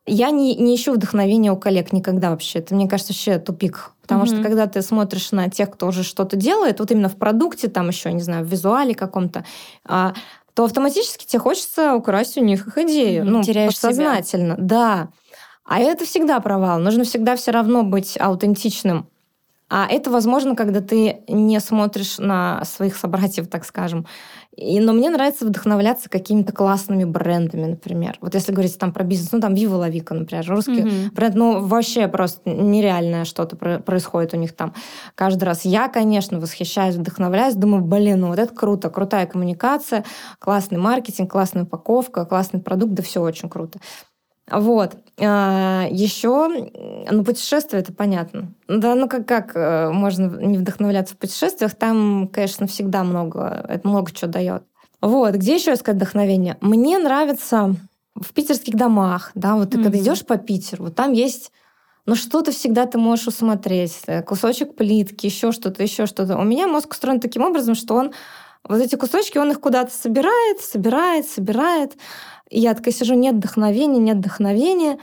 я 0.06 0.29
не, 0.32 0.56
не 0.56 0.75
ищу 0.75 0.93
вдохновения 0.93 1.51
у 1.51 1.58
коллег 1.58 1.91
никогда 1.93 2.29
вообще. 2.29 2.60
Это, 2.60 2.75
мне 2.75 2.88
кажется, 2.89 3.13
вообще 3.13 3.39
тупик. 3.39 3.91
Потому 4.01 4.23
mm-hmm. 4.23 4.27
что 4.27 4.43
когда 4.43 4.67
ты 4.67 4.82
смотришь 4.82 5.32
на 5.32 5.49
тех, 5.49 5.71
кто 5.71 5.88
уже 5.88 6.03
что-то 6.03 6.36
делает, 6.36 6.79
вот 6.79 6.91
именно 6.91 7.08
в 7.08 7.15
продукте, 7.15 7.69
там 7.69 7.88
еще, 7.88 8.12
не 8.12 8.21
знаю, 8.21 8.43
в 8.43 8.49
визуале 8.49 8.95
каком-то, 8.95 9.45
а, 9.86 10.13
то 10.53 10.65
автоматически 10.65 11.25
тебе 11.25 11.39
хочется 11.39 11.95
украсть 11.95 12.38
у 12.38 12.43
них 12.43 12.67
их 12.67 12.77
идею. 12.79 13.23
Mm-hmm. 13.23 13.29
Ну, 13.29 13.43
Теряешь 13.43 13.73
подсознательно. 13.73 14.56
Себя. 14.56 14.63
Да. 14.65 15.10
А 15.65 15.79
это 15.79 16.03
всегда 16.06 16.41
провал. 16.41 16.79
Нужно 16.79 17.06
всегда 17.06 17.38
все 17.38 17.51
равно 17.51 17.84
быть 17.84 18.17
аутентичным 18.19 19.08
А 19.69 19.88
это 19.89 20.12
возможно, 20.12 20.56
когда 20.56 20.82
ты 20.82 21.21
не 21.28 21.60
смотришь 21.60 22.17
на 22.19 22.63
своих 22.65 22.95
собратьев, 22.95 23.47
так 23.47 23.65
скажем. 23.65 24.06
И, 24.56 24.80
но 24.80 24.93
мне 24.93 25.10
нравится 25.10 25.45
вдохновляться 25.45 26.10
какими-то 26.10 26.54
классными 26.54 27.06
брендами, 27.06 27.65
например. 27.65 28.17
Вот 28.21 28.36
если 28.36 28.52
говорить 28.52 28.78
там 28.78 28.91
про 28.91 29.04
бизнес, 29.04 29.32
ну 29.32 29.39
там 29.39 29.56
Viva 29.56 29.80
La 29.80 29.91
Vica, 29.91 30.13
например, 30.13 30.45
русский 30.47 30.82
mm-hmm. 30.82 31.12
бренд, 31.13 31.36
ну 31.36 31.65
вообще 31.65 32.08
просто 32.08 32.47
нереальное 32.49 33.26
что-то 33.26 33.56
происходит 33.56 34.36
у 34.36 34.38
них 34.38 34.56
там 34.56 34.76
каждый 35.16 35.45
раз. 35.45 35.66
Я, 35.66 35.88
конечно, 35.88 36.39
восхищаюсь, 36.39 36.95
вдохновляюсь, 36.95 37.55
думаю, 37.55 37.84
блин, 37.84 38.20
ну 38.20 38.28
вот 38.28 38.38
это 38.38 38.53
круто, 38.53 38.91
крутая 38.91 39.26
коммуникация, 39.26 40.05
классный 40.38 40.78
маркетинг, 40.78 41.32
классная 41.32 41.64
упаковка, 41.64 42.26
классный 42.26 42.59
продукт, 42.59 42.93
да 42.93 43.01
все 43.01 43.22
очень 43.22 43.49
круто. 43.49 43.80
Вот. 44.50 44.98
А, 45.20 45.88
еще, 45.89 46.50
ну, 47.10 47.24
путешествие, 47.24 47.82
это 47.82 47.94
понятно. 47.94 48.54
Да, 48.68 48.96
ну 48.96 49.08
как, 49.08 49.28
как 49.28 49.56
э, 49.56 49.89
можно 49.91 50.26
не 50.38 50.58
вдохновляться 50.58 51.16
в 51.16 51.18
путешествиях? 51.18 51.76
Там, 51.76 52.28
конечно, 52.28 52.68
всегда 52.68 53.04
много, 53.04 53.66
это 53.68 53.88
много 53.88 54.12
чего 54.12 54.32
дает. 54.32 54.64
Вот. 55.02 55.36
Где 55.36 55.56
еще 55.56 55.74
искать 55.74 55.96
вдохновение? 55.96 56.58
Мне 56.62 56.98
нравится 56.98 57.76
в 58.16 58.34
питерских 58.34 58.76
домах, 58.76 59.32
да, 59.36 59.56
вот 59.56 59.72
ты 59.72 59.78
mm-hmm. 59.78 59.84
когда 59.84 59.98
идешь 59.98 60.26
по 60.26 60.38
Питеру, 60.38 60.86
вот 60.86 60.96
там 60.96 61.14
есть 61.14 61.52
ну 62.06 62.16
что-то 62.16 62.52
всегда 62.52 62.86
ты 62.86 62.98
можешь 62.98 63.28
усмотреть, 63.28 64.02
э, 64.08 64.22
кусочек 64.22 64.76
плитки, 64.76 65.26
еще 65.26 65.52
что-то, 65.52 65.84
еще 65.84 66.06
что-то. 66.06 66.38
У 66.38 66.44
меня 66.44 66.68
мозг 66.68 66.91
устроен 66.91 67.20
таким 67.20 67.44
образом, 67.44 67.76
что 67.76 67.96
он 67.96 68.12
вот 68.68 68.82
эти 68.82 68.95
кусочки, 68.95 69.38
он 69.38 69.51
их 69.51 69.59
куда-то 69.59 69.91
собирает, 69.91 70.61
собирает, 70.61 71.28
собирает. 71.28 71.97
И 72.49 72.59
я 72.59 72.74
такая 72.74 72.93
сижу, 72.93 73.14
нет 73.14 73.36
вдохновения, 73.36 73.99
нет 73.99 74.18
вдохновения. 74.18 74.99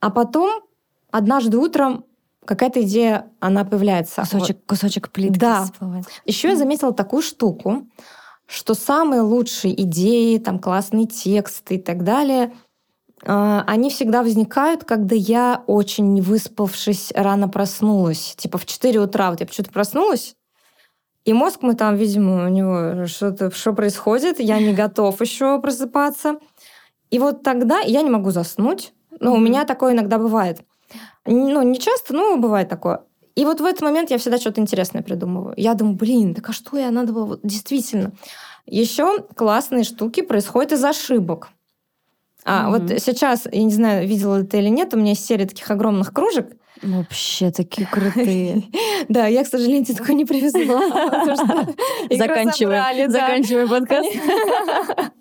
А 0.00 0.10
потом 0.10 0.62
однажды 1.10 1.58
утром 1.58 2.04
какая-то 2.44 2.82
идея, 2.82 3.30
она 3.40 3.64
появляется. 3.64 4.22
Кусочек, 4.22 4.56
вот. 4.56 4.66
кусочек 4.66 5.10
плитки 5.10 5.38
Да. 5.38 5.66
Еще 6.24 6.48
я 6.48 6.56
заметила 6.56 6.92
такую 6.92 7.22
штуку, 7.22 7.86
что 8.46 8.74
самые 8.74 9.22
лучшие 9.22 9.80
идеи, 9.82 10.38
там 10.38 10.58
классные 10.58 11.06
тексты 11.06 11.76
и 11.76 11.78
так 11.78 12.04
далее, 12.04 12.52
а, 13.26 13.64
они 13.66 13.90
всегда 13.90 14.22
возникают, 14.22 14.84
когда 14.84 15.14
я 15.16 15.62
очень 15.66 16.12
не 16.12 16.20
выспавшись 16.20 17.12
рано 17.14 17.48
проснулась. 17.48 18.34
Типа 18.36 18.58
в 18.58 18.66
4 18.66 19.00
утра 19.00 19.30
вот 19.30 19.40
я 19.40 19.46
почему-то 19.46 19.72
проснулась, 19.72 20.36
и 21.24 21.32
мозг 21.32 21.60
мы 21.62 21.74
там, 21.74 21.96
видимо, 21.96 22.46
у 22.46 22.48
него 22.48 23.06
что-то 23.06 23.50
что 23.50 23.72
происходит, 23.72 24.40
я 24.40 24.58
не 24.58 24.74
готов 24.74 25.20
еще 25.20 25.60
просыпаться. 25.60 26.38
И 27.10 27.18
вот 27.18 27.42
тогда 27.42 27.80
я 27.80 28.02
не 28.02 28.10
могу 28.10 28.30
заснуть. 28.30 28.92
Ну, 29.20 29.32
mm-hmm. 29.32 29.36
у 29.36 29.40
меня 29.40 29.64
такое 29.64 29.94
иногда 29.94 30.18
бывает. 30.18 30.60
Ну, 31.24 31.62
не 31.62 31.78
часто, 31.78 32.14
но 32.14 32.36
бывает 32.36 32.68
такое. 32.68 33.02
И 33.36 33.44
вот 33.44 33.60
в 33.60 33.64
этот 33.64 33.82
момент 33.82 34.10
я 34.10 34.18
всегда 34.18 34.38
что-то 34.38 34.60
интересное 34.60 35.02
придумываю. 35.02 35.54
Я 35.56 35.74
думаю, 35.74 35.96
блин, 35.96 36.34
так 36.34 36.50
а 36.50 36.52
что 36.52 36.76
я 36.76 36.90
надо 36.90 37.12
было... 37.12 37.40
Действительно. 37.42 38.12
Еще 38.66 39.22
классные 39.34 39.84
штуки 39.84 40.22
происходят 40.22 40.72
из 40.72 40.84
ошибок. 40.84 41.48
А 42.44 42.66
mm-hmm. 42.66 42.90
вот 42.90 43.00
сейчас, 43.00 43.46
я 43.50 43.64
не 43.64 43.72
знаю, 43.72 44.06
видела 44.06 44.42
ты 44.44 44.58
или 44.58 44.68
нет, 44.68 44.92
у 44.92 44.98
меня 44.98 45.10
есть 45.10 45.24
серия 45.24 45.46
таких 45.46 45.70
огромных 45.70 46.12
кружек. 46.12 46.52
Вообще 46.82 47.50
такие 47.50 47.86
крутые. 47.86 48.64
Да, 49.08 49.26
я, 49.26 49.44
к 49.44 49.46
сожалению, 49.46 49.84
тебе 49.84 50.14
не 50.14 50.24
привезла. 50.24 50.80
Заканчиваем, 52.10 53.10
заканчиваем 53.10 53.68
подкаст. 53.68 54.08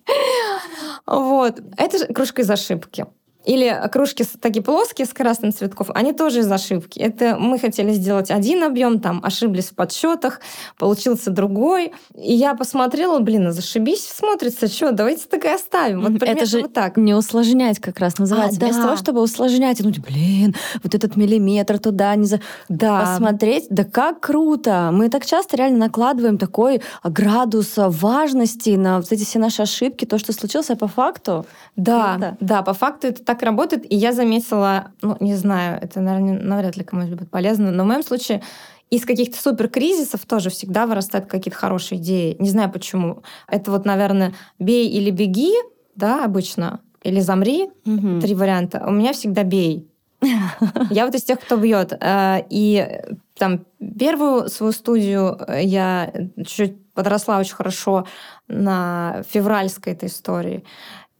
Вот. 1.05 1.59
Это 1.77 2.13
кружка 2.13 2.41
из 2.43 2.49
ошибки. 2.49 3.05
Или 3.45 3.89
кружки 3.91 4.25
такие 4.39 4.63
плоские 4.63 5.05
с 5.05 5.13
красным 5.13 5.51
цветков, 5.51 5.89
они 5.93 6.13
тоже 6.13 6.39
из 6.39 6.51
ошибки. 6.51 6.99
Это 6.99 7.37
мы 7.37 7.59
хотели 7.59 7.91
сделать 7.91 8.31
один 8.31 8.63
объем, 8.63 8.99
там 8.99 9.19
ошиблись 9.23 9.65
в 9.65 9.75
подсчетах, 9.75 10.39
получился 10.77 11.29
другой. 11.29 11.91
И 12.15 12.33
я 12.33 12.53
посмотрела, 12.55 13.19
блин, 13.19 13.47
а 13.47 13.51
зашибись, 13.51 14.07
смотрится, 14.07 14.67
что, 14.67 14.91
давайте 14.91 15.25
так 15.27 15.43
и 15.43 15.49
оставим. 15.49 16.01
Вот 16.01 16.23
Это 16.23 16.45
же 16.45 16.61
вот 16.61 16.73
так. 16.73 16.95
не 16.95 17.13
усложнять 17.13 17.79
как 17.79 17.99
раз 17.99 18.17
называется. 18.17 18.57
А, 18.57 18.59
да. 18.59 18.65
Вместо 18.67 18.83
того, 18.83 18.95
чтобы 18.95 19.21
усложнять, 19.21 19.79
ну, 19.81 19.91
блин, 19.91 20.55
вот 20.81 20.95
этот 20.95 21.15
миллиметр 21.17 21.79
туда 21.79 22.15
не 22.15 22.25
за... 22.25 22.39
Да. 22.69 23.01
Посмотреть, 23.01 23.67
да 23.69 23.83
как 23.83 24.21
круто. 24.21 24.89
Мы 24.93 25.09
так 25.09 25.25
часто 25.25 25.57
реально 25.57 25.79
накладываем 25.79 26.37
такой 26.37 26.81
градус 27.03 27.73
важности 27.75 28.71
на 28.71 28.97
вот 28.97 29.11
эти 29.11 29.25
все 29.25 29.39
наши 29.39 29.61
ошибки, 29.61 30.05
то, 30.05 30.17
что 30.17 30.31
случилось, 30.31 30.69
а 30.69 30.75
по 30.75 30.87
факту... 30.87 31.45
Да, 31.75 32.13
круто. 32.13 32.37
да, 32.39 32.61
по 32.61 32.73
факту 32.73 33.07
это 33.07 33.23
так 33.23 33.32
работает. 33.41 33.91
И 33.91 33.95
я 33.95 34.13
заметила, 34.13 34.91
ну, 35.01 35.17
не 35.19 35.36
знаю, 35.36 35.79
это, 35.81 36.01
наверное, 36.01 36.39
навряд 36.39 36.77
ли 36.77 36.84
кому-нибудь 36.84 37.17
будет 37.17 37.31
полезно, 37.31 37.71
но 37.71 37.84
в 37.84 37.88
моем 37.88 38.03
случае 38.03 38.43
из 38.89 39.05
каких-то 39.05 39.41
супер 39.41 39.69
кризисов 39.69 40.25
тоже 40.25 40.51
всегда 40.51 40.86
вырастают 40.86 41.25
какие-то 41.25 41.57
хорошие 41.57 41.99
идеи. 41.99 42.36
Не 42.38 42.49
знаю 42.49 42.71
почему. 42.71 43.23
Это 43.47 43.71
вот, 43.71 43.86
наверное, 43.86 44.34
бей 44.59 44.88
или 44.88 45.09
беги, 45.09 45.53
да, 45.95 46.23
обычно, 46.23 46.79
или 47.01 47.19
замри. 47.19 47.69
Угу. 47.86 48.21
Три 48.21 48.36
варианта. 48.36 48.84
У 48.86 48.91
меня 48.91 49.13
всегда 49.13 49.43
бей. 49.43 49.88
Я 50.91 51.05
вот 51.05 51.15
из 51.15 51.23
тех, 51.23 51.39
кто 51.39 51.57
бьет. 51.57 51.93
Э, 51.99 52.43
и 52.49 53.01
там 53.36 53.65
первую 53.99 54.49
свою 54.49 54.71
студию 54.71 55.39
я 55.49 56.13
чуть-чуть 56.38 56.75
подросла 56.93 57.39
очень 57.39 57.55
хорошо 57.55 58.05
на 58.47 59.23
февральской 59.29 59.93
этой 59.93 60.07
истории. 60.07 60.63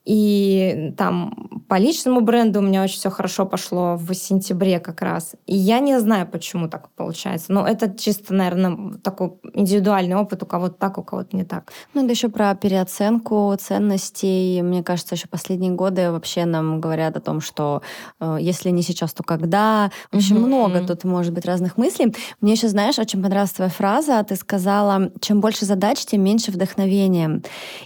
И 0.06 0.94
там 0.98 1.64
по 1.70 1.76
личному 1.76 2.22
бренду 2.22 2.60
у 2.60 2.62
меня 2.62 2.84
очень 2.84 2.98
все 2.98 3.10
хорошо 3.10 3.46
пошло 3.46 3.96
в 3.96 4.14
сентябре 4.14 4.80
как 4.80 5.02
раз. 5.02 5.36
И 5.46 5.56
я 5.56 5.80
не 5.80 5.98
знаю, 6.00 6.28
почему 6.28 6.68
так 6.68 6.90
получается. 6.90 7.54
Но 7.54 7.66
это 7.66 7.90
чисто, 7.98 8.34
наверное, 8.34 8.96
такой 9.02 9.34
индивидуальный 9.54 10.16
опыт. 10.16 10.44
У 10.44 10.46
кого-то 10.46 10.76
так, 10.76 10.98
у 10.98 11.04
кого-то 11.04 11.36
не 11.38 11.46
так. 11.46 11.72
Ну, 11.94 12.06
да 12.06 12.12
еще 12.12 12.28
про 12.28 12.54
переоценку 12.56 13.56
ценностей. 13.58 14.62
Мне 14.62 14.84
кажется, 14.84 15.16
еще 15.16 15.28
последние 15.28 15.72
годы 15.72 16.12
вообще 16.12 16.44
нам 16.46 16.82
говорят 16.82 17.16
о 17.16 17.22
том, 17.22 17.40
что 17.40 17.82
э, 18.20 18.38
если 18.42 18.70
не 18.72 18.82
сейчас, 18.82 19.14
то 19.14 19.24
когда. 19.24 19.90
В 20.12 20.18
общем, 20.18 20.38
mm-hmm. 20.38 20.46
много 20.46 20.86
тут 20.86 21.06
может 21.06 21.34
быть 21.34 21.46
разных 21.46 21.78
мыслей. 21.78 22.14
Мне 22.42 22.54
еще, 22.54 22.68
знаешь, 22.68 23.00
очень 23.00 23.22
понравилась 23.22 23.52
твоя 23.52 23.72
фраза. 23.72 24.22
Ты 24.28 24.36
сказала, 24.36 25.12
чем 25.22 25.40
больше 25.40 25.66
задач, 25.66 26.04
тем 26.06 26.24
меньше 26.24 26.52
вдохновения. 26.52 27.42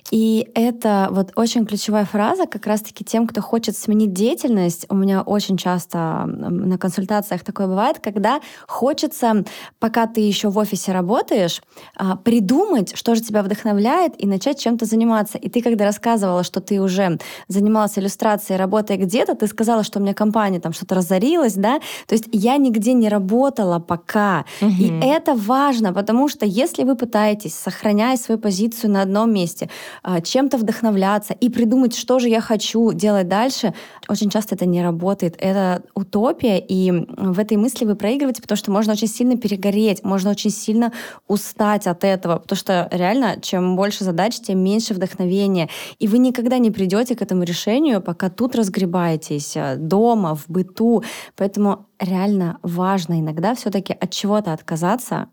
И 0.09 0.49
это 0.55 1.09
вот 1.11 1.32
очень 1.36 1.65
ключевая 1.65 2.07
фраза 2.08 2.47
как 2.47 2.66
раз-таки 2.66 3.03
тем, 3.03 3.28
кто 3.28 3.41
хочет 3.41 3.78
сменить 3.78 4.14
деятельность. 4.14 4.86
У 4.89 4.95
меня 4.95 5.22
очень 5.22 5.58
часто 5.58 6.26
на 6.26 6.78
консультациях 6.78 7.43
такое 7.43 7.68
бывает, 7.68 7.99
когда 7.99 8.41
хочется, 8.68 9.43
пока 9.80 10.08
ты 10.08 10.22
еще 10.22 10.49
в 10.49 10.58
офисе 10.58 10.91
работаешь, 10.91 11.62
а, 11.95 12.16
придумать, 12.16 12.95
что 12.95 13.16
же 13.16 13.22
тебя 13.22 13.43
вдохновляет, 13.43 14.14
и 14.18 14.28
начать 14.28 14.60
чем-то 14.60 14.86
заниматься. 14.86 15.38
И 15.38 15.49
ты, 15.49 15.62
когда 15.62 15.86
рассказывала, 15.86 16.43
что 16.43 16.62
ты 16.62 16.82
уже 16.82 17.20
занималась 17.47 17.97
иллюстрацией, 17.99 18.58
работая 18.58 18.97
где-то, 18.97 19.36
ты 19.36 19.47
сказала, 19.47 19.84
что 19.84 19.99
у 19.99 20.01
меня 20.01 20.14
компания 20.14 20.60
там 20.60 20.74
что-то 20.74 20.95
разорилась, 20.95 21.53
да? 21.55 21.80
То 22.08 22.16
есть 22.16 22.26
я 22.32 22.58
нигде 22.58 22.93
не 22.93 23.10
работала 23.10 23.80
пока. 23.80 24.45
Угу. 24.62 24.72
И 24.80 24.99
это 25.01 25.36
важно, 25.36 25.93
потому 25.93 26.30
что 26.30 26.45
если 26.45 26.84
вы 26.84 26.95
пытаетесь, 26.95 27.53
сохраняя 27.55 28.18
свою 28.18 28.39
позицию 28.39 28.91
на 28.91 29.01
одном 29.01 29.34
месте, 29.34 29.70
а, 30.03 30.22
чем-то 30.22 30.58
вдохновляться 30.58 31.34
и 31.34 31.49
придумать, 31.49 31.95
что 31.97 32.19
же 32.19 32.29
я 32.29 32.41
хочу 32.41 32.93
делать 32.93 33.27
дальше, 33.27 33.73
очень 34.07 34.29
часто 34.29 34.55
это 34.55 34.65
не 34.65 34.81
работает. 34.81 35.35
Это 35.39 35.83
утопия, 35.93 36.59
и 36.59 36.91
в 36.91 37.39
этой 37.39 37.57
мысли 37.57 37.85
вы 37.85 37.95
проигрываете, 37.95 38.41
потому 38.41 38.57
что 38.57 38.71
можно 38.71 38.93
очень 38.93 39.07
сильно 39.07 39.37
перегореть, 39.37 40.03
можно 40.03 40.31
очень 40.31 40.51
сильно 40.51 40.93
устать 41.27 41.87
от 41.87 42.03
этого, 42.03 42.37
потому 42.37 42.57
что 42.57 42.87
реально, 42.91 43.37
чем 43.41 43.75
больше 43.75 44.03
задач, 44.03 44.39
тем 44.39 44.59
меньше 44.59 44.93
вдохновения. 44.93 45.69
И 45.99 46.07
вы 46.07 46.19
никогда 46.19 46.57
не 46.57 46.71
придете 46.71 47.15
к 47.15 47.21
этому 47.21 47.43
решению, 47.43 48.01
пока 48.01 48.29
тут 48.29 48.55
разгребаетесь, 48.55 49.55
э, 49.55 49.75
дома, 49.77 50.35
в 50.35 50.45
быту. 50.47 51.03
Поэтому 51.35 51.87
реально 51.99 52.59
важно 52.61 53.19
иногда 53.19 53.55
все-таки 53.55 53.93
от 53.93 54.11
чего-то 54.11 54.53
отказаться, 54.53 55.27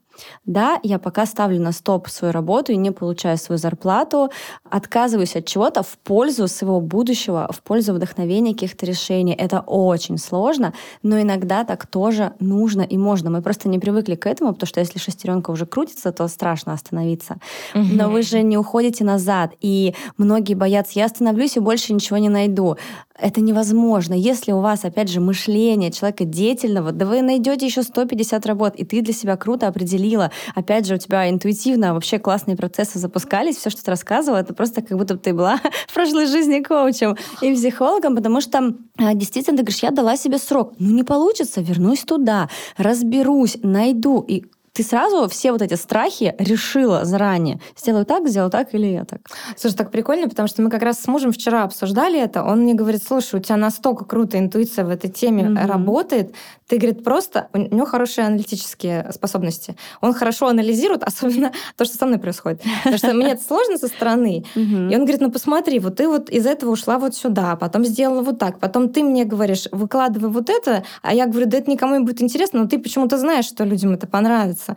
да, 0.46 0.78
я 0.82 0.98
пока 0.98 1.26
ставлю 1.26 1.60
на 1.60 1.72
стоп 1.72 2.08
свою 2.08 2.32
работу 2.32 2.72
и 2.72 2.76
не 2.76 2.90
получаю 2.90 3.38
свою 3.38 3.58
зарплату, 3.58 4.30
отказываюсь 4.68 5.36
от 5.36 5.46
чего-то 5.46 5.82
в 5.82 5.98
пользу 5.98 6.48
своего 6.48 6.80
будущего, 6.80 7.48
в 7.52 7.62
пользу 7.62 7.94
вдохновения 7.94 8.52
каких-то 8.52 8.86
решений. 8.86 9.34
Это 9.34 9.60
очень 9.60 10.18
сложно, 10.18 10.74
но 11.02 11.20
иногда 11.20 11.64
так 11.64 11.86
тоже 11.86 12.32
нужно 12.40 12.82
и 12.82 12.96
можно. 12.96 13.30
Мы 13.30 13.42
просто 13.42 13.68
не 13.68 13.78
привыкли 13.78 14.14
к 14.14 14.26
этому, 14.26 14.52
потому 14.52 14.68
что 14.68 14.80
если 14.80 14.98
шестеренка 14.98 15.50
уже 15.50 15.66
крутится, 15.66 16.12
то 16.12 16.28
страшно 16.28 16.72
остановиться. 16.72 17.36
Угу. 17.74 17.84
Но 17.92 18.10
вы 18.10 18.22
же 18.22 18.42
не 18.42 18.58
уходите 18.58 19.04
назад, 19.04 19.52
и 19.60 19.94
многие 20.18 20.54
боятся, 20.54 20.98
я 20.98 21.06
остановлюсь 21.06 21.56
и 21.56 21.60
больше 21.60 21.92
ничего 21.92 22.18
не 22.18 22.28
найду. 22.28 22.76
Это 23.18 23.40
невозможно. 23.40 24.14
Если 24.14 24.52
у 24.52 24.60
вас, 24.60 24.84
опять 24.84 25.08
же, 25.08 25.20
мышление 25.20 25.92
человека 25.92 26.24
деятельного, 26.24 26.92
да 26.92 27.06
вы 27.06 27.22
найдете 27.22 27.66
еще 27.66 27.82
150 27.82 28.44
работ, 28.46 28.74
и 28.76 28.84
ты 28.84 29.02
для 29.02 29.14
себя 29.14 29.36
круто 29.36 29.68
определила. 29.68 30.32
Опять 30.54 30.86
же, 30.86 30.96
у 30.96 30.98
тебя 30.98 31.30
интуитивно 31.30 31.94
вообще 31.94 32.18
классные 32.18 32.56
процессы 32.56 32.98
запускались. 32.98 33.56
Все, 33.56 33.70
что 33.70 33.84
ты 33.84 33.90
рассказывала, 33.90 34.38
это 34.38 34.52
просто 34.52 34.82
как 34.82 34.98
будто 34.98 35.16
ты 35.16 35.32
была 35.32 35.58
в 35.88 35.94
прошлой 35.94 36.26
жизни 36.26 36.60
коучем 36.60 37.16
и 37.40 37.54
психологом, 37.54 38.16
потому 38.16 38.40
что 38.40 38.74
а, 38.98 39.14
действительно 39.14 39.58
ты 39.58 39.62
говоришь, 39.62 39.82
я 39.82 39.90
дала 39.90 40.16
себе 40.16 40.38
срок. 40.38 40.74
Ну 40.78 40.90
не 40.90 41.04
получится, 41.04 41.60
вернусь 41.60 42.00
туда, 42.00 42.48
разберусь, 42.76 43.58
найду. 43.62 44.24
И 44.26 44.44
ты 44.74 44.82
сразу 44.82 45.28
все 45.28 45.52
вот 45.52 45.62
эти 45.62 45.74
страхи 45.74 46.34
решила 46.36 47.04
заранее. 47.04 47.60
Сделаю 47.76 48.04
так, 48.04 48.28
сделаю 48.28 48.50
так 48.50 48.74
или 48.74 48.86
я 48.86 49.04
так. 49.04 49.20
Слушай, 49.56 49.76
так 49.76 49.92
прикольно, 49.92 50.28
потому 50.28 50.48
что 50.48 50.62
мы 50.62 50.70
как 50.70 50.82
раз 50.82 51.00
с 51.00 51.06
мужем 51.06 51.30
вчера 51.30 51.62
обсуждали 51.62 52.20
это. 52.20 52.42
Он 52.42 52.62
мне 52.62 52.74
говорит, 52.74 53.04
слушай, 53.06 53.38
у 53.38 53.42
тебя 53.42 53.56
настолько 53.56 54.04
крутая 54.04 54.40
интуиция 54.40 54.84
в 54.84 54.90
этой 54.90 55.10
теме 55.10 55.44
mm-hmm. 55.44 55.66
работает. 55.66 56.34
Ты, 56.66 56.78
говорит, 56.78 57.04
просто... 57.04 57.48
У 57.52 57.58
него 57.58 57.86
хорошие 57.86 58.26
аналитические 58.26 59.12
способности. 59.12 59.76
Он 60.00 60.12
хорошо 60.12 60.48
анализирует, 60.48 61.02
особенно 61.04 61.52
то, 61.76 61.84
что 61.84 61.96
со 61.96 62.06
мной 62.06 62.18
происходит. 62.18 62.62
Потому 62.78 62.98
что 62.98 63.14
мне 63.14 63.30
это 63.30 63.44
сложно 63.44 63.78
со 63.78 63.86
стороны. 63.86 64.44
Mm-hmm. 64.56 64.90
И 64.90 64.96
он 64.96 65.02
говорит, 65.02 65.20
ну 65.20 65.30
посмотри, 65.30 65.78
вот 65.78 65.96
ты 65.96 66.08
вот 66.08 66.30
из 66.30 66.46
этого 66.46 66.72
ушла 66.72 66.98
вот 66.98 67.14
сюда, 67.14 67.54
потом 67.54 67.84
сделала 67.84 68.22
вот 68.22 68.40
так, 68.40 68.58
потом 68.58 68.88
ты 68.88 69.04
мне 69.04 69.24
говоришь, 69.24 69.68
выкладывай 69.70 70.30
вот 70.30 70.50
это, 70.50 70.82
а 71.02 71.14
я 71.14 71.26
говорю, 71.26 71.46
да 71.46 71.58
это 71.58 71.70
никому 71.70 71.94
не 71.94 72.04
будет 72.04 72.20
интересно, 72.20 72.62
но 72.62 72.66
ты 72.66 72.80
почему-то 72.80 73.18
знаешь, 73.18 73.44
что 73.44 73.62
людям 73.62 73.92
это 73.92 74.08
понравится 74.08 74.63
нравится. 74.68 74.76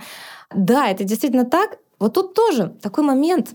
Да, 0.53 0.89
это 0.89 1.03
действительно 1.03 1.45
так. 1.45 1.77
Вот 1.99 2.13
тут 2.13 2.33
тоже 2.33 2.75
такой 2.81 3.03
момент. 3.03 3.51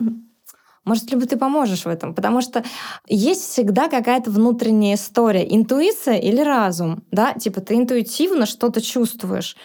Может, 0.84 1.12
либо 1.12 1.26
ты 1.26 1.36
поможешь 1.36 1.84
в 1.84 1.88
этом, 1.88 2.12
потому 2.12 2.40
что 2.40 2.64
есть 3.06 3.42
всегда 3.42 3.88
какая-то 3.88 4.32
внутренняя 4.32 4.96
история, 4.96 5.46
интуиция 5.48 6.16
или 6.16 6.40
разум, 6.40 7.04
да, 7.12 7.34
типа 7.34 7.60
ты 7.60 7.76
интуитивно 7.76 8.46
что-то 8.46 8.80
чувствуешь, 8.80 9.56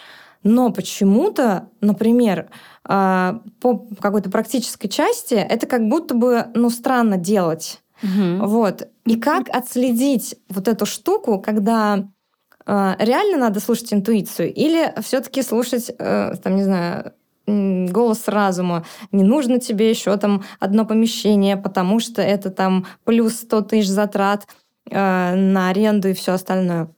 но 0.44 0.70
почему-то, 0.70 1.70
например, 1.80 2.50
а, 2.84 3.40
по 3.60 3.84
какой-то 4.00 4.30
практической 4.30 4.86
части 4.86 5.34
это 5.34 5.66
как 5.66 5.88
будто 5.88 6.14
бы, 6.14 6.46
ну, 6.54 6.70
странно 6.70 7.16
делать. 7.16 7.80
Угу. 8.04 8.46
Вот. 8.46 8.88
И 9.04 9.16
как 9.16 9.48
отследить 9.48 10.36
вот 10.48 10.68
эту 10.68 10.86
штуку, 10.86 11.40
когда 11.40 12.08
реально 12.68 13.38
надо 13.38 13.60
слушать 13.60 13.92
интуицию 13.92 14.52
или 14.52 14.92
все-таки 15.02 15.42
слушать, 15.42 15.90
э, 15.98 16.34
там, 16.42 16.56
не 16.56 16.64
знаю, 16.64 17.12
голос 17.46 18.28
разума. 18.28 18.84
Не 19.10 19.24
нужно 19.24 19.58
тебе 19.58 19.88
еще 19.88 20.16
там 20.18 20.44
одно 20.60 20.84
помещение, 20.84 21.56
потому 21.56 21.98
что 21.98 22.20
это 22.20 22.50
там 22.50 22.86
плюс 23.04 23.36
100 23.36 23.62
тысяч 23.62 23.88
затрат 23.88 24.46
э, 24.90 25.34
на 25.34 25.70
аренду 25.70 26.08
и 26.08 26.14
все 26.14 26.32
остальное. 26.32 26.90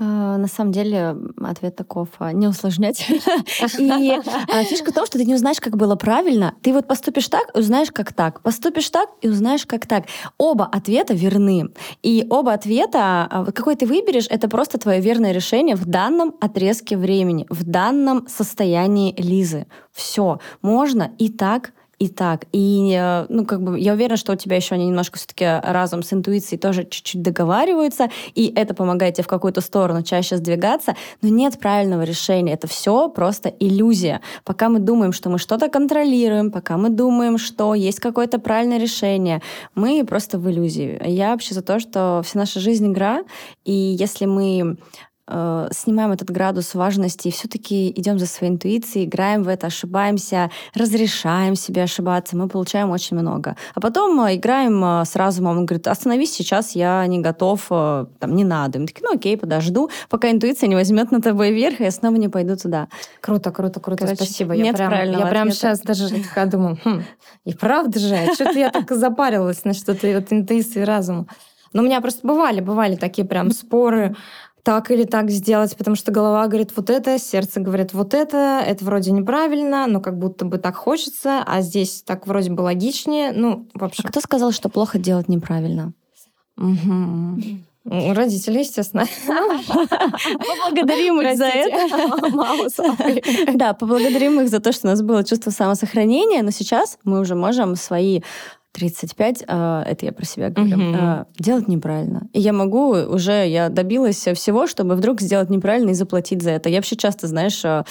А, 0.00 0.36
на 0.36 0.46
самом 0.46 0.70
деле 0.70 1.16
ответ 1.42 1.74
таков 1.74 2.08
а, 2.18 2.32
не 2.32 2.46
усложнять. 2.46 3.04
И 3.78 4.12
а, 4.48 4.64
фишка 4.64 4.92
в 4.92 4.94
том, 4.94 5.06
что 5.06 5.18
ты 5.18 5.24
не 5.24 5.34
узнаешь, 5.34 5.60
как 5.60 5.76
было 5.76 5.96
правильно. 5.96 6.54
Ты 6.62 6.72
вот 6.72 6.86
поступишь 6.86 7.28
так, 7.28 7.50
узнаешь, 7.54 7.90
как 7.90 8.12
так. 8.12 8.40
Поступишь 8.42 8.88
так 8.90 9.08
и 9.20 9.28
узнаешь, 9.28 9.66
как 9.66 9.86
так. 9.86 10.04
Оба 10.38 10.66
ответа 10.66 11.14
верны. 11.14 11.70
И 12.02 12.26
оба 12.30 12.52
ответа, 12.52 13.46
какой 13.54 13.74
ты 13.74 13.86
выберешь, 13.86 14.26
это 14.30 14.48
просто 14.48 14.78
твое 14.78 15.00
верное 15.00 15.32
решение 15.32 15.74
в 15.74 15.84
данном 15.84 16.34
отрезке 16.40 16.96
времени, 16.96 17.46
в 17.50 17.64
данном 17.64 18.28
состоянии 18.28 19.14
Лизы. 19.16 19.66
Все. 19.92 20.38
Можно 20.62 21.10
и 21.18 21.28
так, 21.28 21.72
и 21.98 22.08
так. 22.08 22.44
И, 22.52 22.96
э, 22.96 23.26
ну, 23.28 23.44
как 23.44 23.62
бы, 23.62 23.78
я 23.78 23.94
уверена, 23.94 24.16
что 24.16 24.32
у 24.32 24.36
тебя 24.36 24.56
еще 24.56 24.74
они 24.74 24.86
немножко 24.86 25.18
все-таки 25.18 25.44
разум 25.44 26.02
с 26.02 26.12
интуицией 26.12 26.60
тоже 26.60 26.84
чуть-чуть 26.84 27.22
договариваются, 27.22 28.08
и 28.34 28.52
это 28.54 28.74
помогает 28.74 29.14
тебе 29.14 29.24
в 29.24 29.28
какую-то 29.28 29.60
сторону 29.60 30.02
чаще 30.02 30.36
сдвигаться, 30.36 30.94
но 31.22 31.28
нет 31.28 31.58
правильного 31.58 32.02
решения. 32.02 32.52
Это 32.52 32.68
все 32.68 33.08
просто 33.08 33.48
иллюзия. 33.48 34.20
Пока 34.44 34.68
мы 34.68 34.78
думаем, 34.78 35.12
что 35.12 35.28
мы 35.28 35.38
что-то 35.38 35.68
контролируем, 35.68 36.52
пока 36.52 36.76
мы 36.76 36.88
думаем, 36.88 37.38
что 37.38 37.74
есть 37.74 38.00
какое-то 38.00 38.38
правильное 38.38 38.78
решение, 38.78 39.42
мы 39.74 40.04
просто 40.04 40.38
в 40.38 40.48
иллюзии. 40.48 41.00
Я 41.04 41.32
вообще 41.32 41.54
за 41.54 41.62
то, 41.62 41.80
что 41.80 42.22
вся 42.24 42.38
наша 42.38 42.60
жизнь 42.60 42.92
игра, 42.92 43.24
и 43.64 43.72
если 43.72 44.26
мы 44.26 44.76
э, 45.28 45.68
снимаем 45.72 46.12
этот 46.12 46.30
градус 46.30 46.74
важности 46.74 47.28
и 47.28 47.30
все-таки 47.30 47.90
идем 47.90 48.18
за 48.18 48.26
своей 48.26 48.52
интуицией, 48.52 49.06
играем 49.06 49.42
в 49.42 49.48
это, 49.48 49.68
ошибаемся, 49.68 50.50
разрешаем 50.74 51.54
себе 51.54 51.82
ошибаться, 51.82 52.36
мы 52.36 52.48
получаем 52.48 52.90
очень 52.90 53.16
много. 53.16 53.56
А 53.74 53.80
потом 53.80 54.20
э, 54.22 54.36
играем 54.36 54.82
э, 54.84 55.04
с 55.04 55.14
разумом, 55.16 55.58
он 55.58 55.66
говорит, 55.66 55.86
остановись 55.86 56.32
сейчас, 56.32 56.74
я 56.74 57.06
не 57.06 57.20
готов, 57.20 57.66
э, 57.70 58.06
там, 58.18 58.34
не 58.34 58.44
надо. 58.44 58.78
Мы 58.78 58.86
такие, 58.86 59.06
ну 59.08 59.14
окей, 59.14 59.36
подожду, 59.36 59.90
пока 60.08 60.30
интуиция 60.30 60.68
не 60.68 60.74
возьмет 60.74 61.10
на 61.10 61.20
тобой 61.20 61.52
верх, 61.52 61.80
и 61.80 61.84
я 61.84 61.90
снова 61.90 62.16
не 62.16 62.28
пойду 62.28 62.56
туда. 62.56 62.88
Круто, 63.20 63.50
круто, 63.50 63.80
круто, 63.80 64.04
Короче, 64.04 64.24
спасибо. 64.24 64.54
Я 64.54 64.72
прям, 64.72 64.92
я 64.92 65.26
прям 65.26 65.50
сейчас 65.50 65.80
даже 65.80 66.08
такая 66.28 66.46
думаю, 66.46 66.78
хм, 66.84 67.02
и 67.44 67.54
правда 67.54 67.98
же, 67.98 68.16
что-то 68.34 68.58
я 68.58 68.70
так 68.70 68.90
запарилась 68.90 69.64
на 69.64 69.74
что-то 69.74 70.06
вот 70.12 70.32
интуиции 70.32 70.82
и 70.82 70.84
разума. 70.84 71.26
Но 71.72 71.82
у 71.82 71.84
меня 71.84 72.00
просто 72.00 72.26
бывали, 72.26 72.60
бывали 72.60 72.96
такие 72.96 73.26
прям 73.26 73.50
споры 73.50 74.16
так 74.62 74.90
или 74.90 75.04
так 75.04 75.30
сделать, 75.30 75.76
потому 75.76 75.96
что 75.96 76.12
голова 76.12 76.46
говорит 76.46 76.72
вот 76.76 76.90
это, 76.90 77.18
сердце 77.18 77.60
говорит 77.60 77.92
вот 77.94 78.14
это, 78.14 78.62
это 78.64 78.84
вроде 78.84 79.12
неправильно, 79.12 79.86
но 79.86 80.00
как 80.00 80.18
будто 80.18 80.44
бы 80.44 80.58
так 80.58 80.76
хочется, 80.76 81.42
а 81.46 81.62
здесь 81.62 82.02
так 82.04 82.26
вроде 82.26 82.50
бы 82.50 82.62
логичнее. 82.62 83.32
Ну, 83.32 83.66
вообще. 83.74 84.02
А 84.04 84.08
кто 84.08 84.20
сказал, 84.20 84.52
что 84.52 84.68
плохо 84.68 84.98
делать 84.98 85.28
неправильно? 85.28 85.92
Угу. 86.56 87.40
Родители, 87.90 88.58
естественно. 88.58 89.06
Поблагодарим 89.26 91.20
их 91.22 91.38
за 91.38 91.46
это. 91.46 91.88
Да, 93.54 93.72
поблагодарим 93.72 94.40
их 94.40 94.48
за 94.50 94.60
то, 94.60 94.72
что 94.72 94.88
у 94.88 94.90
нас 94.90 95.00
было 95.00 95.24
чувство 95.24 95.50
самосохранения, 95.50 96.42
но 96.42 96.50
сейчас 96.50 96.98
мы 97.04 97.20
уже 97.20 97.34
можем 97.34 97.76
свои 97.76 98.20
35, 98.72 99.44
а, 99.48 99.82
это 99.84 100.06
я 100.06 100.12
про 100.12 100.24
себя 100.24 100.50
говорю, 100.50 100.90
угу. 100.90 101.26
делать 101.38 101.68
неправильно. 101.68 102.28
И 102.32 102.40
я 102.40 102.52
могу 102.52 102.90
уже, 102.90 103.48
я 103.48 103.68
добилась 103.70 104.16
всего, 104.16 104.66
чтобы 104.66 104.94
вдруг 104.94 105.20
сделать 105.20 105.50
неправильно 105.50 105.90
и 105.90 105.94
заплатить 105.94 106.42
за 106.42 106.50
это. 106.50 106.68
Я 106.68 106.76
вообще 106.76 106.96
часто, 106.96 107.26
знаешь, 107.26 107.62
а, 107.64 107.84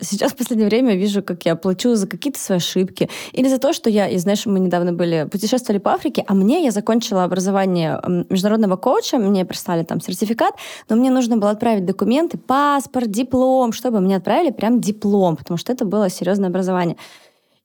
сейчас 0.00 0.32
в 0.32 0.36
последнее 0.36 0.68
время 0.68 0.94
вижу, 0.96 1.22
как 1.22 1.46
я 1.46 1.56
плачу 1.56 1.94
за 1.94 2.06
какие-то 2.06 2.38
свои 2.38 2.58
ошибки. 2.58 3.08
Или 3.32 3.48
за 3.48 3.58
то, 3.58 3.72
что 3.72 3.88
я, 3.88 4.08
и 4.08 4.18
знаешь, 4.18 4.44
мы 4.46 4.58
недавно 4.58 4.92
были, 4.92 5.28
путешествовали 5.30 5.78
по 5.78 5.92
Африке, 5.92 6.24
а 6.26 6.34
мне, 6.34 6.64
я 6.64 6.70
закончила 6.70 7.24
образование 7.24 8.00
международного 8.28 8.76
коуча, 8.76 9.18
мне 9.18 9.44
прислали 9.44 9.84
там 9.84 10.00
сертификат, 10.00 10.54
но 10.88 10.96
мне 10.96 11.10
нужно 11.10 11.36
было 11.36 11.50
отправить 11.50 11.84
документы, 11.86 12.36
паспорт, 12.36 13.10
диплом, 13.10 13.72
чтобы 13.72 14.00
мне 14.00 14.16
отправили 14.16 14.50
прям 14.50 14.80
диплом, 14.80 15.36
потому 15.36 15.56
что 15.56 15.72
это 15.72 15.84
было 15.84 16.10
серьезное 16.10 16.48
образование. 16.48 16.96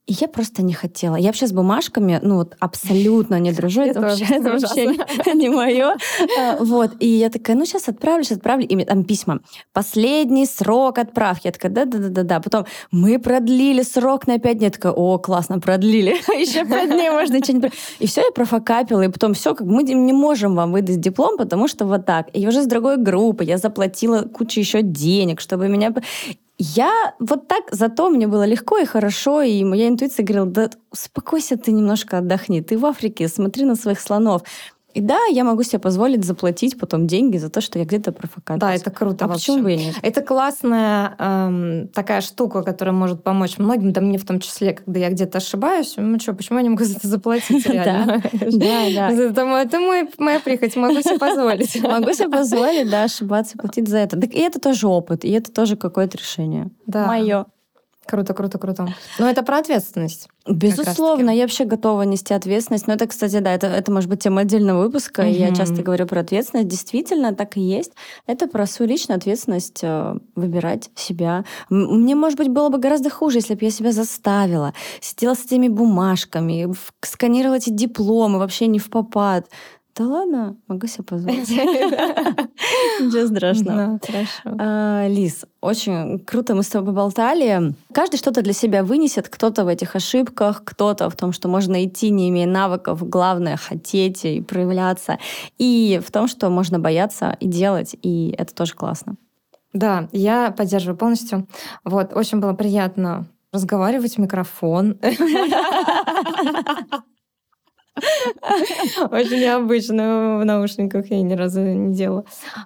И 0.08 0.14
я 0.14 0.28
просто 0.28 0.64
не 0.64 0.74
хотела. 0.74 1.16
Я 1.16 1.28
вообще 1.28 1.46
с 1.46 1.52
бумажками, 1.52 2.20
ну 2.24 2.38
вот 2.38 2.56
абсолютно 2.60 3.40
не 3.40 3.52
дружу. 3.52 3.82
Это 3.82 4.02
вообще, 4.02 4.26
это 4.26 4.52
вообще 4.52 4.96
не 5.36 5.48
мое. 5.48 5.96
А, 6.40 6.58
вот. 6.60 6.92
И 7.00 7.08
я 7.08 7.30
такая, 7.30 7.56
ну 7.56 7.66
сейчас 7.66 7.88
отправлю, 7.88 8.24
сейчас 8.24 8.40
отправлю. 8.40 8.66
И 8.66 8.84
там 8.84 9.04
письма. 9.04 9.42
Последний 9.74 10.48
срок 10.48 10.98
отправки. 10.98 11.48
Я 11.48 11.52
такая, 11.52 11.72
да-да-да-да. 11.72 12.40
Потом 12.40 12.66
мы 12.92 13.20
продлили 13.20 13.84
срок 13.84 14.26
на 14.26 14.40
пять 14.40 14.58
дней. 14.58 14.66
Я 14.66 14.72
такая, 14.72 14.92
о, 14.92 15.20
классно, 15.20 15.60
продлили. 15.60 16.16
Еще 16.40 16.66
пять 16.66 16.90
дней 16.90 17.12
можно 17.12 17.36
не 17.36 17.72
И 18.00 18.08
все, 18.08 18.22
я 18.22 18.32
профокапила. 18.32 19.02
И 19.02 19.08
потом 19.08 19.36
все, 19.36 19.54
как 19.54 19.68
мы 19.68 19.84
не 19.84 20.14
можем 20.14 20.56
вам 20.56 20.72
выдать 20.72 21.00
диплом, 21.00 21.38
потому 21.38 21.68
что 21.68 21.86
вот 21.86 22.08
так. 22.08 22.28
И 22.34 22.48
уже 22.48 22.64
с 22.64 22.66
другой 22.66 22.98
группы 22.98 23.44
я 23.44 23.60
заплатила 23.60 24.24
кучу 24.24 24.60
еще 24.60 24.82
денег, 24.82 25.42
чтобы 25.42 25.68
меня... 25.68 25.94
Я 26.64 27.16
вот 27.18 27.48
так, 27.48 27.64
зато 27.72 28.12
мне 28.12 28.28
было 28.28 28.46
легко 28.46 28.78
и 28.78 28.86
хорошо, 28.86 29.42
и 29.42 29.64
моя 29.64 29.88
интуиция 29.88 30.24
говорила, 30.24 30.46
да 30.46 30.70
успокойся 30.92 31.58
ты 31.58 31.72
немножко, 31.72 32.20
отдохни, 32.20 32.62
ты 32.62 32.78
в 32.78 32.86
Африке, 32.86 33.28
смотри 33.30 33.66
на 33.66 33.76
своих 33.76 34.00
слонов. 34.00 34.44
И 34.94 35.02
да, 35.02 35.20
я 35.26 35.44
могу 35.44 35.64
себе 35.64 35.80
позволить 35.80 36.26
заплатить 36.26 36.80
потом 36.80 37.08
деньги 37.08 37.38
за 37.38 37.50
то, 37.50 37.62
что 37.62 37.80
я 37.80 37.86
где-то 37.86 38.12
профокатываюсь. 38.12 38.82
Да, 38.82 38.90
это 38.90 38.92
круто 38.92 39.26
а 39.26 39.28
вообще. 39.28 39.52
почему 39.52 39.64
бы 39.64 39.74
и 39.74 39.78
нет? 39.78 39.96
Это 40.02 40.22
классная 40.22 41.16
эм, 41.18 41.88
такая 41.90 42.22
штука, 42.22 42.64
которая 42.64 42.94
может 42.94 43.24
помочь 43.24 43.58
многим, 43.58 43.94
да 43.94 44.02
мне 44.02 44.18
в 44.18 44.26
том 44.26 44.40
числе, 44.40 44.74
когда 44.74 45.00
я 45.00 45.10
где-то 45.10 45.38
ошибаюсь, 45.38 45.94
ну 45.98 46.20
что, 46.20 46.34
почему 46.34 46.60
я 46.60 46.64
не 46.64 46.70
могу 46.70 46.84
за 46.84 46.98
это 46.98 47.08
заплатить 47.08 47.66
реально? 47.68 48.22
Да, 48.34 49.12
да. 49.12 49.62
Это 49.62 49.80
моя 50.18 50.40
прихоть, 50.40 50.76
могу 50.76 51.02
себе 51.02 51.18
позволить. 51.20 51.82
Могу 51.92 52.14
себе 52.14 52.30
позволить, 52.30 52.90
да, 52.90 53.04
ошибаться, 53.04 53.58
платить 53.58 53.88
за 53.88 53.98
это. 53.98 54.18
И 54.18 54.40
это 54.40 54.60
тоже 54.60 54.88
опыт, 54.88 55.26
и 55.26 55.32
это 55.32 55.52
тоже 55.52 55.76
какое-то 55.76 56.18
решение. 56.18 56.70
Да. 56.86 57.08
Мое. 57.08 57.46
Круто, 58.08 58.34
круто, 58.34 58.58
круто. 58.58 58.88
Но 59.20 59.30
это 59.30 59.44
про 59.44 59.60
ответственность. 59.60 60.28
Безусловно, 60.48 61.30
я 61.30 61.44
вообще 61.44 61.66
готова 61.66 62.02
нести 62.02 62.34
ответственность. 62.34 62.88
Но 62.88 62.94
это, 62.94 63.08
кстати, 63.08 63.40
да, 63.40 63.54
это, 63.54 63.68
это 63.68 63.92
может 63.92 64.10
быть 64.10 64.24
тема 64.24 64.42
отдельного 64.42 64.82
выпуска. 64.84 65.22
Угу. 65.22 65.30
Я 65.30 65.54
часто 65.54 65.84
говорю 65.84 66.08
про 66.08 66.22
ответственность. 66.22 66.68
Действительно, 66.68 67.36
так 67.36 67.58
и 67.58 67.62
есть. 67.62 67.92
Это 68.26 68.48
про 68.48 68.66
свою 68.66 68.90
личную 68.92 69.18
ответственность 69.18 69.80
э, 69.84 70.16
выбирать 70.36 70.90
себя. 70.96 71.46
Мне, 71.70 72.16
может 72.16 72.38
быть, 72.38 72.50
было 72.50 72.70
бы 72.70 72.80
гораздо 72.80 73.10
хуже, 73.12 73.38
если 73.38 73.54
бы 73.54 73.64
я 73.66 73.72
себя 73.72 73.92
заставила, 73.92 74.74
сидела 75.00 75.36
с 75.36 75.46
этими 75.46 75.68
бумажками, 75.68 76.74
сканировала 77.02 77.58
эти 77.58 77.70
дипломы 77.70 78.40
вообще 78.40 78.68
не 78.68 78.80
в 78.80 78.90
попад. 78.90 79.48
Да 79.96 80.06
ладно, 80.06 80.56
могу 80.68 80.88
себе 80.88 81.04
позволить. 81.04 81.50
Ничего 83.00 83.28
страшного. 83.28 84.00
Хорошо. 84.06 84.58
А, 84.58 85.08
Лиз, 85.08 85.46
очень 85.60 86.20
круто 86.20 86.56
мы 86.56 86.64
с 86.64 86.70
тобой 86.70 86.94
поболтали. 86.94 87.74
Каждый 87.94 88.18
что-то 88.18 88.42
для 88.42 88.54
себя 88.54 88.84
вынесет, 88.84 89.28
кто-то 89.28 89.66
в 89.66 89.68
этих 89.68 89.96
ошибках, 89.96 90.64
кто-то 90.64 91.10
в 91.10 91.16
том, 91.16 91.34
что 91.34 91.50
можно 91.50 91.84
идти, 91.84 92.10
не 92.10 92.30
имея 92.30 92.48
навыков, 92.48 93.08
главное— 93.08 93.58
хотеть 93.58 94.24
и 94.24 94.42
проявляться, 94.42 95.20
и 95.58 96.02
в 96.06 96.10
том, 96.12 96.28
что 96.28 96.50
можно 96.50 96.80
бояться 96.80 97.36
и 97.40 97.48
делать, 97.48 97.96
и 98.02 98.34
это 98.38 98.56
тоже 98.56 98.74
классно. 98.76 99.16
Да, 99.74 100.08
я 100.12 100.52
поддерживаю 100.52 100.98
полностью. 100.98 101.48
Вот, 101.84 102.14
очень 102.14 102.40
было 102.40 102.54
приятно 102.54 103.28
разговаривать 103.52 104.16
в 104.16 104.20
микрофон. 104.20 104.98
Очень 109.12 109.40
необычно 109.42 110.40
в 110.42 110.46
наушниках 110.46 111.12
я 111.12 111.22
ни 111.22 111.34
разу 111.34 111.62
не 111.62 111.94
делала. 111.94 112.24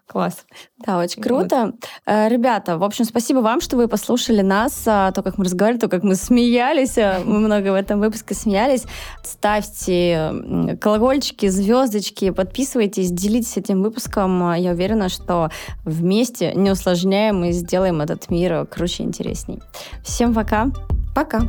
Класс. 0.08 0.46
Да, 0.86 1.00
очень 1.00 1.22
круто. 1.22 1.74
Э, 2.06 2.30
Ребята, 2.30 2.78
в 2.78 2.84
общем, 2.84 3.06
спасибо 3.06 3.40
вам, 3.40 3.60
что 3.62 3.76
вы 3.76 3.88
послушали 3.88 4.42
нас, 4.42 4.84
а, 4.86 5.12
то, 5.12 5.24
как 5.24 5.38
мы 5.38 5.46
разговаривали, 5.46 5.80
то, 5.82 5.88
как 5.88 6.04
мы 6.04 6.16
смеялись. 6.16 6.98
а, 6.98 7.22
Мы 7.26 7.40
много 7.40 7.70
в 7.72 7.74
этом 7.76 8.00
выпуске 8.00 8.36
смеялись. 8.36 8.84
Ставьте 9.24 10.32
колокольчики, 10.80 11.48
звездочки, 11.48 12.30
подписывайтесь, 12.30 13.12
делитесь 13.12 13.58
этим 13.58 13.82
выпуском. 13.82 14.44
А, 14.44 14.58
Я 14.58 14.72
уверена, 14.72 15.10
что 15.10 15.50
вместе, 15.84 16.54
не 16.54 16.70
усложняем 16.72 17.44
и 17.46 17.52
сделаем 17.52 18.02
этот 18.02 18.30
мир 18.30 18.66
круче 18.68 19.04
и 19.04 19.06
интересней. 19.08 19.60
Всем 20.04 20.34
пока. 20.34 20.68
Пока. 21.16 21.42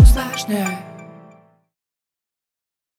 усложняй 0.00 0.87